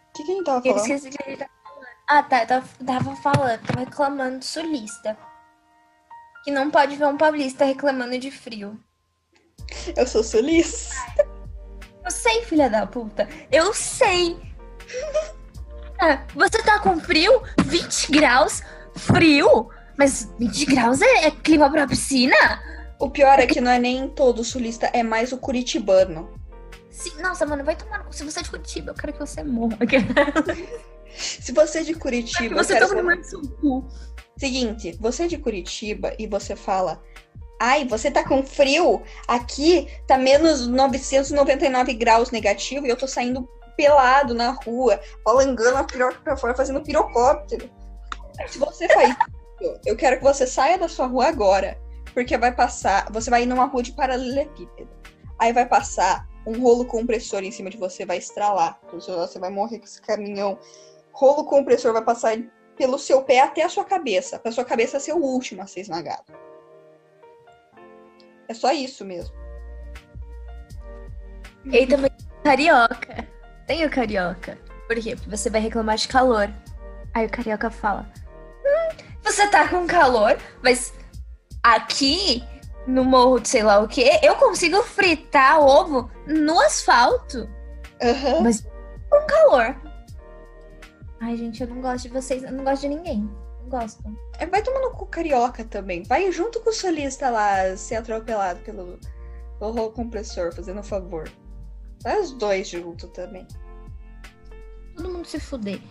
O 0.09 0.13
que, 0.15 0.23
que 0.23 0.31
a 0.31 0.35
gente 0.35 0.45
tava 0.45 0.57
Eu 0.65 0.73
falando? 0.73 0.91
esqueci 0.91 1.09
de 1.09 1.17
ele 1.27 1.37
tava 1.37 1.51
falando. 1.63 1.87
Ah, 2.07 2.23
tá. 2.23 2.41
Eu 2.43 2.47
tava, 2.47 2.67
tava 2.85 3.15
falando, 3.17 3.61
tava 3.67 3.79
reclamando 3.81 4.45
sulista. 4.45 5.17
Que 6.45 6.51
não 6.51 6.71
pode 6.71 6.95
ver 6.95 7.07
um 7.07 7.17
paulista 7.17 7.65
reclamando 7.65 8.17
de 8.17 8.31
frio. 8.31 8.79
Eu 9.97 10.07
sou 10.07 10.23
sulista. 10.23 10.95
Eu 12.05 12.09
sei, 12.11 12.41
filha 12.45 12.69
da 12.69 12.87
puta. 12.87 13.27
Eu 13.51 13.73
sei. 13.73 14.39
Ah, 15.99 16.23
você 16.33 16.61
tá 16.63 16.79
com 16.79 16.99
frio? 16.99 17.41
20 17.65 18.11
graus? 18.11 18.61
Frio? 18.95 19.69
Mas 19.97 20.31
20 20.39 20.65
graus 20.65 21.01
é, 21.01 21.25
é 21.25 21.31
clima 21.31 21.69
pra 21.69 21.87
piscina? 21.87 22.35
O 22.99 23.09
pior 23.09 23.39
é 23.39 23.45
que 23.47 23.61
não 23.61 23.71
é 23.71 23.79
nem 23.79 24.07
todo 24.07 24.43
sulista, 24.43 24.89
é 24.93 25.03
mais 25.03 25.31
o 25.31 25.37
curitibano. 25.37 26.29
Sim, 26.89 27.21
nossa, 27.21 27.45
mano, 27.45 27.63
vai 27.63 27.75
tomar. 27.75 28.05
Se 28.11 28.23
você 28.23 28.39
é 28.39 28.43
de 28.43 28.49
Curitiba, 28.49 28.91
eu 28.91 28.95
quero 28.95 29.13
que 29.13 29.19
você 29.19 29.43
morra. 29.43 29.77
Se 31.13 31.51
você 31.51 31.79
é 31.79 31.83
de 31.83 31.93
Curitiba, 31.93 32.55
você 32.55 32.79
toma 32.79 33.15
no 33.15 33.23
seu 33.23 33.41
cu. 33.41 33.85
Seguinte, 34.37 34.97
você 34.99 35.23
é 35.23 35.27
de 35.27 35.37
Curitiba 35.37 36.13
e 36.17 36.27
você 36.27 36.55
fala: 36.55 37.01
Ai, 37.59 37.85
você 37.85 38.09
tá 38.09 38.23
com 38.23 38.43
frio? 38.43 39.01
Aqui 39.27 39.87
tá 40.07 40.17
menos 40.17 40.67
999 40.67 41.93
graus 41.93 42.31
negativo 42.31 42.85
e 42.85 42.89
eu 42.89 42.97
tô 42.97 43.07
saindo 43.07 43.47
pelado 43.75 44.33
na 44.33 44.51
rua, 44.51 44.99
balangando 45.23 45.77
a 45.77 45.83
piroca 45.83 46.19
pra 46.23 46.37
fora, 46.37 46.55
fazendo 46.55 46.81
pirocóptero. 46.81 47.69
Se 48.47 48.57
você 48.59 48.87
faz 48.89 49.09
isso, 49.61 49.79
eu 49.85 49.95
quero 49.95 50.17
que 50.17 50.23
você 50.23 50.45
saia 50.45 50.77
da 50.77 50.87
sua 50.87 51.07
rua 51.07 51.27
agora. 51.27 51.79
Porque 52.13 52.37
vai 52.37 52.53
passar. 52.53 53.11
Você 53.11 53.29
vai 53.29 53.43
ir 53.43 53.45
numa 53.45 53.65
rua 53.65 53.83
de 53.83 53.91
paralelepípedo. 53.91 54.89
Aí 55.37 55.51
vai 55.51 55.65
passar 55.65 56.27
um 56.47 56.61
rolo 56.61 56.85
compressor 56.85 57.43
em 57.43 57.51
cima 57.51 57.69
de 57.69 57.77
você, 57.77 58.05
vai 58.05 58.17
estralar. 58.17 58.79
Você 58.91 59.39
vai 59.39 59.49
morrer 59.49 59.79
com 59.79 59.85
esse 59.85 60.01
caminhão. 60.01 60.57
Rolo 61.11 61.45
compressor 61.45 61.91
vai 61.91 62.03
passar 62.03 62.37
pelo 62.77 62.97
seu 62.97 63.23
pé 63.23 63.39
até 63.39 63.63
a 63.63 63.69
sua 63.69 63.85
cabeça, 63.85 64.37
pra 64.37 64.51
sua 64.51 64.65
cabeça 64.65 64.99
ser 64.99 65.13
o 65.13 65.21
último 65.21 65.61
a 65.61 65.67
ser 65.67 65.81
esmagado. 65.81 66.23
É 68.47 68.53
só 68.53 68.71
isso 68.71 69.03
mesmo. 69.03 69.35
E 71.65 71.87
também 71.87 72.11
carioca. 72.43 73.27
Tem 73.67 73.85
o 73.85 73.89
carioca. 73.89 74.57
Por 74.87 74.95
quê? 74.97 75.15
Porque 75.15 75.35
você 75.35 75.49
vai 75.49 75.61
reclamar 75.61 75.97
de 75.97 76.07
calor. 76.07 76.49
Aí 77.13 77.25
o 77.25 77.29
carioca 77.29 77.69
fala: 77.69 78.07
Hum, 78.65 78.97
você 79.23 79.47
tá 79.47 79.67
com 79.67 79.87
calor, 79.87 80.37
mas 80.61 80.93
aqui 81.63 82.43
no 82.85 83.03
morro 83.03 83.39
de 83.39 83.49
sei 83.49 83.63
lá 83.63 83.79
o 83.79 83.87
quê, 83.87 84.19
eu 84.21 84.35
consigo 84.35 84.81
fritar 84.83 85.59
ovo 85.59 86.09
no 86.27 86.59
asfalto. 86.61 87.49
Aham. 88.01 88.41
Mas 88.41 88.61
com 89.09 89.25
calor. 89.27 89.75
Ai, 91.19 91.35
gente, 91.37 91.61
eu 91.61 91.67
não 91.67 91.81
gosto 91.81 92.03
de 92.03 92.09
vocês, 92.09 92.43
eu 92.43 92.51
não 92.51 92.63
gosto 92.63 92.81
de 92.81 92.89
ninguém. 92.89 93.29
Não 93.61 93.69
gosto. 93.69 94.03
É, 94.37 94.45
Vai 94.45 94.61
tomando 94.61 94.91
cu 94.91 95.07
carioca 95.07 95.63
também. 95.63 96.03
Vai 96.03 96.31
junto 96.31 96.59
com 96.59 96.69
o 96.69 96.73
solista 96.73 97.29
lá 97.29 97.75
ser 97.75 97.95
atropelado 97.95 98.59
pelo, 98.59 98.99
pelo 99.57 99.91
compressor, 99.91 100.53
fazendo 100.53 100.81
um 100.81 100.83
favor. 100.83 101.27
Os 102.05 102.31
dois 102.33 102.67
junto 102.67 103.07
também. 103.07 103.47
Todo 104.95 105.09
mundo 105.09 105.27
se 105.27 105.39
fuder. 105.39 105.81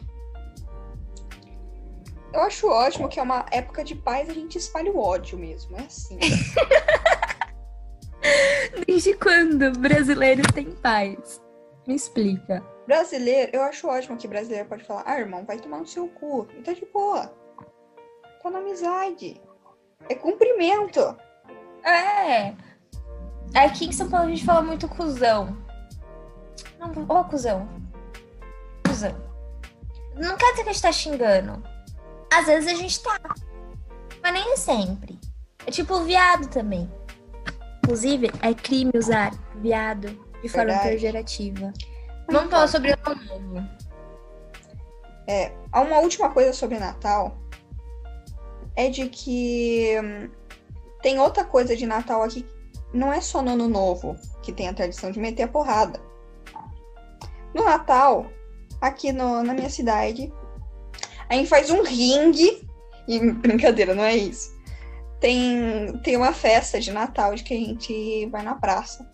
Eu 2.32 2.40
acho 2.40 2.68
ótimo 2.68 3.08
que 3.08 3.20
é 3.20 3.22
uma 3.22 3.46
época 3.50 3.84
de 3.84 3.94
paz 3.94 4.28
a 4.28 4.34
gente 4.34 4.58
espalha 4.58 4.90
o 4.90 4.98
ódio 4.98 5.38
mesmo. 5.38 5.76
É 5.76 5.82
assim. 5.82 6.18
Desde 8.86 9.14
quando 9.14 9.70
brasileiros 9.78 10.46
têm 10.52 10.72
paz? 10.72 11.40
Me 11.86 11.94
explica. 11.94 12.64
brasileiro, 12.86 13.50
eu 13.54 13.62
acho 13.62 13.86
ótimo 13.86 14.16
que 14.16 14.26
brasileiro 14.26 14.68
pode 14.68 14.84
falar: 14.84 15.04
Ah, 15.06 15.20
irmão, 15.20 15.44
vai 15.44 15.58
tomar 15.58 15.78
no 15.78 15.86
seu 15.86 16.08
cu. 16.08 16.48
E 16.58 16.62
tá 16.62 16.72
de 16.72 16.86
boa. 16.86 17.32
Tá 18.42 18.50
na 18.50 18.58
amizade. 18.58 19.40
É 20.08 20.14
cumprimento. 20.14 21.16
É. 21.84 22.54
Aqui 23.54 23.86
em 23.86 23.92
São 23.92 24.08
Paulo 24.08 24.26
a 24.26 24.30
gente 24.30 24.44
fala 24.44 24.62
muito 24.62 24.88
cuzão. 24.88 25.63
Não, 26.78 26.90
ô 27.08 27.24
cuzão. 27.24 27.68
Cuzão. 28.86 29.14
Não 30.14 30.36
quer 30.36 30.52
dizer 30.52 30.64
que 30.64 30.70
a 30.70 30.72
gente 30.72 30.82
tá 30.82 30.92
xingando. 30.92 31.62
Às 32.32 32.46
vezes 32.46 32.70
a 32.72 32.74
gente 32.74 33.02
tá. 33.02 33.18
Mas 34.22 34.32
nem 34.32 34.56
sempre. 34.56 35.18
É 35.66 35.70
tipo 35.70 36.02
viado 36.02 36.48
também. 36.48 36.90
Inclusive, 37.82 38.30
é 38.40 38.54
crime 38.54 38.92
usar 38.94 39.32
viado 39.56 40.08
de 40.42 40.48
forma 40.48 40.72
Verdade. 40.72 40.90
pejorativa. 40.90 41.72
Vamos 42.30 42.50
falar 42.50 42.68
sobre 42.68 42.92
o 42.92 42.98
ano 43.04 43.24
novo. 43.24 43.68
É, 45.26 45.52
há 45.72 45.80
uma 45.80 45.98
última 45.98 46.30
coisa 46.30 46.52
sobre 46.52 46.78
Natal 46.78 47.38
é 48.76 48.88
de 48.88 49.08
que 49.08 49.94
hum, 50.02 50.28
tem 51.02 51.18
outra 51.18 51.44
coisa 51.44 51.76
de 51.76 51.86
Natal 51.86 52.22
aqui. 52.22 52.46
Não 52.92 53.12
é 53.12 53.20
só 53.20 53.42
no 53.42 53.52
Ano 53.52 53.68
Novo 53.68 54.16
que 54.42 54.52
tem 54.52 54.68
a 54.68 54.74
tradição 54.74 55.10
de 55.10 55.18
meter 55.18 55.44
a 55.44 55.48
porrada. 55.48 56.00
No 57.54 57.64
Natal, 57.64 58.26
aqui 58.80 59.12
no- 59.12 59.42
na 59.42 59.54
minha 59.54 59.70
cidade, 59.70 60.32
a 61.28 61.34
gente 61.34 61.48
faz 61.48 61.70
um 61.70 61.82
ringue. 61.82 62.66
E 63.06 63.18
brincadeira, 63.32 63.94
não 63.94 64.04
é 64.04 64.16
isso. 64.16 64.52
Tem, 65.20 65.98
tem 66.02 66.16
uma 66.16 66.32
festa 66.32 66.78
de 66.80 66.92
Natal 66.92 67.34
de 67.34 67.42
que 67.44 67.54
a 67.54 67.56
gente 67.56 68.26
vai 68.26 68.42
na 68.42 68.54
praça. 68.54 69.08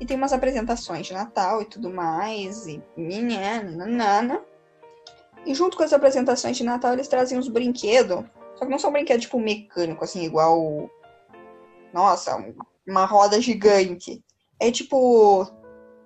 E 0.00 0.04
tem 0.06 0.16
umas 0.16 0.32
apresentações 0.32 1.06
de 1.06 1.12
Natal 1.14 1.62
e 1.62 1.64
tudo 1.66 1.90
mais. 1.90 2.66
E 2.66 2.82
nanana. 2.96 4.42
E 5.46 5.54
junto 5.54 5.76
com 5.76 5.82
as 5.84 5.92
apresentações 5.92 6.56
de 6.56 6.64
Natal, 6.64 6.92
eles 6.92 7.08
trazem 7.08 7.38
uns 7.38 7.48
brinquedos. 7.48 8.24
Só 8.56 8.64
que 8.64 8.70
não 8.70 8.78
são 8.78 8.90
brinquedos 8.92 9.24
tipo 9.24 9.38
mecânico, 9.38 10.02
assim, 10.02 10.24
igual. 10.24 10.90
Nossa, 11.92 12.36
um- 12.36 12.54
uma 12.86 13.04
roda 13.06 13.40
gigante. 13.40 14.22
É 14.58 14.70
tipo. 14.70 15.46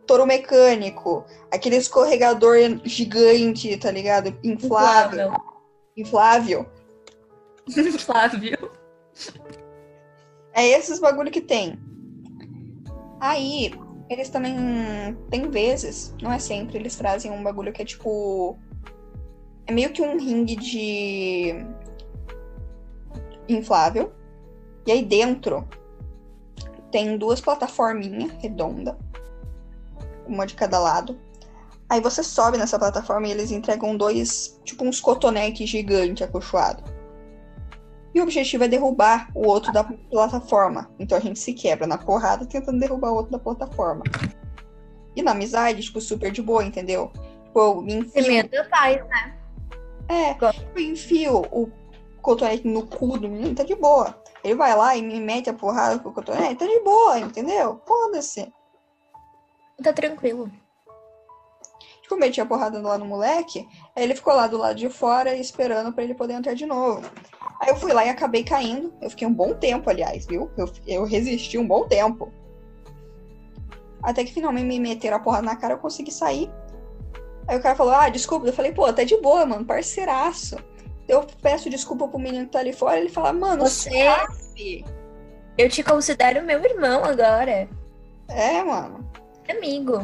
Touro 0.07 0.27
mecânico. 0.27 1.25
Aquele 1.51 1.77
escorregador 1.77 2.57
gigante, 2.85 3.77
tá 3.77 3.91
ligado? 3.91 4.37
Inflável. 4.43 5.33
Inflável. 5.97 6.67
Flávio. 7.99 8.71
É 10.53 10.67
esses 10.69 10.99
bagulho 10.99 11.31
que 11.31 11.41
tem. 11.41 11.79
Aí, 13.21 13.73
eles 14.09 14.29
também. 14.29 15.17
Tem 15.31 15.49
vezes, 15.49 16.15
não 16.21 16.33
é 16.33 16.39
sempre, 16.39 16.79
eles 16.79 16.97
trazem 16.97 17.31
um 17.31 17.43
bagulho 17.43 17.73
que 17.73 17.83
é 17.83 17.85
tipo. 17.85 18.59
É 19.67 19.73
meio 19.73 19.93
que 19.93 20.03
um 20.03 20.19
ringue 20.19 20.57
de. 20.57 21.65
inflável. 23.49 24.13
E 24.87 24.93
aí 24.93 25.05
dentro 25.05 25.69
tem 26.91 27.17
duas 27.17 27.41
plataforminhas 27.41 28.33
redondas. 28.43 28.97
Uma 30.31 30.47
de 30.47 30.55
cada 30.55 30.79
lado. 30.79 31.19
Aí 31.89 32.01
você 32.01 32.23
sobe 32.23 32.57
nessa 32.57 32.79
plataforma 32.79 33.27
e 33.27 33.33
eles 33.33 33.51
entregam 33.51 33.97
dois. 33.97 34.61
Tipo 34.65 34.85
uns 34.85 35.01
cotonetes 35.01 35.69
gigantes 35.69 36.27
acolchoados. 36.27 36.85
E 38.15 38.21
o 38.21 38.23
objetivo 38.23 38.65
é 38.65 38.69
derrubar 38.69 39.29
o 39.35 39.47
outro 39.47 39.73
da 39.73 39.85
plataforma. 39.85 40.91
Então 40.99 41.19
a 41.19 41.21
gente 41.21 41.39
se 41.39 41.53
quebra 41.53 41.87
na 41.87 41.99
porrada 41.99 42.47
tentando 42.47 42.79
derrubar 42.79 43.11
o 43.11 43.17
outro 43.17 43.33
da 43.33 43.39
plataforma. 43.39 44.05
E 45.15 45.23
na 45.23 45.33
amizade, 45.33 45.83
tipo, 45.83 46.01
super 46.01 46.31
de 46.31 46.41
boa, 46.41 46.65
entendeu? 46.65 47.13
Tipo, 47.45 47.83
me 47.83 47.95
enfio, 47.95 48.49
da 48.49 48.65
paz, 48.65 49.05
né? 49.09 49.37
é, 50.11 50.37
eu 50.77 50.83
enfio 50.83 51.43
o 51.53 51.71
cotonete 52.21 52.67
no 52.67 52.87
cu 52.87 53.19
do 53.19 53.29
menino, 53.29 53.55
tá 53.55 53.63
de 53.63 53.75
boa. 53.75 54.15
Ele 54.43 54.55
vai 54.55 54.77
lá 54.77 54.97
e 54.97 55.03
me 55.03 55.21
mete 55.21 55.51
a 55.51 55.55
porrada 55.55 55.99
com 55.99 56.09
o 56.09 56.13
cotonete, 56.13 56.57
tá 56.57 56.67
de 56.67 56.81
boa, 56.81 57.19
entendeu? 57.19 57.81
Foda-se. 57.87 58.53
Tá 59.83 59.93
tranquilo. 59.93 60.51
Tipo, 62.03 62.15
eu 62.15 62.19
meti 62.19 62.41
a 62.41 62.47
porrada 62.47 62.81
lá 62.81 62.99
no 62.99 63.05
moleque, 63.05 63.69
aí 63.95 64.03
ele 64.03 64.15
ficou 64.15 64.35
lá 64.35 64.47
do 64.47 64.59
lado 64.59 64.77
de 64.77 64.91
fora 64.91 65.35
esperando 65.37 65.93
pra 65.93 66.03
ele 66.03 66.15
poder 66.15 66.35
entrar 66.35 66.55
de 66.55 66.67
novo. 66.67 67.03
Aí 67.61 67.69
eu 67.69 67.77
fui 67.77 67.93
lá 67.93 68.05
e 68.05 68.09
acabei 68.09 68.43
caindo. 68.43 68.93
Eu 69.01 69.11
fiquei 69.11 69.27
um 69.27 69.33
bom 69.33 69.55
tempo, 69.55 69.89
aliás, 69.89 70.27
viu? 70.27 70.51
Eu, 70.57 70.71
eu 70.87 71.05
resisti 71.05 71.57
um 71.57 71.67
bom 71.67 71.87
tempo. 71.87 72.33
Até 74.03 74.25
que 74.25 74.33
finalmente 74.33 74.67
me 74.67 74.81
meteram 74.81 75.19
a 75.19 75.21
porrada 75.21 75.45
na 75.45 75.57
cara, 75.57 75.75
eu 75.75 75.79
consegui 75.79 76.11
sair. 76.11 76.51
Aí 77.47 77.59
o 77.59 77.63
cara 77.63 77.77
falou, 77.77 77.93
ah, 77.93 78.09
desculpa. 78.09 78.47
Eu 78.47 78.53
falei, 78.53 78.73
pô, 78.73 78.91
tá 78.93 79.05
de 79.05 79.17
boa, 79.19 79.45
mano, 79.45 79.65
parceiraço. 79.65 80.57
Eu 81.09 81.27
peço 81.43 81.69
desculpa 81.69 82.09
pro 82.09 82.19
menino 82.19 82.47
que 82.47 82.53
tá 82.53 82.61
ali 82.61 82.73
fora, 82.73 82.99
ele 82.99 83.09
fala, 83.09 83.33
mano, 83.33 83.63
Você, 83.63 83.91
suave. 83.91 84.85
eu 85.59 85.69
te 85.69 85.83
considero 85.83 86.45
meu 86.45 86.65
irmão 86.65 87.05
agora. 87.05 87.69
É, 88.29 88.63
mano. 88.63 89.11
Amigo. 89.51 89.99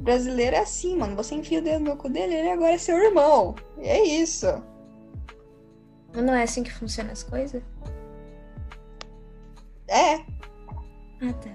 Brasileiro 0.00 0.56
é 0.56 0.60
assim, 0.60 0.96
mano. 0.96 1.16
Você 1.16 1.34
enfia 1.34 1.58
o 1.58 1.62
dedo 1.62 1.84
no 1.84 1.96
cu 1.96 2.08
dele, 2.08 2.34
ele 2.34 2.50
agora 2.50 2.72
é 2.72 2.78
seu 2.78 2.96
irmão. 2.98 3.54
E 3.78 3.88
é 3.88 4.02
isso. 4.04 4.46
Não 6.14 6.34
é 6.34 6.42
assim 6.44 6.62
que 6.62 6.72
funcionam 6.72 7.12
as 7.12 7.22
coisas? 7.22 7.62
É, 9.88 10.14
Ah, 11.20 11.32
tá. 11.42 11.50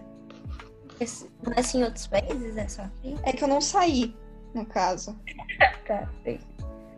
Esse- 1.00 1.30
Não 1.42 1.54
é 1.54 1.60
assim 1.60 1.80
em 1.80 1.84
outros 1.84 2.08
países? 2.08 2.58
É 2.58 2.68
só 2.68 2.82
aqui? 2.84 3.16
é 3.24 3.32
que 3.32 3.44
eu 3.44 3.48
não 3.48 3.62
saí, 3.62 4.16
no 4.54 4.66
caso. 4.66 5.18
Tá. 5.88 6.10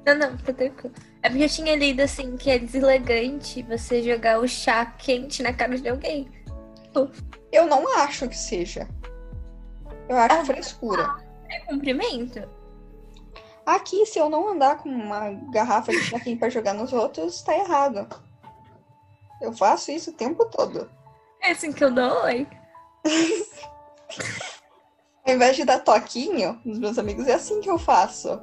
Não, 0.06 0.16
não, 0.16 0.38
tá 0.38 0.54
tranquilo. 0.54 0.94
É 1.24 1.30
porque 1.30 1.44
eu 1.44 1.50
tinha 1.50 1.76
lido 1.76 2.02
assim 2.02 2.38
que 2.38 2.52
é 2.52 2.60
deselegante 2.60 3.64
você 3.64 4.04
jogar 4.04 4.40
o 4.40 4.48
chá 4.48 4.86
quente 4.86 5.42
na 5.42 5.52
cara 5.52 5.76
de 5.76 5.90
alguém. 5.90 6.30
Eu 7.52 7.66
não 7.66 7.88
acho 7.98 8.28
que 8.30 8.38
seja. 8.38 8.88
Eu 10.08 10.18
acho 10.18 10.36
Ah. 10.36 10.46
frescura. 10.46 11.16
É 11.50 11.60
cumprimento? 11.62 12.42
Aqui, 13.66 14.06
se 14.06 14.20
eu 14.20 14.30
não 14.30 14.50
andar 14.50 14.78
com 14.78 14.90
uma 14.90 15.32
garrafa 15.52 15.92
de 15.92 16.00
chá 16.00 16.20
quente 16.20 16.38
pra 16.40 16.50
jogar 16.50 16.74
nos 16.74 16.94
outros, 16.94 17.42
tá 17.42 17.56
errado. 17.56 18.08
Eu 19.42 19.52
faço 19.54 19.92
isso 19.92 20.12
o 20.12 20.14
tempo 20.14 20.46
todo. 20.46 20.90
É 21.42 21.52
assim 21.52 21.72
que 21.72 21.84
eu 21.84 21.92
dou 21.92 22.24
oi. 22.24 22.48
Ao 25.28 25.34
invés 25.34 25.56
de 25.56 25.66
dar 25.66 25.80
toquinho 25.80 26.62
nos 26.64 26.78
meus 26.78 27.00
amigos, 27.00 27.28
é 27.28 27.34
assim 27.34 27.60
que 27.60 27.70
eu 27.70 27.80
faço. 27.80 28.40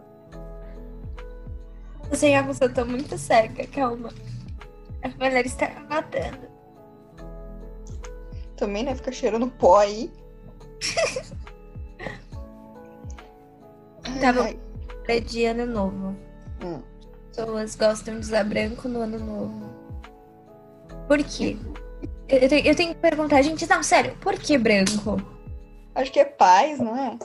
Assim, 2.11 2.35
a 2.35 2.43
pessoa 2.45 2.69
tá 2.73 2.85
muito 2.85 3.17
cega, 3.17 3.65
calma. 3.69 4.11
A 5.03 5.09
mulher 5.09 5.47
está 5.47 5.69
me 5.71 5.87
matando. 5.87 6.51
Também, 8.57 8.83
né? 8.83 8.95
Fica 8.95 9.13
cheirando 9.13 9.49
pó 9.49 9.79
aí. 9.79 10.13
Bom. 14.35 14.55
Ai, 15.09 15.21
de 15.21 15.45
ano 15.45 15.67
novo. 15.67 16.17
hum. 16.65 16.83
Pessoas 17.29 17.75
gostam 17.77 18.15
de 18.15 18.21
usar 18.27 18.45
branco 18.45 18.89
no 18.89 19.01
ano 19.01 19.19
novo. 19.19 19.71
Por 21.09 21.19
quê? 21.25 21.57
Eu, 22.29 22.39
eu 22.39 22.49
tenho, 22.49 22.67
eu 22.67 22.75
tenho 22.77 22.95
que 22.95 23.01
perguntar, 23.01 23.43
gente, 23.43 23.67
não, 23.69 23.83
sério, 23.83 24.17
por 24.21 24.35
que 24.35 24.59
branco? 24.59 25.17
Acho 25.95 26.13
que 26.13 26.21
é 26.21 26.25
paz, 26.25 26.79
não 26.79 26.97
é? 26.97 27.19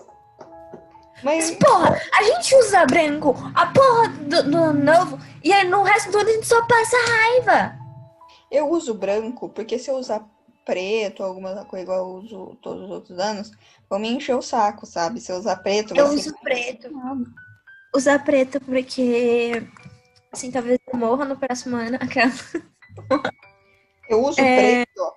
Mas, 1.23 1.49
Mas 1.49 1.51
porra, 1.57 1.99
a 2.13 2.23
gente 2.23 2.55
usa 2.55 2.85
branco 2.85 3.35
a 3.55 3.65
porra 3.67 4.09
do, 4.09 4.51
do 4.51 4.57
ano 4.57 4.83
novo 4.83 5.19
e 5.43 5.51
aí 5.51 5.67
no 5.67 5.81
resto 5.83 6.11
do 6.11 6.19
ano 6.19 6.29
a 6.29 6.33
gente 6.33 6.47
só 6.47 6.65
passa 6.67 6.95
raiva. 7.09 7.75
eu 8.51 8.69
uso 8.69 8.93
branco, 8.93 9.49
porque 9.49 9.79
se 9.79 9.89
eu 9.89 9.95
usar 9.95 10.27
preto, 10.67 11.23
alguma 11.23 11.63
coisa 11.63 11.83
igual 11.83 11.99
eu 11.99 12.07
uso 12.17 12.57
todos 12.61 12.83
os 12.83 12.89
outros 12.91 13.17
anos, 13.17 13.51
vão 13.89 13.97
me 13.97 14.09
encher 14.09 14.35
o 14.35 14.41
saco, 14.41 14.85
sabe? 14.85 15.21
Se 15.21 15.31
eu 15.31 15.37
usar 15.37 15.55
preto, 15.55 15.95
Eu 15.95 16.07
uso 16.07 16.33
preto. 16.43 16.89
Usar 17.95 18.21
preto 18.25 18.59
porque, 18.59 19.65
assim, 20.29 20.51
talvez 20.51 20.77
eu 20.93 20.99
morra 20.99 21.23
no 21.23 21.37
próximo 21.37 21.77
ano. 21.77 21.95
Aquela. 22.01 22.33
Eu 24.09 24.21
uso 24.25 24.41
É. 24.41 24.85
preto. 24.85 25.13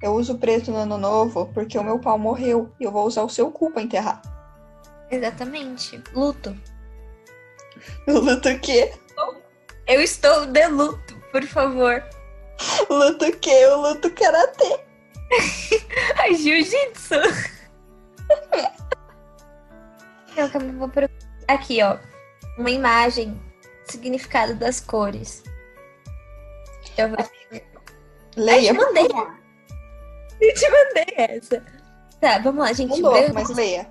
Eu 0.00 0.14
uso 0.14 0.38
preto 0.38 0.70
no 0.70 0.76
ano 0.76 0.96
novo 0.98 1.50
porque 1.52 1.76
o 1.76 1.82
meu 1.84 1.98
pau 1.98 2.16
morreu 2.18 2.72
e 2.78 2.84
eu 2.84 2.92
vou 2.92 3.04
usar 3.06 3.22
o 3.24 3.28
seu 3.28 3.50
cu 3.50 3.72
pra 3.72 3.82
enterrar. 3.82 4.22
Exatamente. 5.10 6.00
Luto. 6.14 6.56
Luto 8.06 8.48
o 8.48 8.60
quê? 8.60 8.92
Eu 9.86 10.00
estou 10.00 10.46
de 10.46 10.66
luto, 10.68 11.16
por 11.32 11.42
favor. 11.42 12.02
Luto 12.88 13.24
o 13.26 13.36
quê? 13.38 13.50
Eu 13.50 13.80
luto 13.80 14.10
karatê. 14.12 14.80
Ai, 16.18 16.34
jiu-jitsu. 16.34 17.14
Eu 20.36 20.46
acabei- 20.46 20.72
vou 20.72 20.88
pro- 20.88 21.08
Aqui, 21.48 21.82
ó. 21.82 21.98
Uma 22.58 22.70
imagem. 22.70 23.40
Significado 23.84 24.54
das 24.54 24.80
cores. 24.80 25.42
Eu 26.96 27.08
vou 27.10 27.18
Leia. 28.36 28.70
Ai, 28.72 28.76
te 28.78 28.84
mandei. 28.84 29.08
Eu 30.40 30.54
te 30.54 30.70
mandei 30.70 31.14
essa. 31.16 31.62
Tá, 32.20 32.38
vamos 32.38 32.64
lá, 32.64 32.72
gente. 32.72 32.90
Mudou, 32.90 33.12
branco, 33.12 33.34
mas 33.34 33.50
leia. 33.50 33.90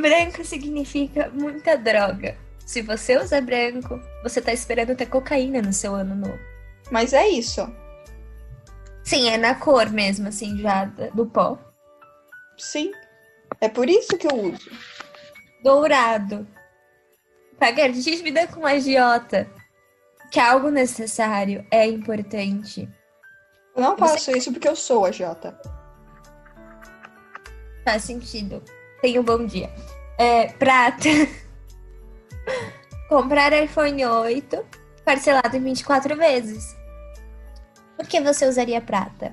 branco 0.00 0.44
significa 0.44 1.30
muita 1.32 1.76
droga. 1.76 2.36
Se 2.66 2.80
você 2.82 3.16
usa 3.16 3.40
branco, 3.40 4.00
você 4.22 4.40
tá 4.40 4.52
esperando 4.52 4.96
ter 4.96 5.06
cocaína 5.06 5.60
no 5.60 5.72
seu 5.72 5.94
ano 5.94 6.14
novo. 6.14 6.38
Mas 6.90 7.12
é 7.12 7.28
isso. 7.28 7.60
Sim, 9.02 9.28
é 9.28 9.36
na 9.36 9.54
cor 9.54 9.90
mesmo, 9.90 10.28
assim, 10.28 10.58
já 10.58 10.86
do 10.86 11.26
pó. 11.26 11.58
Sim. 12.56 12.90
É 13.60 13.68
por 13.68 13.88
isso 13.88 14.16
que 14.16 14.26
eu 14.26 14.34
uso. 14.34 14.70
Dourado. 15.62 16.46
Pagar 17.58 17.90
dívida 17.90 18.46
com 18.46 18.66
agiota. 18.66 19.48
Que 20.30 20.40
é 20.40 20.42
algo 20.42 20.70
necessário, 20.70 21.64
é 21.70 21.86
importante. 21.86 22.88
Eu 23.76 23.82
não 23.82 23.96
faço 23.96 24.30
isso 24.30 24.52
porque 24.52 24.68
eu 24.68 24.76
sou 24.76 25.04
a 25.04 25.10
Jota. 25.10 25.58
Faz 27.84 28.04
sentido. 28.04 28.62
Tenha 29.00 29.20
um 29.20 29.24
bom 29.24 29.44
dia. 29.44 29.70
É, 30.18 30.48
prata. 30.54 31.08
Comprar 33.08 33.52
iPhone 33.52 34.04
8 34.04 34.64
parcelado 35.04 35.56
em 35.56 35.62
24 35.62 36.16
vezes. 36.16 36.76
Por 37.96 38.06
que 38.06 38.20
você 38.20 38.46
usaria 38.46 38.80
prata? 38.80 39.32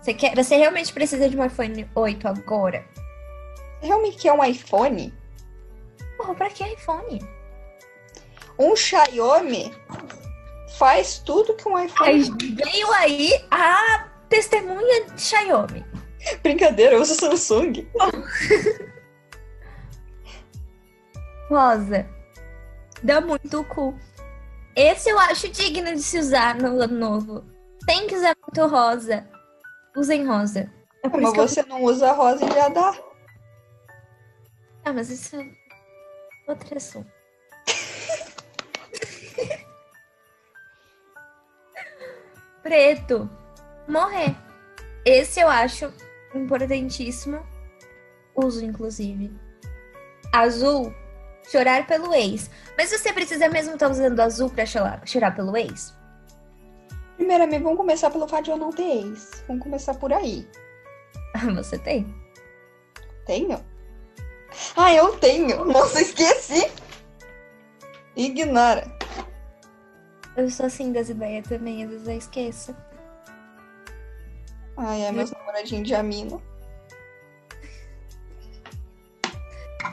Você, 0.00 0.14
quer, 0.14 0.34
você 0.34 0.56
realmente 0.56 0.92
precisa 0.92 1.28
de 1.28 1.36
um 1.36 1.44
iPhone 1.44 1.88
8 1.94 2.28
agora? 2.28 2.84
Você 3.80 3.86
realmente 3.86 4.18
quer 4.18 4.32
um 4.32 4.44
iPhone? 4.44 5.14
Porra, 6.16 6.34
pra 6.34 6.50
que 6.50 6.64
iPhone? 6.64 7.20
Um 8.58 8.74
Xiaomi 8.74 9.72
faz 10.78 11.18
tudo 11.18 11.54
que 11.54 11.68
um 11.68 11.78
iPhone. 11.78 12.10
Aí 12.10 12.54
veio 12.54 12.92
aí 12.92 13.46
a 13.50 14.08
testemunha 14.28 15.04
de 15.04 15.20
Xiaomi. 15.20 15.84
Brincadeira, 16.42 16.96
eu 16.96 17.02
uso 17.02 17.14
Samsung. 17.14 17.88
Rosa. 21.48 22.06
Dá 23.02 23.20
muito 23.20 23.64
cu. 23.64 23.94
Esse 24.76 25.10
eu 25.10 25.18
acho 25.18 25.48
digno 25.48 25.92
de 25.94 26.02
se 26.02 26.18
usar 26.18 26.54
no 26.56 26.80
ano 26.80 26.98
novo. 26.98 27.44
Tem 27.86 28.06
que 28.06 28.14
usar 28.16 28.36
muito 28.42 28.66
rosa. 28.66 29.28
Usem 29.96 30.26
rosa. 30.26 30.70
É 31.02 31.08
Mas 31.08 31.32
que 31.32 31.40
eu- 31.40 31.48
você 31.48 31.62
não 31.64 31.82
usa 31.82 32.12
rosa 32.12 32.44
e 32.44 32.52
já 32.52 32.68
dá. 32.68 32.94
Ah, 34.84 34.92
mas 34.92 35.10
isso 35.10 35.36
é 35.36 35.48
outro 36.48 36.76
assunto. 36.76 37.10
Preto. 42.62 43.28
Morrer. 43.88 44.36
Esse 45.04 45.40
eu 45.40 45.48
acho 45.48 45.92
importantíssimo. 46.34 47.44
Uso, 48.34 48.64
inclusive. 48.64 49.32
Azul. 50.32 50.92
Chorar 51.50 51.86
pelo 51.86 52.14
ex. 52.14 52.50
Mas 52.76 52.90
você 52.90 53.12
precisa 53.12 53.48
mesmo 53.48 53.74
estar 53.74 53.90
usando 53.90 54.20
azul 54.20 54.50
pra 54.50 54.66
chorar, 54.66 55.02
chorar 55.06 55.34
pelo 55.34 55.56
ex? 55.56 55.94
Primeiramente, 57.16 57.62
vamos 57.62 57.78
começar 57.78 58.10
pelo 58.10 58.28
fato 58.28 58.44
de 58.44 58.50
eu 58.50 58.56
não 58.56 58.70
ter 58.70 58.82
ex. 58.82 59.42
Vamos 59.48 59.62
começar 59.62 59.94
por 59.94 60.12
aí. 60.12 60.48
Você 61.56 61.78
tem? 61.78 62.06
Tenho? 63.26 63.64
Ah, 64.76 64.94
eu 64.94 65.16
tenho! 65.18 65.64
Nossa, 65.64 66.00
esqueci! 66.00 66.70
Ignora. 68.16 68.86
Eu 70.36 70.50
sou 70.50 70.66
assim 70.66 70.92
das 70.92 71.08
ideias 71.08 71.46
também, 71.48 71.84
às 71.84 71.90
vezes 71.90 72.08
eu 72.08 72.16
esqueço. 72.16 72.76
Ai, 74.76 75.02
é 75.02 75.12
meus 75.12 75.30
namoradinhos 75.30 75.86
de 75.86 75.94
amino. 75.94 76.42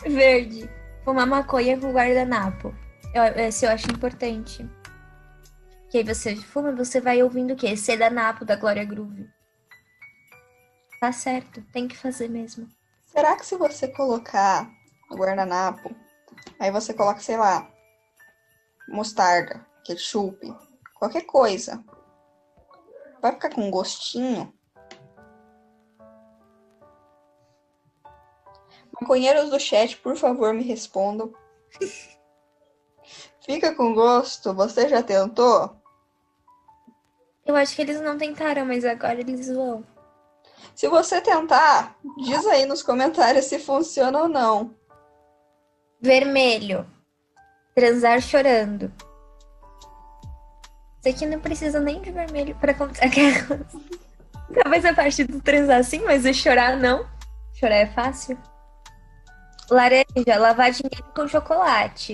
Verde. 0.05 0.69
Fumar 1.05 1.27
maconha 1.27 1.79
com 1.79 1.93
guardanapo. 1.93 2.73
Eu, 3.13 3.23
esse 3.45 3.63
eu 3.63 3.69
acho 3.69 3.85
importante. 3.91 4.67
Que 5.91 5.99
aí 5.99 6.03
você 6.03 6.35
fuma, 6.35 6.71
você 6.71 6.99
vai 6.99 7.21
ouvindo 7.21 7.53
o 7.53 7.55
quê? 7.55 7.77
Seda 7.77 8.09
Napo 8.09 8.43
da 8.43 8.55
Glória 8.55 8.83
Groove. 8.83 9.29
Tá 10.99 11.11
certo, 11.11 11.61
tem 11.71 11.87
que 11.87 11.95
fazer 11.95 12.27
mesmo. 12.27 12.67
Será 13.05 13.35
que 13.35 13.45
se 13.45 13.55
você 13.55 13.87
colocar 13.87 14.67
no 15.11 15.15
guardanapo, 15.15 15.95
aí 16.59 16.71
você 16.71 16.91
coloca, 16.91 17.19
sei 17.19 17.37
lá, 17.37 17.71
mostarda, 18.89 19.63
ketchup, 19.85 20.51
qualquer 20.95 21.21
coisa, 21.27 21.85
vai 23.21 23.31
ficar 23.31 23.51
com 23.51 23.61
um 23.61 23.69
gostinho? 23.69 24.51
Maconheiros 29.01 29.49
do 29.49 29.59
chat, 29.59 29.97
por 29.97 30.15
favor, 30.15 30.53
me 30.53 30.63
respondam. 30.63 31.33
Fica 33.45 33.75
com 33.75 33.93
gosto? 33.93 34.53
Você 34.53 34.87
já 34.87 35.03
tentou? 35.03 35.75
Eu 37.45 37.55
acho 37.55 37.75
que 37.75 37.81
eles 37.81 38.01
não 38.01 38.17
tentaram, 38.17 38.65
mas 38.65 38.83
agora 38.83 39.19
eles 39.19 39.47
vão. 39.47 39.83
Se 40.73 40.87
você 40.87 41.21
tentar, 41.21 41.95
diz 42.17 42.45
aí 42.47 42.65
nos 42.65 42.81
comentários 42.81 43.45
se 43.45 43.59
funciona 43.59 44.23
ou 44.23 44.27
não. 44.27 44.73
Vermelho. 46.01 46.85
Transar 47.75 48.21
chorando. 48.21 48.91
Isso 50.99 51.15
aqui 51.15 51.25
não 51.25 51.39
precisa 51.39 51.79
nem 51.79 52.01
de 52.01 52.11
vermelho 52.11 52.55
pra 52.55 52.73
contar 52.73 53.05
aquela. 53.05 53.65
Talvez 54.63 54.85
a 54.85 54.93
parte 54.93 55.23
do 55.23 55.39
transar 55.41 55.83
sim, 55.83 55.99
mas 55.99 56.25
o 56.25 56.33
chorar 56.33 56.77
não. 56.77 57.07
Chorar 57.53 57.75
é 57.75 57.87
fácil. 57.87 58.37
Laranja, 59.69 60.37
lavar 60.37 60.71
dinheiro 60.71 61.11
com 61.15 61.27
chocolate. 61.27 62.13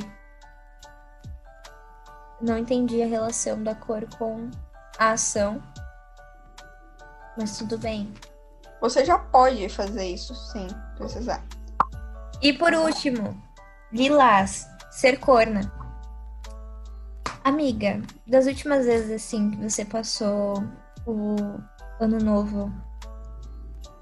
Não 2.41 2.57
entendi 2.57 3.01
a 3.03 3.07
relação 3.07 3.61
da 3.61 3.75
cor 3.75 4.07
com 4.17 4.49
a 4.97 5.11
ação. 5.11 5.61
Mas 7.37 7.57
tudo 7.57 7.77
bem. 7.77 8.13
Você 8.79 9.05
já 9.05 9.17
pode 9.17 9.67
fazer 9.69 10.05
isso 10.05 10.33
sem 10.33 10.67
precisar. 10.95 11.43
E 12.41 12.53
por 12.53 12.73
último, 12.73 13.39
lilás, 13.91 14.67
ser 14.89 15.19
corna. 15.19 15.61
Amiga, 17.43 18.01
das 18.25 18.45
últimas 18.45 18.85
vezes 18.85 19.11
assim 19.11 19.51
que 19.51 19.69
você 19.69 19.83
passou 19.83 20.63
o 21.05 21.35
ano 21.99 22.17
novo 22.17 22.71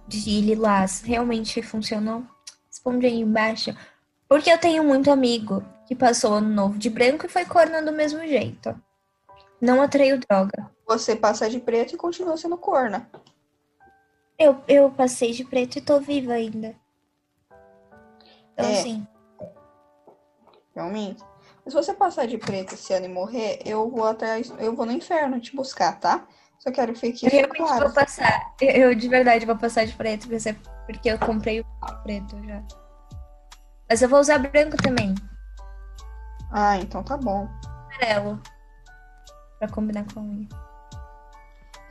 de 0.08 0.42
lilás, 0.42 1.02
realmente 1.02 1.62
funcionou? 1.62 2.24
Responde 2.70 3.06
aí 3.06 3.20
embaixo. 3.20 3.76
Porque 4.28 4.52
eu 4.52 4.58
tenho 4.60 4.84
muito 4.84 5.12
amigo 5.12 5.64
que 5.88 5.96
passou 5.96 6.36
ano 6.36 6.50
novo 6.50 6.78
de 6.78 6.90
branco 6.90 7.26
e 7.26 7.30
foi 7.30 7.46
corna 7.46 7.82
do 7.82 7.92
mesmo 7.92 8.20
jeito. 8.28 8.80
Não 9.60 9.82
atraiu 9.82 10.20
droga. 10.20 10.72
Você 10.88 11.16
passa 11.16 11.50
de 11.50 11.60
preto 11.60 11.96
e 11.96 11.98
continua 11.98 12.38
sendo 12.38 12.58
corna. 12.58 13.10
Eu, 14.38 14.64
eu 14.68 14.90
passei 14.92 15.34
de 15.34 15.44
preto 15.44 15.78
e 15.78 15.82
tô 15.82 16.00
viva 16.00 16.34
ainda. 16.34 16.76
Então, 18.54 18.66
É. 18.66 18.80
assim, 18.80 19.06
Realmente. 20.80 21.22
Mas 21.66 21.74
se 21.74 21.80
você 21.80 21.94
passar 21.94 22.26
de 22.26 22.38
preto 22.38 22.74
esse 22.74 22.94
ano 22.94 23.06
e 23.06 23.10
morrer, 23.10 23.60
eu 23.66 23.90
vou 23.90 24.06
até. 24.06 24.40
Eu 24.60 24.74
vou 24.74 24.86
no 24.86 24.94
inferno 24.94 25.40
te 25.42 25.54
buscar, 25.54 26.00
tá? 26.00 26.26
Só 26.60 26.72
quero 26.72 26.94
que 26.94 27.00
fique 27.00 27.26
eu 27.26 27.32
realmente 27.32 27.58
claro. 27.58 27.86
vou 27.86 27.94
passar. 27.94 28.54
Eu, 28.62 28.94
de 28.94 29.08
verdade 29.08 29.46
vou 29.46 29.58
passar 29.58 29.86
de 29.86 29.94
preto, 29.94 30.28
porque 30.28 30.56
porque 30.86 31.10
eu 31.10 31.18
comprei 31.20 31.62
o 31.62 31.66
preto 32.04 32.36
já. 32.46 32.62
Mas 33.90 34.02
eu 34.02 34.10
vou 34.10 34.20
usar 34.20 34.38
branco 34.40 34.78
também, 34.78 35.16
Ah, 36.52 36.78
então 36.78 37.02
tá 37.04 37.16
bom. 37.18 37.48
amarelo. 37.66 38.42
Pra 39.58 39.70
combinar 39.70 40.06
com 40.14 40.20
a 40.20 40.24
unha. 40.24 40.48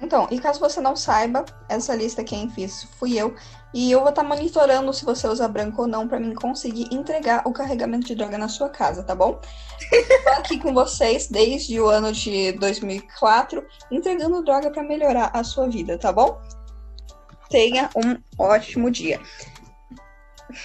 Então, 0.00 0.28
e 0.30 0.38
caso 0.38 0.60
você 0.60 0.80
não 0.80 0.94
saiba, 0.94 1.44
essa 1.68 1.94
lista 1.94 2.22
quem 2.22 2.48
fez 2.48 2.84
fui 2.98 3.18
eu. 3.18 3.34
E 3.74 3.90
eu 3.90 4.00
vou 4.00 4.08
estar 4.08 4.22
monitorando 4.22 4.92
se 4.92 5.04
você 5.04 5.26
usa 5.28 5.46
branco 5.48 5.82
ou 5.82 5.88
não 5.88 6.08
pra 6.08 6.18
mim 6.18 6.34
conseguir 6.34 6.88
entregar 6.92 7.42
o 7.46 7.52
carregamento 7.52 8.06
de 8.06 8.14
droga 8.14 8.38
na 8.38 8.48
sua 8.48 8.68
casa, 8.68 9.02
tá 9.02 9.14
bom? 9.14 9.40
Tô 10.24 10.30
aqui 10.30 10.58
com 10.58 10.72
vocês 10.72 11.28
desde 11.28 11.78
o 11.80 11.86
ano 11.86 12.12
de 12.12 12.52
2004, 12.52 13.64
entregando 13.90 14.42
droga 14.42 14.70
pra 14.70 14.82
melhorar 14.82 15.30
a 15.34 15.44
sua 15.44 15.68
vida, 15.68 15.98
tá 15.98 16.12
bom? 16.12 16.40
Tenha 17.50 17.90
um 17.96 18.16
ótimo 18.42 18.90
dia. 18.90 19.20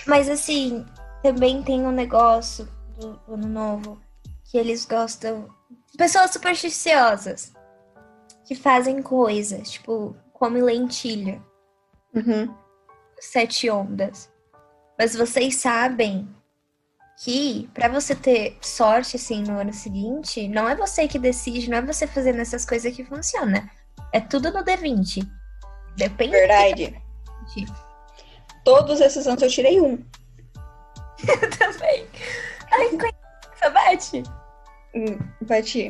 Mas 0.07 0.29
assim, 0.29 0.85
também 1.21 1.61
tem 1.61 1.85
um 1.85 1.91
negócio 1.91 2.67
do 2.97 3.19
ano 3.27 3.47
novo 3.47 4.01
que 4.45 4.57
eles 4.57 4.85
gostam. 4.85 5.47
Pessoas 5.97 6.31
supersticiosas 6.31 7.51
que 8.45 8.55
fazem 8.55 9.01
coisas, 9.01 9.71
tipo, 9.71 10.15
come 10.33 10.61
lentilha. 10.61 11.41
Uhum. 12.13 12.53
sete 13.19 13.69
ondas. 13.69 14.31
Mas 14.99 15.15
vocês 15.15 15.55
sabem 15.55 16.27
que 17.23 17.69
para 17.73 17.87
você 17.87 18.13
ter 18.15 18.57
sorte 18.61 19.15
assim 19.15 19.43
no 19.43 19.59
ano 19.59 19.73
seguinte, 19.73 20.47
não 20.47 20.67
é 20.67 20.75
você 20.75 21.07
que 21.07 21.17
decide, 21.17 21.69
não 21.69 21.77
é 21.77 21.81
você 21.81 22.05
fazendo 22.05 22.39
essas 22.39 22.65
coisas 22.65 22.93
que 22.95 23.03
funciona. 23.03 23.69
É 24.11 24.19
tudo 24.19 24.51
no 24.51 24.63
D20. 24.63 25.27
Depende 25.97 26.31
Verdade. 26.31 26.87
do 26.87 27.61
D20 27.61 27.73
Todos 28.63 29.01
esses 29.01 29.27
anos 29.27 29.43
eu 29.43 29.49
tirei 29.49 29.81
um. 29.81 29.97
também. 31.57 32.07
Ai, 32.71 32.89
coisa, 32.89 33.69
bate. 33.69 34.23
Bati. 35.41 35.87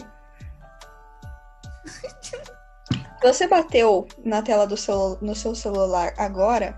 Você 3.22 3.48
bateu 3.48 4.08
na 4.24 4.42
tela 4.42 4.68
do 4.68 4.76
seu, 4.76 5.18
no 5.22 5.34
seu 5.36 5.56
celular 5.56 6.14
agora, 6.18 6.78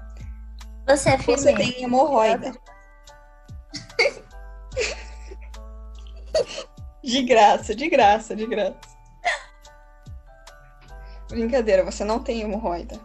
Você 0.88 1.10
é 1.10 1.18
você 1.18 1.56
firme. 1.56 1.74
tem 1.74 1.84
hemorroida. 1.84 2.52
De 7.04 7.22
graça, 7.24 7.76
de 7.76 7.90
graça, 7.90 8.36
de 8.36 8.46
graça. 8.46 8.78
Brincadeira, 11.30 11.84
você 11.84 12.04
não 12.04 12.20
tem 12.20 12.42
hemorroida. 12.42 13.00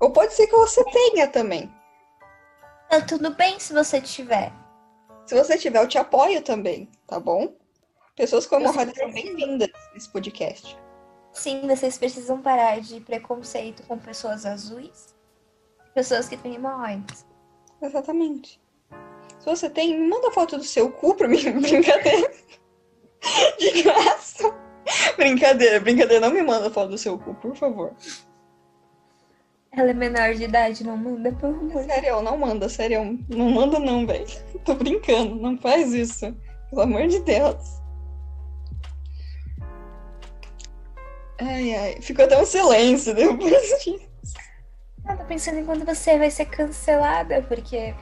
Ou 0.00 0.10
pode 0.10 0.34
ser 0.34 0.46
que 0.46 0.56
você 0.56 0.84
tenha 0.84 1.28
também. 1.28 1.72
Tá 2.88 3.00
tudo 3.00 3.34
bem 3.34 3.58
se 3.58 3.72
você 3.72 4.00
tiver. 4.00 4.52
Se 5.26 5.34
você 5.34 5.56
tiver, 5.56 5.82
eu 5.82 5.88
te 5.88 5.96
apoio 5.98 6.42
também, 6.42 6.90
tá 7.06 7.18
bom? 7.18 7.54
Pessoas 8.14 8.46
com 8.46 8.56
hemorroida 8.56 8.92
são 8.94 9.10
bem-vindas 9.10 9.70
nesse 9.94 10.08
podcast. 10.10 10.78
Sim, 11.34 11.66
vocês 11.66 11.98
precisam 11.98 12.40
parar 12.40 12.80
de 12.80 13.00
preconceito 13.00 13.82
com 13.82 13.98
pessoas 13.98 14.46
azuis, 14.46 15.14
pessoas 15.92 16.28
que 16.28 16.36
têm 16.36 16.54
hemorroidas. 16.54 17.26
Exatamente. 17.82 18.62
Se 19.40 19.46
você 19.46 19.68
tem, 19.68 19.98
me 19.98 20.08
manda 20.08 20.30
foto 20.30 20.56
do 20.56 20.64
seu 20.64 20.90
cu 20.90 21.14
pra 21.14 21.28
mim. 21.28 21.36
Brincadeira. 21.60 22.32
De 23.58 23.82
graça. 23.82 24.54
Brincadeira, 25.16 25.80
brincadeira. 25.80 26.26
Não 26.26 26.34
me 26.34 26.42
manda 26.42 26.70
foto 26.70 26.90
do 26.90 26.98
seu 26.98 27.18
cu, 27.18 27.34
por 27.34 27.56
favor. 27.56 27.92
Ela 29.72 29.90
é 29.90 29.94
menor 29.94 30.34
de 30.34 30.44
idade, 30.44 30.84
não 30.84 30.96
manda, 30.96 31.32
pelo 31.32 31.58
amor. 31.58 31.82
Sério, 31.84 32.22
não 32.22 32.38
manda, 32.38 32.68
sério. 32.68 33.18
Não 33.28 33.50
manda 33.50 33.78
não, 33.78 34.06
velho. 34.06 34.26
Tô 34.64 34.74
brincando, 34.74 35.34
não 35.34 35.58
faz 35.58 35.92
isso. 35.92 36.34
Pelo 36.70 36.82
amor 36.82 37.08
de 37.08 37.18
Deus. 37.20 37.83
Ai, 41.38 41.74
ai. 41.74 42.00
Ficou 42.00 42.24
até 42.24 42.40
um 42.40 42.46
silêncio 42.46 43.14
depois 43.14 43.62
disso. 43.84 44.38
Eu 45.08 45.16
tô 45.18 45.24
pensando 45.24 45.58
em 45.58 45.66
quando 45.66 45.84
você 45.84 46.18
vai 46.18 46.30
ser 46.30 46.46
cancelada, 46.46 47.42
porque. 47.42 47.94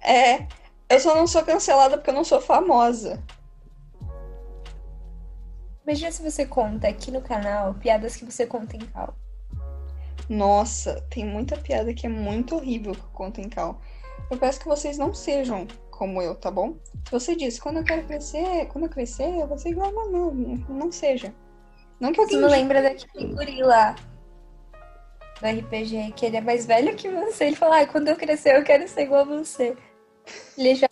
É, 0.00 0.46
eu 0.88 1.00
só 1.00 1.14
não 1.14 1.26
sou 1.26 1.42
cancelada 1.42 1.98
porque 1.98 2.10
eu 2.10 2.14
não 2.14 2.24
sou 2.24 2.40
famosa. 2.40 3.22
Imagina 5.84 6.12
se 6.12 6.22
você 6.22 6.46
conta 6.46 6.88
aqui 6.88 7.10
no 7.10 7.22
canal 7.22 7.74
piadas 7.74 8.16
que 8.16 8.24
você 8.24 8.46
conta 8.46 8.76
em 8.76 8.80
cal. 8.80 9.14
Nossa, 10.28 11.00
tem 11.08 11.24
muita 11.24 11.56
piada 11.56 11.94
que 11.94 12.06
é 12.06 12.10
muito 12.10 12.56
horrível 12.56 12.92
que 12.92 13.00
eu 13.00 13.10
conto 13.12 13.40
em 13.40 13.48
cal. 13.48 13.80
Eu 14.30 14.36
peço 14.36 14.60
que 14.60 14.68
vocês 14.68 14.98
não 14.98 15.14
sejam 15.14 15.66
como 15.90 16.20
eu, 16.20 16.34
tá 16.34 16.50
bom? 16.50 16.76
Você 17.10 17.34
disse, 17.34 17.60
quando 17.60 17.78
eu 17.78 17.84
quero 17.84 18.06
crescer, 18.06 18.66
quando 18.66 18.84
eu 18.84 18.90
crescer, 18.90 19.40
eu 19.40 19.46
vou 19.46 19.58
ser 19.58 19.70
igual, 19.70 19.92
mas 19.92 20.10
não, 20.10 20.34
não 20.68 20.92
seja. 20.92 21.34
Não 22.00 22.12
que 22.12 22.18
Você 22.18 22.34
alguém 22.34 22.40
me 22.40 22.48
lembra 22.48 22.82
daquele 22.82 23.34
guri 23.34 23.62
lá 23.62 23.94
do 25.40 25.46
RPG, 25.46 26.12
que 26.16 26.26
ele 26.26 26.36
é 26.36 26.40
mais 26.40 26.66
velho 26.66 26.96
que 26.96 27.08
você. 27.08 27.46
Ele 27.46 27.56
fala, 27.56 27.80
ah, 27.80 27.86
quando 27.86 28.08
eu 28.08 28.16
crescer 28.16 28.56
eu 28.56 28.64
quero 28.64 28.86
ser 28.88 29.02
igual 29.02 29.22
a 29.22 29.24
você. 29.24 29.76
Ele 30.56 30.74
já. 30.74 30.88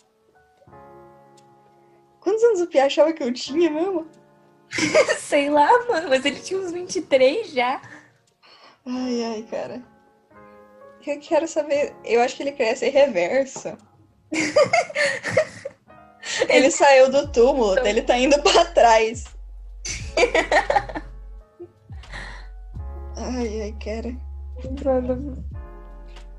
Quantos 2.19 2.43
anos 2.43 2.61
o 2.61 2.67
Pia 2.67 2.85
achava 2.85 3.13
que 3.13 3.23
eu 3.23 3.33
tinha 3.33 3.69
mesmo? 3.69 4.07
Sei 5.19 5.49
lá, 5.49 5.69
mano, 5.87 6.09
mas 6.09 6.25
ele 6.25 6.39
tinha 6.39 6.59
uns 6.59 6.71
23 6.71 7.51
já. 7.51 7.81
Ai, 8.85 9.23
ai, 9.23 9.47
cara. 9.49 9.81
Eu 11.05 11.19
quero 11.21 11.47
saber. 11.47 11.95
Eu 12.03 12.21
acho 12.21 12.35
que 12.35 12.43
ele 12.43 12.51
queria 12.51 12.75
ser 12.75 12.89
reverso. 12.89 13.77
ele 16.49 16.69
saiu 16.69 17.09
do 17.09 17.31
túmulo, 17.31 17.79
ele 17.87 18.01
tá 18.01 18.17
indo 18.17 18.41
pra 18.41 18.65
trás. 18.65 19.36
ai, 23.15 23.61
ai, 23.61 23.75
cara. 23.83 24.15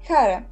Cara, 0.06 0.46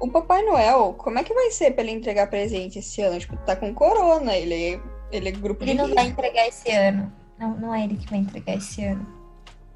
o 0.00 0.10
Papai 0.10 0.42
Noel, 0.42 0.94
como 0.94 1.18
é 1.18 1.24
que 1.24 1.34
vai 1.34 1.50
ser 1.50 1.72
pra 1.72 1.82
ele 1.82 1.92
entregar 1.92 2.28
presente 2.28 2.78
esse 2.78 3.00
ano? 3.02 3.18
Tipo, 3.18 3.36
tá 3.38 3.56
com 3.56 3.72
corona, 3.74 4.34
ele, 4.36 4.80
ele 5.10 5.28
é 5.28 5.32
grupo 5.32 5.62
Ele 5.64 5.72
de 5.72 5.76
não 5.78 5.84
risco. 5.84 5.96
vai 5.96 6.06
entregar 6.08 6.48
esse 6.48 6.70
ano. 6.70 7.12
Não, 7.38 7.56
não 7.56 7.74
é 7.74 7.84
ele 7.84 7.96
que 7.96 8.08
vai 8.10 8.18
entregar 8.18 8.56
esse 8.56 8.84
ano. 8.84 9.06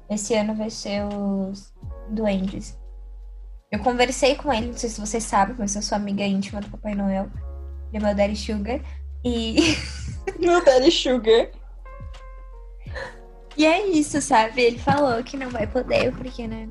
Esse 0.09 0.33
ano 0.35 0.55
vai 0.55 0.69
ser 0.69 1.03
os 1.05 1.73
duendes. 2.09 2.77
Eu 3.71 3.79
conversei 3.79 4.35
com 4.35 4.51
ele, 4.51 4.67
não 4.67 4.77
sei 4.77 4.89
se 4.89 4.99
vocês 4.99 5.23
sabem, 5.23 5.55
mas 5.57 5.75
eu 5.75 5.81
sou 5.81 5.95
amiga 5.95 6.23
íntima 6.23 6.59
do 6.59 6.69
Papai 6.69 6.95
Noel. 6.95 7.27
Ele 7.93 8.03
é 8.03 8.07
meu 8.07 8.15
Daddy 8.15 8.35
Sugar. 8.35 8.79
E, 9.23 9.75
Meu 10.39 10.63
Daddy 10.63 10.91
Sugar. 10.91 11.49
E 13.59 13.65
é 13.65 13.87
isso, 13.87 14.21
sabe? 14.21 14.61
Ele 14.61 14.79
falou 14.79 15.21
que 15.21 15.35
não 15.35 15.49
vai 15.49 15.67
poder, 15.67 16.15
porque, 16.15 16.47
né? 16.47 16.69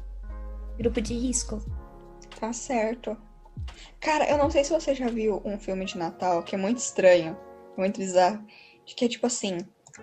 Grupo 0.78 1.02
de 1.02 1.12
risco. 1.12 1.62
Tá 2.40 2.50
certo. 2.50 3.14
Cara, 4.00 4.26
eu 4.30 4.38
não 4.38 4.50
sei 4.50 4.64
se 4.64 4.72
você 4.72 4.94
já 4.94 5.06
viu 5.08 5.42
um 5.44 5.58
filme 5.58 5.84
de 5.84 5.98
Natal 5.98 6.42
que 6.42 6.54
é 6.54 6.58
muito 6.58 6.78
estranho, 6.78 7.36
muito 7.76 7.98
bizarro. 7.98 8.42
Que 8.86 9.04
é 9.04 9.08
tipo 9.08 9.26
assim, 9.26 9.58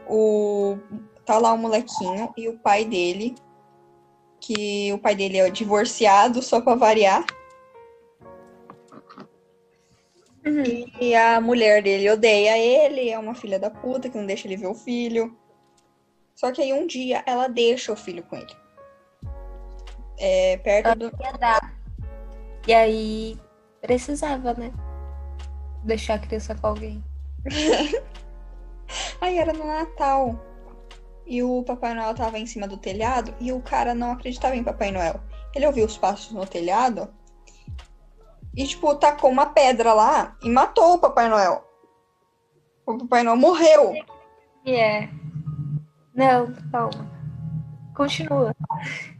o 0.07 0.77
tá 1.25 1.39
lá 1.39 1.53
o 1.53 1.57
molequinho 1.57 2.31
e 2.37 2.47
o 2.47 2.59
pai 2.59 2.85
dele, 2.85 3.33
que 4.39 4.93
o 4.93 4.99
pai 4.99 5.15
dele 5.15 5.39
é 5.39 5.49
divorciado, 5.49 6.39
só 6.43 6.61
pra 6.61 6.75
variar. 6.75 7.25
E 11.01 11.15
a 11.15 11.41
mulher 11.41 11.81
dele 11.81 12.11
odeia 12.11 12.55
ele, 12.55 13.09
é 13.09 13.17
uma 13.17 13.33
filha 13.33 13.57
da 13.57 13.71
puta 13.71 14.07
que 14.07 14.15
não 14.15 14.27
deixa 14.27 14.47
ele 14.47 14.55
ver 14.55 14.67
o 14.67 14.75
filho. 14.75 15.35
Só 16.35 16.51
que 16.51 16.61
aí 16.61 16.73
um 16.73 16.85
dia 16.85 17.23
ela 17.25 17.47
deixa 17.47 17.91
o 17.93 17.95
filho 17.95 18.23
com 18.23 18.35
ele. 18.35 18.55
É, 20.17 20.57
perto 20.57 20.95
do. 20.97 21.05
Ia 21.21 21.31
dar. 21.33 21.73
E 22.67 22.73
aí, 22.73 23.39
precisava, 23.81 24.53
né? 24.53 24.71
Deixar 25.83 26.15
a 26.15 26.19
criança 26.19 26.55
com 26.55 26.67
alguém. 26.67 27.03
Aí 29.21 29.37
era 29.37 29.53
no 29.53 29.65
Natal. 29.65 30.39
E 31.25 31.41
o 31.41 31.63
Papai 31.63 31.93
Noel 31.93 32.13
tava 32.13 32.37
em 32.37 32.45
cima 32.45 32.67
do 32.67 32.77
telhado 32.77 33.33
e 33.39 33.51
o 33.51 33.61
cara 33.61 33.95
não 33.95 34.11
acreditava 34.11 34.55
em 34.55 34.63
Papai 34.63 34.91
Noel. 34.91 35.19
Ele 35.55 35.65
ouviu 35.65 35.85
os 35.85 35.97
passos 35.97 36.31
no 36.31 36.45
telhado 36.45 37.11
e, 38.55 38.65
tipo, 38.65 38.95
tacou 38.95 39.31
uma 39.31 39.47
pedra 39.47 39.93
lá 39.93 40.37
e 40.43 40.49
matou 40.49 40.93
o 40.93 40.99
Papai 40.99 41.27
Noel. 41.27 41.63
O 42.85 42.97
Papai 42.99 43.23
Noel 43.23 43.37
morreu. 43.37 43.93
E 44.63 44.75
é. 44.75 45.09
Não, 46.15 46.47
calma. 46.71 47.11
Continua. 47.95 48.55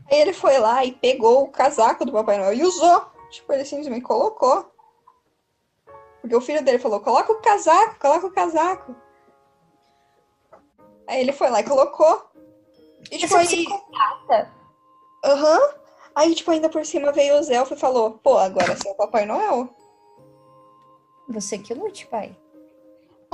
Aí 0.10 0.20
ele 0.22 0.34
foi 0.34 0.58
lá 0.58 0.86
e 0.86 0.94
pegou 0.94 1.44
o 1.44 1.52
casaco 1.52 2.06
do 2.06 2.12
Papai 2.12 2.38
Noel 2.38 2.54
e 2.54 2.64
usou. 2.64 3.06
Tipo, 3.30 3.54
ele 3.54 3.66
simplesmente 3.66 4.04
colocou. 4.04 4.72
Porque 6.22 6.36
o 6.36 6.42
filho 6.42 6.64
dele 6.64 6.80
falou: 6.80 7.02
coloca 7.02 7.32
o 7.32 7.42
casaco, 7.42 8.00
coloca 8.00 8.28
o 8.28 8.32
casaco. 8.32 8.96
Aí 11.08 11.22
ele 11.22 11.34
foi 11.34 11.50
lá 11.50 11.60
e 11.60 11.64
colocou. 11.64 12.32
E 13.12 13.18
tipo, 13.18 13.38
Esse 13.38 13.56
é 13.56 13.74
aí. 14.32 14.50
Aham. 15.24 15.60
Aí, 16.16 16.34
tipo, 16.34 16.50
ainda 16.50 16.70
por 16.70 16.86
cima 16.86 17.12
veio 17.12 17.38
o 17.38 17.44
Zelfo 17.44 17.74
e 17.74 17.78
falou: 17.78 18.12
pô, 18.12 18.38
agora 18.38 18.76
você 18.76 18.88
é 18.88 18.92
o 18.92 18.96
Papai 18.96 19.26
Noel. 19.26 19.70
Você 21.28 21.58
que 21.58 21.74
lute, 21.74 22.08
pai. 22.08 22.38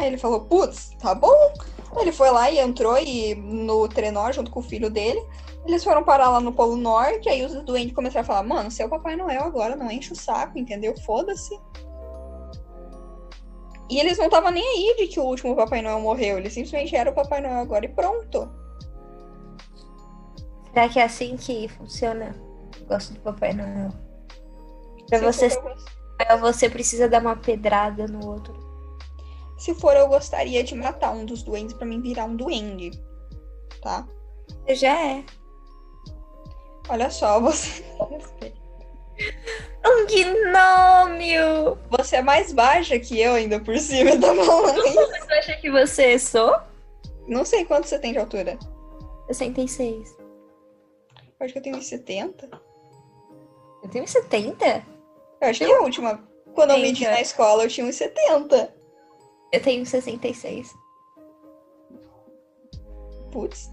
Aí 0.02 0.08
ele 0.08 0.18
falou: 0.18 0.41
putz, 0.41 0.89
tá 0.99 1.14
bom. 1.14 1.54
Ele 1.99 2.12
foi 2.12 2.32
lá 2.32 2.49
e 2.49 2.58
entrou 2.58 2.97
e 2.97 3.36
no 3.36 3.88
trenó 3.88 4.32
junto 4.32 4.49
com 4.49 4.60
o 4.60 4.64
filho 4.64 4.89
dele. 4.89 5.24
Eles 5.68 5.84
foram 5.84 6.04
parar 6.04 6.30
lá 6.30 6.39
no 6.39 6.52
Polo 6.52 6.76
Norte. 6.76 7.30
Aí 7.30 7.45
os 7.45 7.54
doentes 7.64 7.93
começaram 7.93 8.24
a 8.24 8.28
falar: 8.28 8.43
mano, 8.43 8.70
é 8.78 8.86
o 8.86 8.89
Papai 8.89 9.16
Noel 9.16 9.43
agora, 9.43 9.76
não 9.76 9.91
enche 9.91 10.12
o 10.12 10.16
saco, 10.16 10.58
entendeu? 10.58 10.95
Foda-se. 11.06 11.56
E 13.89 13.99
eles 13.99 14.18
não 14.18 14.26
estavam 14.26 14.52
nem 14.52 14.64
aí 14.64 14.95
de 14.97 15.08
que 15.08 15.20
o 15.20 15.24
último 15.24 15.56
Papai 15.56 15.82
Noel 15.84 15.99
morreu. 15.99 16.38
Ele 16.38 16.49
simplesmente 16.49 16.95
era 16.95 17.12
o 17.12 17.14
Papai 17.14 17.41
Noel 17.41 17.60
agora 17.60 17.86
e 17.86 17.89
pronto. 17.89 18.49
Será 20.74 20.89
que 20.89 20.99
é 20.99 21.04
assim 21.04 21.36
que 21.38 21.68
funciona? 21.68 22.34
Eu 22.80 22.88
gosto 22.88 23.14
do 23.14 23.20
Papai 23.20 23.54
Noel. 23.54 23.91
Pra 25.10 25.20
Se 25.20 25.26
você, 25.26 25.62
você 26.39 26.70
precisa 26.70 27.08
dar 27.08 27.22
uma 27.22 27.36
pedrada 27.36 28.08
no 28.08 28.26
outro. 28.26 28.70
Se 29.62 29.76
for, 29.76 29.95
eu 29.95 30.07
gostaria 30.07 30.64
de 30.64 30.74
matar 30.74 31.12
um 31.12 31.24
dos 31.24 31.43
duendes 31.43 31.76
pra 31.76 31.86
mim 31.86 32.01
virar 32.01 32.26
um 32.26 32.36
duende. 32.36 32.89
Tá? 33.80 34.07
Você 34.66 34.74
já 34.74 34.99
é. 34.99 35.24
Olha 36.89 37.12
só, 37.12 37.38
você. 37.39 37.84
Um 39.86 40.05
gnômio! 40.07 41.78
Você 41.91 42.18
é 42.18 42.22
mais 42.24 42.51
baixa 42.51 42.97
que 42.99 43.20
eu 43.20 43.34
ainda 43.34 43.59
por 43.59 43.78
cima, 43.78 44.12
tá 44.20 44.34
bom? 44.34 44.64
Você 44.68 45.34
acha 45.34 45.57
que 45.57 45.72
você 45.72 46.20
sou? 46.20 46.55
Não 47.28 47.43
sei 47.43 47.66
quanto 47.66 47.88
você 47.88 47.97
tem 47.97 48.14
de 48.14 48.20
altura. 48.20 48.59
66. 49.28 50.16
Eu 50.20 50.26
acho 51.39 51.53
que 51.53 51.59
eu 51.59 51.64
tenho 51.64 51.78
uns 51.78 51.88
70. 51.88 52.49
Eu 53.84 53.89
tenho 53.89 54.07
70? 54.07 54.86
Eu 55.41 55.49
acho 55.49 55.59
que 55.59 55.72
a 55.72 55.82
última. 55.82 56.24
Quando 56.53 56.72
eu 56.72 56.78
Eita. 56.78 56.88
medi 56.88 57.03
na 57.05 57.22
escola, 57.22 57.64
eu 57.64 57.70
tinha 57.70 57.86
uns 57.86 57.95
70. 57.95 58.80
Eu 59.52 59.62
tenho 59.62 59.86
66. 59.86 60.74
Putz. 63.32 63.70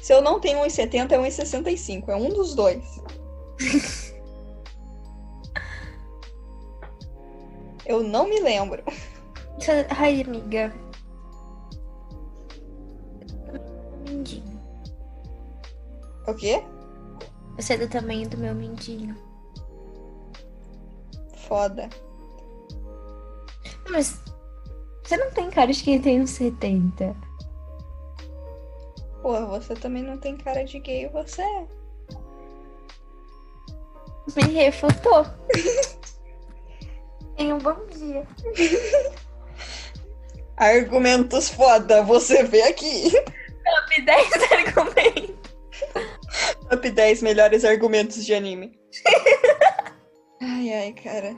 Se 0.00 0.12
eu 0.12 0.22
não 0.22 0.40
tenho 0.40 0.60
1,70, 0.60 1.12
é 1.12 1.18
1,65. 1.18 2.08
É 2.08 2.16
um 2.16 2.28
dos 2.28 2.54
dois. 2.54 2.84
eu 7.84 8.02
não 8.02 8.28
me 8.28 8.40
lembro. 8.40 8.82
Ai, 9.98 10.22
amiga. 10.22 10.72
Mindinho. 14.08 14.58
O 16.26 16.34
quê? 16.34 16.62
Você 17.56 17.74
é 17.74 17.78
do 17.78 17.88
tamanho 17.88 18.28
do 18.28 18.38
meu 18.38 18.54
mindinho. 18.54 19.16
Foda. 21.48 21.88
Mas 23.90 24.22
você 25.08 25.16
não 25.16 25.30
tem 25.30 25.48
cara 25.48 25.72
de 25.72 25.82
quem 25.82 25.98
tem 26.02 26.20
uns 26.20 26.32
70. 26.32 27.16
Porra, 29.22 29.46
você 29.46 29.74
também 29.74 30.02
não 30.02 30.18
tem 30.18 30.36
cara 30.36 30.62
de 30.64 30.78
gay, 30.78 31.08
você 31.08 31.40
é. 31.40 31.66
Me 34.36 34.52
refutou. 34.52 35.24
Tenha 37.38 37.54
um 37.54 37.58
bom 37.58 37.86
dia. 37.86 38.26
Argumentos 40.58 41.48
foda, 41.48 42.02
você 42.02 42.42
vê 42.42 42.60
aqui. 42.64 43.10
Top 43.10 44.02
10 44.04 44.30
argumentos. 44.52 45.36
Top 46.68 46.90
10 46.90 47.22
melhores 47.22 47.64
argumentos 47.64 48.26
de 48.26 48.34
anime. 48.34 48.78
ai, 50.42 50.70
ai, 50.74 50.92
cara. 50.92 51.34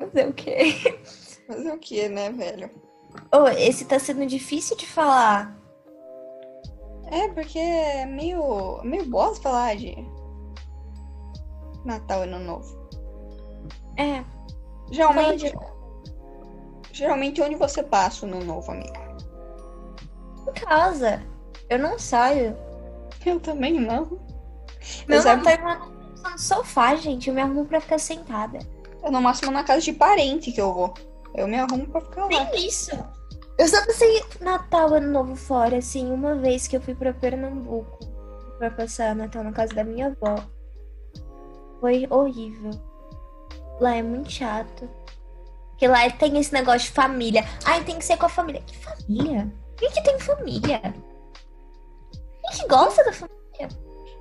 Fazer 0.00 0.28
o 0.28 0.32
quê? 0.32 0.74
Fazer 1.48 1.72
o 1.72 1.78
que, 1.78 2.08
né, 2.10 2.30
velho? 2.30 2.70
Oh, 3.34 3.48
esse 3.48 3.86
tá 3.86 3.98
sendo 3.98 4.26
difícil 4.26 4.76
de 4.76 4.86
falar. 4.86 5.58
É, 7.10 7.26
porque 7.28 7.58
é 7.58 8.04
meio, 8.04 8.82
meio 8.84 9.06
bosta 9.06 9.44
falar 9.44 9.74
de 9.74 9.96
Natal 11.86 12.20
e 12.20 12.28
Ano 12.28 12.38
Novo. 12.38 12.88
É. 13.96 14.22
Geralmente, 14.90 15.54
geralmente 16.92 17.40
onde 17.40 17.54
você 17.54 17.82
passa 17.82 18.26
o 18.26 18.28
Ano 18.28 18.44
Novo, 18.44 18.70
amiga? 18.70 19.16
Em 20.46 20.52
casa. 20.52 21.22
Eu 21.70 21.78
não 21.78 21.98
saio. 21.98 22.54
Eu 23.24 23.40
também 23.40 23.80
não. 23.80 24.20
Meu. 25.08 25.24
Natal 25.24 25.52
é 25.52 26.30
no 26.30 26.38
sofá, 26.38 26.94
gente. 26.94 27.28
Eu 27.28 27.34
me 27.34 27.40
arrumo 27.40 27.64
pra 27.64 27.80
ficar 27.80 27.98
sentada. 27.98 28.58
Eu 29.02 29.10
no 29.10 29.22
máximo 29.22 29.50
na 29.50 29.64
casa 29.64 29.80
de 29.80 29.94
parente 29.94 30.52
que 30.52 30.60
eu 30.60 30.74
vou. 30.74 30.94
Eu 31.34 31.46
me 31.46 31.58
arrumo 31.58 31.86
pra 31.86 32.00
ficar 32.00 32.22
lá. 32.22 32.28
Nem 32.28 32.66
isso. 32.66 32.90
Eu 33.58 33.66
só 33.66 33.84
passei 33.84 34.22
Natal, 34.40 34.94
Ano 34.94 35.10
Novo 35.10 35.34
fora, 35.34 35.78
assim, 35.78 36.12
uma 36.12 36.36
vez 36.36 36.68
que 36.68 36.76
eu 36.76 36.80
fui 36.80 36.94
pra 36.94 37.12
Pernambuco 37.12 37.98
pra 38.58 38.70
passar 38.70 39.14
Natal 39.14 39.42
na 39.42 39.52
casa 39.52 39.74
da 39.74 39.84
minha 39.84 40.06
avó. 40.06 40.36
Foi 41.80 42.06
horrível. 42.10 42.70
Lá 43.80 43.96
é 43.96 44.02
muito 44.02 44.30
chato. 44.30 44.88
Porque 45.70 45.86
lá 45.86 46.10
tem 46.10 46.38
esse 46.38 46.52
negócio 46.52 46.88
de 46.88 46.90
família. 46.90 47.44
Ai, 47.64 47.84
tem 47.84 47.98
que 47.98 48.04
ser 48.04 48.16
com 48.16 48.26
a 48.26 48.28
família. 48.28 48.62
Que 48.62 48.76
família? 48.76 49.52
Quem 49.76 49.90
que 49.90 50.02
tem 50.02 50.18
família? 50.18 50.80
Quem 50.82 52.60
que 52.60 52.68
gosta 52.68 53.04
da 53.04 53.12
família? 53.12 53.38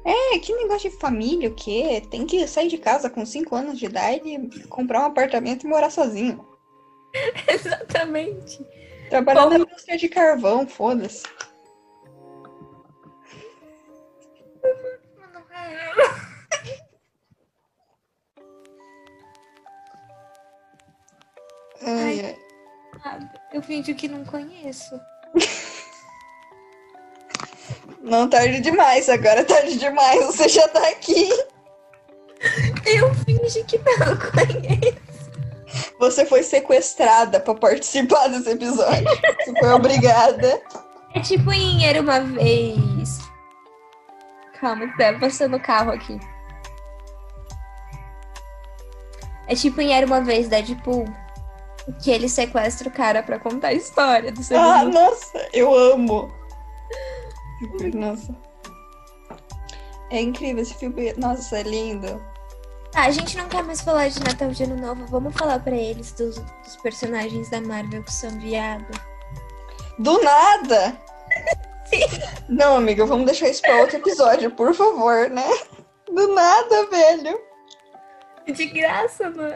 É, 0.06 0.40
que 0.40 0.56
negócio 0.56 0.90
de 0.90 0.98
família, 0.98 1.50
o 1.50 1.54
quê? 1.54 2.02
Tem 2.10 2.26
que 2.26 2.48
sair 2.48 2.70
de 2.70 2.78
casa 2.78 3.10
com 3.10 3.26
5 3.26 3.56
anos 3.56 3.78
de 3.78 3.86
idade, 3.86 4.50
comprar 4.70 5.02
um 5.02 5.08
apartamento 5.08 5.66
e 5.66 5.70
morar 5.70 5.90
sozinho. 5.90 6.46
Exatamente. 7.48 8.66
Trabalhar 9.10 9.44
Bom. 9.44 9.50
na 9.50 9.58
indústria 9.60 9.98
de 9.98 10.10
carvão, 10.10 10.68
foda-se. 10.68 11.24
Ai, 21.82 22.22
ai. 22.26 22.38
Eu 23.54 23.62
fingi 23.62 23.94
que 23.94 24.08
não 24.08 24.26
conheço. 24.26 25.00
Não 28.02 28.30
tarde 28.30 28.62
demais, 28.62 29.10
agora 29.10 29.42
é 29.42 29.44
tarde 29.44 29.78
demais, 29.78 30.26
você 30.26 30.48
já 30.48 30.68
tá 30.70 30.88
aqui. 30.90 31.30
Eu 32.86 33.14
fingi 33.16 33.64
que 33.66 33.78
não 33.78 34.16
conheço. 34.32 35.07
Você 36.00 36.26
foi 36.26 36.44
sequestrada 36.44 37.40
pra 37.40 37.56
participar 37.56 38.28
desse 38.28 38.52
episódio. 38.52 39.06
Você 39.44 39.60
foi 39.60 39.70
obrigada. 39.72 40.62
É 41.14 41.20
tipo 41.20 41.52
em 41.52 41.86
Era 41.86 42.02
Uma 42.02 42.20
Vez. 42.20 43.20
Calma, 44.60 44.88
que 44.88 44.98
tá 44.98 45.14
passando 45.20 45.58
o 45.58 45.60
carro 45.60 45.92
aqui. 45.92 46.20
É 49.48 49.56
tipo 49.56 49.82
em 49.82 49.94
Era 49.94 50.06
Uma 50.06 50.22
Vez, 50.22 50.48
Deadpool. 50.48 51.06
Que 52.04 52.12
ele 52.12 52.28
sequestra 52.28 52.90
o 52.90 52.92
cara 52.92 53.24
pra 53.24 53.40
contar 53.40 53.70
a 53.70 53.74
história 53.74 54.32
do 54.32 54.44
segundo. 54.44 54.66
Ah, 54.66 54.84
nossa, 54.84 55.48
eu 55.54 55.74
amo. 55.74 56.30
Nossa. 57.94 58.36
É 60.12 60.22
incrível 60.22 60.62
esse 60.62 60.74
filme. 60.76 61.14
Nossa, 61.18 61.60
é 61.60 61.64
lindo. 61.64 62.22
Tá, 62.98 63.06
a 63.06 63.12
gente 63.12 63.38
não 63.38 63.48
quer 63.48 63.64
mais 63.64 63.80
falar 63.80 64.10
de 64.10 64.20
Natal 64.24 64.50
de 64.50 64.64
Ano 64.64 64.76
Novo. 64.76 65.06
Vamos 65.06 65.36
falar 65.36 65.60
pra 65.60 65.76
eles 65.76 66.12
dos, 66.14 66.40
dos 66.40 66.78
personagens 66.78 67.48
da 67.48 67.62
Marvel 67.62 68.02
que 68.02 68.12
são 68.12 68.32
viado. 68.40 68.88
Do 70.00 70.20
nada! 70.24 71.00
Não, 72.50 72.78
amiga, 72.78 73.06
vamos 73.06 73.28
deixar 73.28 73.50
isso 73.50 73.62
pra 73.62 73.82
outro 73.82 73.98
episódio, 73.98 74.50
por 74.50 74.74
favor, 74.74 75.30
né? 75.30 75.48
Do 76.12 76.34
nada, 76.34 76.88
velho. 76.88 77.40
De 78.48 78.66
graça, 78.66 79.30
mano. 79.30 79.54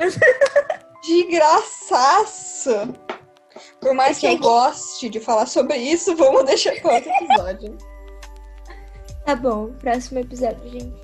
De 1.03 1.23
graçaço. 1.23 2.93
Por 3.79 3.95
mais 3.95 4.19
que 4.19 4.27
eu 4.27 4.37
goste 4.37 5.09
de 5.09 5.19
falar 5.19 5.47
sobre 5.47 5.77
isso, 5.77 6.15
vamos 6.15 6.45
deixar 6.45 6.79
para 6.79 6.93
outro 6.93 7.11
episódio. 7.11 7.77
Tá 9.25 9.35
bom, 9.35 9.73
próximo 9.79 10.19
episódio, 10.19 10.69
gente. 10.69 11.01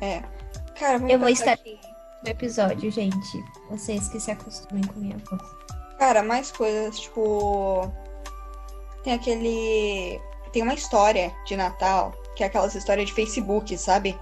É. 0.00 0.33
Cara, 0.78 0.98
Eu 1.10 1.18
vou 1.18 1.28
estar 1.28 1.58
no 2.22 2.28
episódio, 2.30 2.90
gente. 2.90 3.44
Vocês 3.70 4.08
que 4.08 4.18
se 4.20 4.30
acostumem 4.30 4.84
com 4.84 4.98
minha 4.98 5.16
voz. 5.18 5.42
Cara, 5.98 6.22
mais 6.22 6.50
coisas, 6.50 6.98
tipo. 6.98 7.90
Tem 9.02 9.12
aquele. 9.14 10.20
Tem 10.52 10.62
uma 10.62 10.74
história 10.74 11.34
de 11.46 11.56
Natal, 11.56 12.12
que 12.36 12.42
é 12.42 12.46
aquelas 12.46 12.74
histórias 12.74 13.06
de 13.08 13.14
Facebook, 13.14 13.76
sabe? 13.78 14.18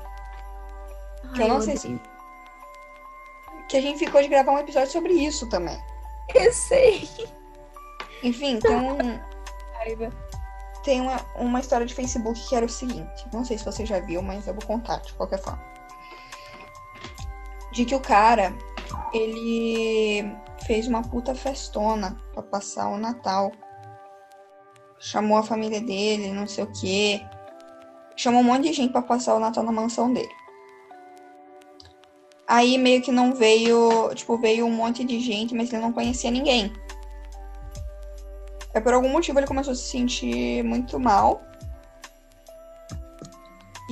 Que 1.35 1.43
eu 1.43 1.49
não 1.49 1.61
sei 1.61 1.77
se- 1.77 1.87
odeio. 1.87 2.01
Que 3.69 3.77
a 3.79 3.81
gente 3.81 3.99
ficou 3.99 4.21
de 4.21 4.29
gravar 4.29 4.53
um 4.53 4.59
episódio 4.59 4.91
sobre 4.93 5.13
isso 5.15 5.49
também. 5.49 5.79
Eu 6.35 6.53
sei. 6.53 7.09
Enfim, 8.23 8.59
tem, 8.61 8.77
um, 8.77 9.19
Raiva. 9.79 10.11
tem 10.85 11.01
uma, 11.01 11.17
uma 11.37 11.59
história 11.61 11.85
de 11.87 11.95
Facebook 11.95 12.39
que 12.49 12.55
era 12.55 12.65
o 12.67 12.69
seguinte. 12.69 13.27
Não 13.33 13.45
sei 13.45 13.59
se 13.59 13.65
você 13.65 13.85
já 13.85 13.99
viu, 13.99 14.23
mas 14.23 14.47
eu 14.47 14.55
vou 14.55 14.65
contar 14.65 14.99
de 14.99 15.13
qualquer 15.15 15.41
forma. 15.43 15.61
De 17.73 17.85
que 17.85 17.95
o 17.95 18.01
cara, 18.01 18.55
ele 19.13 20.25
fez 20.67 20.87
uma 20.87 21.03
puta 21.03 21.35
festona 21.35 22.21
pra 22.33 22.43
passar 22.43 22.89
o 22.89 22.99
Natal. 22.99 23.51
Chamou 24.99 25.39
a 25.39 25.43
família 25.43 25.81
dele, 25.81 26.33
não 26.33 26.47
sei 26.47 26.65
o 26.65 26.73
quê. 26.73 27.23
Chamou 28.15 28.41
um 28.41 28.45
monte 28.45 28.65
de 28.65 28.73
gente 28.73 28.93
pra 28.93 29.03
passar 29.03 29.35
o 29.35 29.41
Natal 29.41 29.65
na 29.65 29.73
mansão 29.73 30.13
dele. 30.13 30.31
Aí 32.47 32.77
meio 32.77 33.01
que 33.01 33.11
não 33.11 33.35
veio, 33.35 34.15
tipo, 34.15 34.37
veio 34.37 34.67
um 34.67 34.71
monte 34.71 35.03
de 35.05 35.19
gente, 35.19 35.55
mas 35.55 35.73
ele 35.73 35.81
não 35.81 35.93
conhecia 35.93 36.31
ninguém. 36.31 36.71
Aí 38.75 38.81
por 38.81 38.93
algum 38.93 39.09
motivo 39.09 39.39
ele 39.39 39.47
começou 39.47 39.73
a 39.73 39.77
se 39.77 39.85
sentir 39.85 40.63
muito 40.63 41.01
mal. 41.01 41.41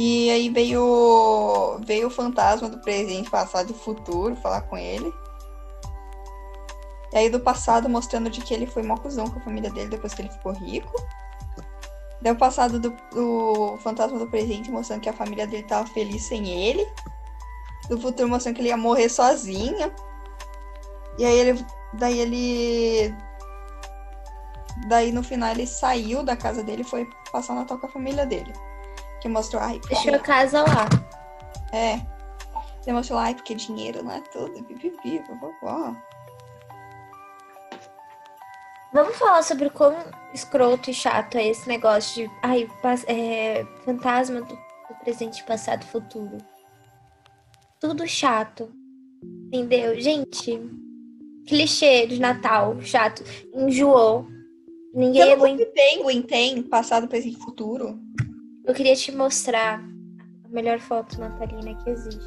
E 0.02 0.30
aí 0.30 0.48
veio 0.48 1.78
veio 1.84 2.06
o 2.06 2.10
fantasma 2.10 2.70
do 2.70 2.78
presente, 2.78 3.28
passado 3.28 3.70
e 3.70 3.74
futuro 3.74 4.34
falar 4.34 4.62
com 4.62 4.78
ele. 4.78 5.12
E 7.12 7.18
aí 7.18 7.28
do 7.28 7.38
passado 7.38 7.86
mostrando 7.86 8.30
de 8.30 8.40
que 8.40 8.54
ele 8.54 8.66
foi 8.66 8.82
mó 8.82 8.96
cuzão 8.96 9.28
com 9.28 9.38
a 9.38 9.42
família 9.42 9.70
dele 9.70 9.90
depois 9.90 10.14
que 10.14 10.22
ele 10.22 10.30
ficou 10.30 10.52
rico. 10.52 10.90
Daí 12.22 12.32
o 12.32 12.36
passado 12.38 12.80
do, 12.80 12.96
do 13.12 13.76
fantasma 13.82 14.18
do 14.18 14.26
presente 14.26 14.70
mostrando 14.70 15.02
que 15.02 15.08
a 15.10 15.12
família 15.12 15.46
dele 15.46 15.64
tava 15.64 15.86
feliz 15.88 16.22
sem 16.22 16.48
ele. 16.48 16.88
Do 17.90 18.00
futuro 18.00 18.26
mostrando 18.26 18.54
que 18.54 18.62
ele 18.62 18.70
ia 18.70 18.78
morrer 18.78 19.10
sozinho. 19.10 19.92
E 21.18 21.26
aí 21.26 21.38
ele. 21.40 21.66
Daí 21.92 22.18
ele. 22.20 23.14
Daí 24.88 25.12
no 25.12 25.22
final 25.22 25.50
ele 25.50 25.66
saiu 25.66 26.22
da 26.22 26.38
casa 26.38 26.62
dele 26.62 26.80
e 26.80 26.86
foi 26.86 27.06
passar 27.30 27.52
o 27.52 27.56
Natal 27.56 27.76
com 27.76 27.84
a 27.84 27.90
família 27.90 28.24
dele. 28.24 28.50
Que 29.20 29.28
mostrou, 29.28 29.62
ai, 29.62 29.80
Deixou 29.88 30.14
a 30.14 30.18
casa 30.18 30.62
lá. 30.62 30.88
é. 31.72 32.00
Ele 32.86 32.96
mostrou, 32.96 33.18
ai, 33.18 33.34
porque 33.34 33.54
dinheiro 33.54 34.02
não 34.02 34.12
é 34.12 34.20
tudo, 34.32 34.64
pipipi, 34.64 35.22
vovó. 35.38 35.94
Vamos 38.92 39.16
falar 39.16 39.42
sobre 39.42 39.70
como 39.70 39.96
escroto 40.34 40.90
e 40.90 40.94
chato 40.94 41.36
é 41.36 41.46
esse 41.46 41.68
negócio 41.68 42.26
de 42.26 42.34
ai, 42.42 42.68
é, 43.06 43.64
fantasma 43.84 44.40
do, 44.40 44.54
do 44.54 44.94
presente, 45.04 45.44
passado 45.44 45.82
e 45.82 45.86
futuro. 45.86 46.38
Tudo 47.78 48.06
chato. 48.08 48.72
Entendeu? 49.22 50.00
Gente, 50.00 50.58
clichê 51.46 52.06
de 52.06 52.18
Natal, 52.18 52.80
chato. 52.80 53.22
Enjoou. 53.54 54.26
Ninguém 54.92 55.22
Pelo 55.22 55.44
aguenta. 55.44 55.64
que 55.64 55.70
tem, 55.72 56.02
Gwen 56.02 56.22
tem, 56.22 56.62
passado, 56.62 57.06
presente 57.06 57.36
e 57.36 57.40
futuro. 57.42 58.00
Eu 58.70 58.74
queria 58.74 58.94
te 58.94 59.10
mostrar 59.10 59.80
a 60.44 60.48
melhor 60.48 60.78
foto 60.78 61.18
natalina 61.18 61.74
que 61.74 61.90
existe. 61.90 62.24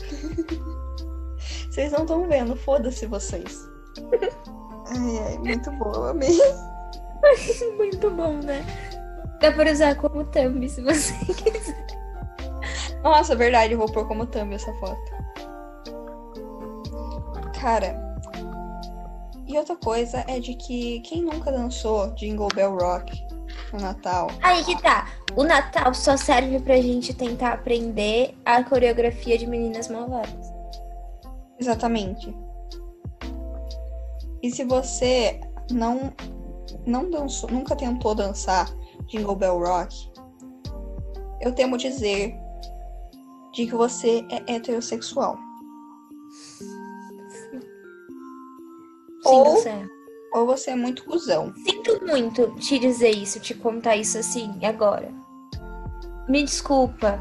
Vocês 1.68 1.92
não 1.92 2.00
estão 2.00 2.26
vendo, 2.26 2.56
foda-se 2.56 3.04
vocês. 3.04 3.68
Ai, 4.88 5.18
ai, 5.26 5.38
muito 5.38 5.70
boa, 5.72 5.94
eu 5.94 6.04
amei. 6.06 6.38
Muito 7.76 8.10
bom, 8.10 8.38
né? 8.38 8.64
Dá 9.42 9.52
pra 9.52 9.70
usar 9.70 9.94
como 9.96 10.24
thumb 10.24 10.66
se 10.66 10.80
você 10.80 11.12
quiser. 11.34 11.86
Nossa, 13.04 13.36
verdade, 13.36 13.74
eu 13.74 13.78
vou 13.78 13.92
pôr 13.92 14.08
como 14.08 14.26
thumb 14.26 14.54
essa 14.54 14.72
foto. 14.80 15.12
Cara, 17.60 17.94
e 19.46 19.58
outra 19.58 19.76
coisa 19.76 20.24
é 20.26 20.40
de 20.40 20.54
que 20.54 21.00
quem 21.00 21.22
nunca 21.22 21.52
dançou 21.52 22.10
Jingle 22.14 22.48
Bell 22.54 22.76
Rock 22.78 23.29
no 23.72 23.80
Natal? 23.80 24.28
Aí 24.42 24.64
que 24.64 24.80
tá. 24.80 25.08
O 25.36 25.44
Natal 25.44 25.92
só 25.94 26.16
serve 26.16 26.58
pra 26.60 26.76
gente 26.76 27.14
tentar 27.14 27.52
aprender 27.52 28.36
a 28.44 28.62
coreografia 28.64 29.38
de 29.38 29.46
Meninas 29.46 29.88
Malvadas. 29.88 30.52
Exatamente. 31.58 32.34
E 34.42 34.50
se 34.50 34.64
você 34.64 35.40
não 35.70 36.12
não 36.86 37.10
dançou, 37.10 37.50
nunca 37.50 37.76
tentou 37.76 38.14
dançar 38.14 38.66
Jingle 39.08 39.36
Bell 39.36 39.58
Rock, 39.58 40.10
eu 41.40 41.52
temo 41.54 41.76
dizer 41.76 42.34
de 43.52 43.66
que 43.66 43.74
você 43.74 44.24
é 44.30 44.54
heterossexual. 44.54 45.36
Sim, 49.22 49.28
Ou- 49.30 49.44
você 49.56 49.68
é. 49.68 49.99
Ou 50.32 50.46
você 50.46 50.70
é 50.70 50.76
muito 50.76 51.04
cuzão. 51.04 51.52
Sinto 51.64 52.04
muito 52.06 52.54
te 52.56 52.78
dizer 52.78 53.10
isso, 53.10 53.40
te 53.40 53.54
contar 53.54 53.96
isso 53.96 54.18
assim, 54.18 54.64
agora. 54.64 55.12
Me 56.28 56.42
desculpa. 56.44 57.18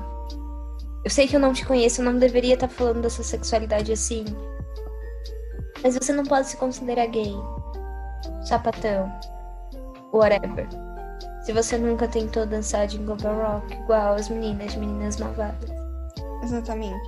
Eu 1.04 1.10
sei 1.10 1.28
que 1.28 1.36
eu 1.36 1.40
não 1.40 1.54
te 1.54 1.66
conheço, 1.66 2.02
eu 2.02 2.06
não 2.06 2.20
deveria 2.20 2.54
estar 2.54 2.68
falando 2.68 3.02
da 3.02 3.10
sua 3.10 3.24
sexualidade 3.24 3.92
assim. 3.92 4.26
Mas 5.82 5.96
você 5.96 6.12
não 6.12 6.24
pode 6.24 6.48
se 6.48 6.58
considerar 6.58 7.08
gay. 7.08 7.34
Sapatão. 8.44 9.12
Whatever. 10.14 10.68
Se 11.42 11.54
você 11.54 11.78
nunca 11.78 12.08
tentou 12.08 12.46
dançar 12.46 12.86
Jingle 12.88 13.16
Bell 13.16 13.36
Rock 13.36 13.74
igual 13.74 14.16
as 14.16 14.30
meninas, 14.30 14.76
meninas 14.76 15.18
malvadas. 15.18 15.72
Exatamente. 16.44 17.00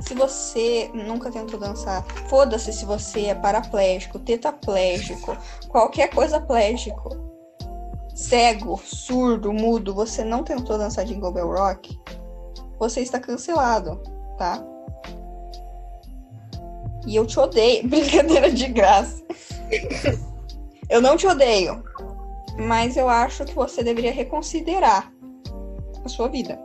Se 0.00 0.14
você 0.14 0.90
nunca 0.94 1.30
tentou 1.30 1.58
dançar, 1.60 2.04
foda-se 2.28 2.72
se 2.72 2.84
você 2.84 3.26
é 3.26 3.34
paraplégico, 3.34 4.18
tetraplégico, 4.18 5.36
qualquer 5.68 6.08
coisa 6.08 6.40
plégico. 6.40 7.10
Cego, 8.14 8.80
surdo, 8.84 9.52
mudo, 9.52 9.94
você 9.94 10.24
não 10.24 10.42
tentou 10.42 10.76
dançar 10.76 11.04
Jingle 11.04 11.32
Bell 11.32 11.48
Rock, 11.48 11.98
você 12.78 13.00
está 13.00 13.20
cancelado, 13.20 14.00
tá? 14.36 14.62
E 17.06 17.16
eu 17.16 17.26
te 17.26 17.38
odeio. 17.38 17.86
Brincadeira 17.88 18.50
de 18.50 18.66
graça. 18.68 19.22
eu 20.88 21.00
não 21.00 21.16
te 21.16 21.26
odeio. 21.26 21.82
Mas 22.58 22.96
eu 22.96 23.08
acho 23.08 23.44
que 23.44 23.54
você 23.54 23.82
deveria 23.82 24.12
reconsiderar 24.12 25.12
a 26.04 26.08
sua 26.08 26.28
vida. 26.28 26.58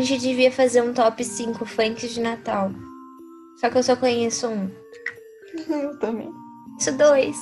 A 0.00 0.02
gente 0.02 0.18
devia 0.18 0.50
fazer 0.50 0.80
um 0.80 0.94
top 0.94 1.22
5 1.22 1.62
funks 1.66 2.14
de 2.14 2.22
Natal. 2.22 2.70
Só 3.60 3.68
que 3.68 3.76
eu 3.76 3.82
só 3.82 3.94
conheço 3.94 4.48
um. 4.48 4.70
Eu 5.68 5.98
também. 5.98 6.32
Conheço 6.70 6.96
dois. 6.96 7.36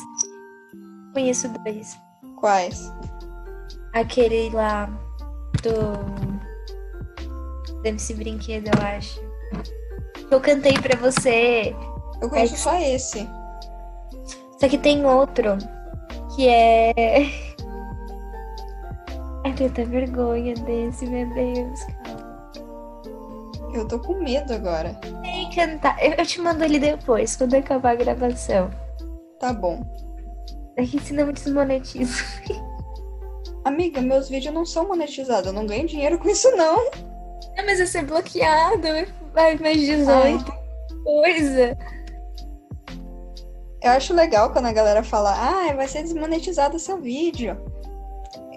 Conheço 1.15 1.49
dois. 1.65 1.97
Quais? 2.41 2.93
Aquele 3.93 4.51
lá 4.51 4.87
do. 5.63 6.03
do 7.75 7.87
MC 7.87 8.15
Brinquedo, 8.15 8.67
eu 8.67 8.87
acho. 8.89 9.23
Eu 10.29 10.41
cantei 10.41 10.73
pra 10.73 10.99
você. 10.99 11.77
Eu 12.21 12.29
conheço 12.29 12.57
só 12.57 12.77
esse. 12.81 13.25
Só 14.59 14.69
que 14.69 14.79
tem 14.79 15.07
outro 15.07 15.59
que 16.35 16.49
é. 16.49 16.93
Ai, 19.45 19.55
tenho 19.55 19.71
até 19.71 19.85
vergonha 19.85 20.55
desse, 20.55 21.07
meu 21.07 21.33
Deus. 21.33 21.98
Eu 23.73 23.87
tô 23.87 23.99
com 23.99 24.15
medo 24.15 24.53
agora. 24.53 24.99
Sei 25.25 25.49
cantar. 25.55 26.03
Eu, 26.05 26.13
eu 26.13 26.27
te 26.27 26.41
mando 26.41 26.65
ele 26.65 26.79
depois, 26.79 27.37
quando 27.37 27.55
acabar 27.55 27.93
a 27.93 27.97
gravação. 27.97 28.71
Tá 29.39 29.53
bom. 29.53 29.85
É 30.77 30.85
que 30.85 31.01
senão 31.01 31.27
eu 31.27 31.33
desmonetizo. 31.33 32.25
Amiga, 33.65 34.01
meus 34.01 34.29
vídeos 34.29 34.55
não 34.55 34.65
são 34.65 34.89
monetizados. 34.89 35.49
Eu 35.49 35.53
não 35.53 35.67
ganho 35.67 35.87
dinheiro 35.87 36.19
com 36.19 36.29
isso, 36.29 36.51
não. 36.57 36.91
Não, 37.57 37.67
mas 37.67 37.79
vai 37.79 37.87
ser 37.87 38.05
bloqueado. 38.05 38.87
Vai 39.35 39.57
mais 39.59 39.81
18. 39.81 40.53
Coisa. 41.05 41.77
Eu 43.83 43.91
acho 43.93 44.15
legal 44.15 44.53
quando 44.53 44.67
a 44.67 44.73
galera 44.73 45.03
fala, 45.05 45.33
ah, 45.33 45.73
vai 45.75 45.87
ser 45.87 46.03
desmonetizado 46.03 46.79
seu 46.79 47.01
vídeo. 47.01 47.57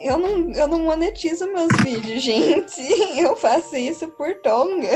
Eu 0.04 0.18
não, 0.18 0.52
eu 0.52 0.68
não 0.68 0.80
monetizo 0.80 1.48
meus 1.52 1.70
vídeos, 1.84 2.22
gente. 2.24 2.82
Eu 3.20 3.36
faço 3.36 3.76
isso 3.76 4.08
por 4.10 4.34
tonga. 4.42 4.90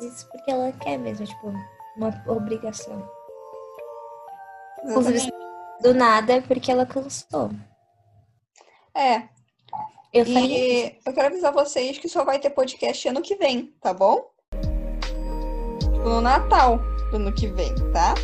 Isso 0.00 0.28
porque 0.30 0.50
ela 0.50 0.72
quer 0.72 0.98
mesmo, 0.98 1.26
tipo, 1.26 1.52
uma 1.96 2.24
obrigação. 2.26 3.08
Inclusive, 4.84 5.30
do 5.80 5.94
nada 5.94 6.34
é 6.34 6.40
porque 6.40 6.72
ela 6.72 6.86
cansou. 6.86 7.50
É, 8.94 9.22
Eu 10.12 10.26
e 10.26 10.98
eu 11.06 11.12
quero 11.14 11.28
avisar 11.28 11.52
vocês 11.52 11.96
que 11.98 12.08
só 12.08 12.24
vai 12.24 12.38
ter 12.38 12.50
podcast 12.50 13.08
ano 13.08 13.22
que 13.22 13.36
vem, 13.36 13.72
tá 13.80 13.94
bom? 13.94 14.28
Tipo, 15.80 16.08
no 16.08 16.20
Natal 16.20 16.78
do 17.10 17.16
ano 17.16 17.32
que 17.32 17.46
vem, 17.46 17.74
tá? 17.92 18.14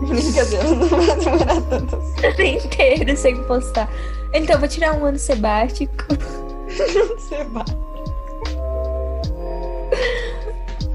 Brincadeira, 0.00 0.64
não 0.64 0.88
vai 0.88 1.16
demorar 1.16 1.60
tanto 1.68 1.96
assim. 1.96 2.20
o 2.26 2.28
ano 2.28 2.42
inteiro 2.42 3.16
sem 3.16 3.42
postar. 3.44 3.88
Então, 4.32 4.58
vou 4.58 4.68
tirar 4.68 4.94
um 4.94 5.04
ano. 5.04 5.18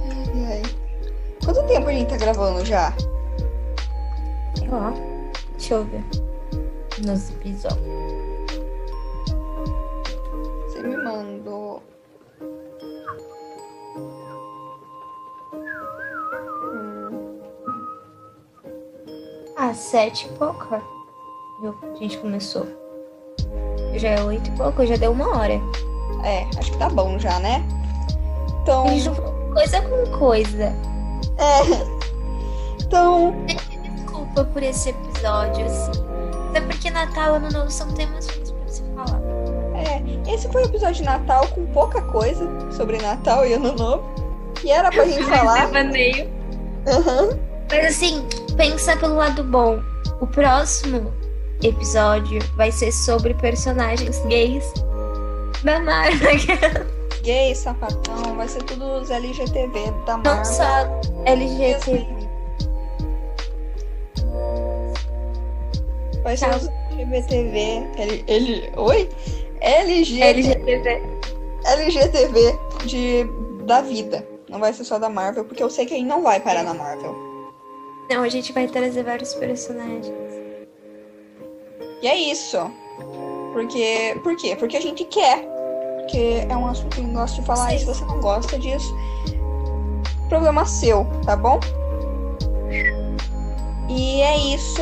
Ai, 0.07 0.45
ai. 0.47 0.61
Quanto 1.43 1.63
tempo 1.67 1.87
a 1.87 1.91
gente 1.91 2.09
tá 2.09 2.17
gravando 2.17 2.65
já? 2.65 2.93
Lá. 4.69 4.93
Deixa 5.57 5.75
eu 5.75 5.85
ver. 5.85 6.03
Nos 7.05 7.29
episódios. 7.29 7.79
Você 10.67 10.81
me 10.81 10.97
mandou. 10.97 11.83
Ah, 19.57 19.73
sete 19.73 20.27
e 20.27 20.37
pouco. 20.37 20.65
Viu? 21.61 21.75
A 21.93 21.95
gente 21.97 22.17
começou. 22.17 22.65
Já 23.95 24.09
é 24.09 24.23
oito 24.23 24.49
e 24.49 24.51
pouco, 24.57 24.85
já 24.85 24.95
deu 24.97 25.11
uma 25.11 25.37
hora. 25.37 25.53
é, 26.23 26.45
acho 26.57 26.71
que 26.71 26.77
tá 26.77 26.89
bom 26.89 27.17
já, 27.17 27.39
né? 27.39 27.63
Então. 28.61 28.85
Coisa 29.53 29.81
com 29.81 30.17
coisa. 30.17 30.73
É. 31.37 31.95
Então. 32.81 33.33
Desculpa 33.95 34.43
por 34.45 34.61
esse 34.63 34.89
episódio, 34.89 35.65
assim. 35.65 35.91
Até 36.49 36.61
porque 36.61 36.89
Natal 36.89 37.33
e 37.33 37.37
Ano 37.37 37.49
Novo 37.51 37.69
são 37.71 37.87
temas 37.93 38.27
feitos 38.29 38.51
pra 38.51 38.67
se 38.67 38.83
falar. 38.95 39.21
É, 39.75 40.31
esse 40.33 40.47
foi 40.51 40.63
o 40.63 40.65
episódio 40.65 40.95
de 40.95 41.03
Natal 41.03 41.47
com 41.49 41.65
pouca 41.67 42.01
coisa 42.01 42.47
sobre 42.71 42.97
Natal 42.97 43.45
e 43.45 43.53
Ano 43.53 43.73
Novo. 43.73 44.03
E 44.63 44.71
era 44.71 44.89
pra 44.91 45.05
gente 45.05 45.23
falar. 45.29 45.67
Devaneio. 45.67 46.29
Aham. 46.87 47.39
Mas 47.69 47.85
assim, 47.87 48.25
pensa 48.55 48.95
pelo 48.97 49.15
lado 49.15 49.43
bom. 49.43 49.81
O 50.21 50.27
próximo 50.27 51.13
episódio 51.63 52.39
vai 52.55 52.71
ser 52.71 52.91
sobre 52.91 53.33
personagens 53.33 54.19
gays 54.27 54.63
da 55.63 55.79
Marvel. 55.79 56.29
Gay, 57.23 57.55
sapatão, 57.55 58.35
vai 58.35 58.47
ser 58.47 58.61
tudo 58.63 58.85
os 59.01 59.09
LGTV 59.09 59.91
da 60.05 60.17
Não 60.17 60.23
Marvel. 60.23 60.45
só 60.45 60.63
LGBT. 61.25 62.07
Vai 66.23 66.37
ser 66.37 66.49
Tchau. 66.49 66.57
os 66.57 66.69
LGBTV. 66.91 67.83
L, 67.97 68.23
L, 68.27 68.71
oi? 68.77 69.09
LG, 69.61 70.21
LGBT. 70.21 71.01
LGTV 71.65 72.59
de, 72.85 73.25
da 73.65 73.81
vida. 73.81 74.25
Não 74.47 74.59
vai 74.59 74.71
ser 74.71 74.83
só 74.83 74.99
da 74.99 75.09
Marvel, 75.09 75.45
porque 75.45 75.63
eu 75.63 75.69
sei 75.69 75.85
que 75.87 75.95
aí 75.95 76.03
não 76.03 76.21
vai 76.21 76.39
parar 76.39 76.63
na 76.63 76.73
Marvel. 76.75 77.15
Não, 78.09 78.23
a 78.23 78.29
gente 78.29 78.53
vai 78.53 78.67
trazer 78.67 79.03
vários 79.03 79.33
personagens. 79.33 80.13
E 82.01 82.07
é 82.07 82.15
isso. 82.15 82.57
Porque. 83.53 84.19
Por 84.23 84.35
quê? 84.35 84.55
Porque 84.55 84.77
a 84.77 84.81
gente 84.81 85.05
quer. 85.05 85.45
Porque 85.99 86.45
é 86.47 86.55
um 86.55 86.67
assunto 86.67 86.95
que 86.95 87.01
eu 87.01 87.07
gosto 87.07 87.41
de 87.41 87.47
falar. 87.47 87.73
E 87.73 87.79
se 87.79 87.85
você 87.85 88.05
não 88.05 88.19
gosta 88.19 88.59
disso, 88.59 88.95
problema 90.29 90.65
seu, 90.65 91.05
tá 91.25 91.35
bom? 91.35 91.59
E 93.89 94.21
é 94.21 94.37
isso. 94.37 94.81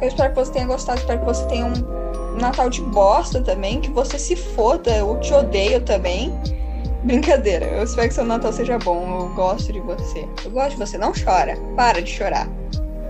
Eu 0.00 0.08
espero 0.08 0.30
que 0.30 0.36
você 0.36 0.52
tenha 0.52 0.66
gostado, 0.66 0.98
espero 0.98 1.20
que 1.20 1.26
você 1.26 1.46
tenha 1.46 1.66
um 1.66 2.02
Natal 2.40 2.70
de 2.70 2.80
bosta 2.80 3.40
também, 3.40 3.80
que 3.80 3.90
você 3.90 4.18
se 4.18 4.34
foda, 4.34 4.90
eu 4.96 5.18
te 5.20 5.32
odeio 5.32 5.80
também. 5.82 6.32
Brincadeira, 7.04 7.66
eu 7.66 7.82
espero 7.82 8.08
que 8.08 8.14
seu 8.14 8.24
Natal 8.24 8.52
seja 8.52 8.78
bom, 8.78 9.20
eu 9.20 9.34
gosto 9.34 9.72
de 9.72 9.80
você. 9.80 10.26
Eu 10.44 10.50
gosto 10.52 10.70
de 10.70 10.76
você, 10.76 10.96
não 10.96 11.12
chora, 11.12 11.56
para 11.76 12.00
de 12.00 12.10
chorar. 12.10 12.48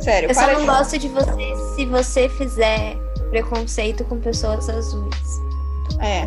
Sério, 0.01 0.30
Eu 0.30 0.34
só 0.34 0.47
não 0.47 0.61
de 0.61 0.66
gosto 0.66 0.99
de 0.99 1.09
você 1.09 1.57
se 1.76 1.86
você 1.86 2.28
fizer 2.30 2.97
preconceito 3.30 4.05
com 4.05 4.18
pessoas 4.18 4.68
azuis. 4.68 5.40
É, 6.01 6.22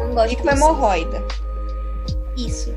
Eu 0.00 0.08
não 0.08 0.14
gosto 0.14 0.32
e 0.32 0.36
com 0.36 0.50
hemorroida. 0.50 1.22
Isso. 2.36 2.74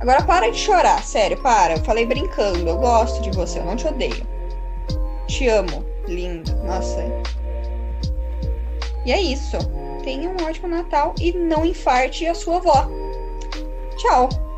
Agora 0.00 0.22
para 0.22 0.50
de 0.50 0.56
chorar, 0.58 1.02
sério, 1.04 1.36
para. 1.42 1.74
Eu 1.74 1.84
falei 1.84 2.06
brincando, 2.06 2.66
eu 2.68 2.78
gosto 2.78 3.20
de 3.20 3.30
você, 3.36 3.58
eu 3.58 3.64
não 3.64 3.76
te 3.76 3.86
odeio. 3.86 4.26
Te 5.26 5.46
amo, 5.48 5.84
lindo. 6.08 6.54
Nossa. 6.64 7.04
E 9.04 9.12
é 9.12 9.20
isso. 9.20 9.58
Tenha 10.02 10.30
um 10.30 10.46
ótimo 10.46 10.68
Natal 10.68 11.14
e 11.20 11.32
não 11.32 11.66
infarte 11.66 12.26
a 12.26 12.34
sua 12.34 12.56
avó. 12.56 12.88
Tchau. 14.00 14.49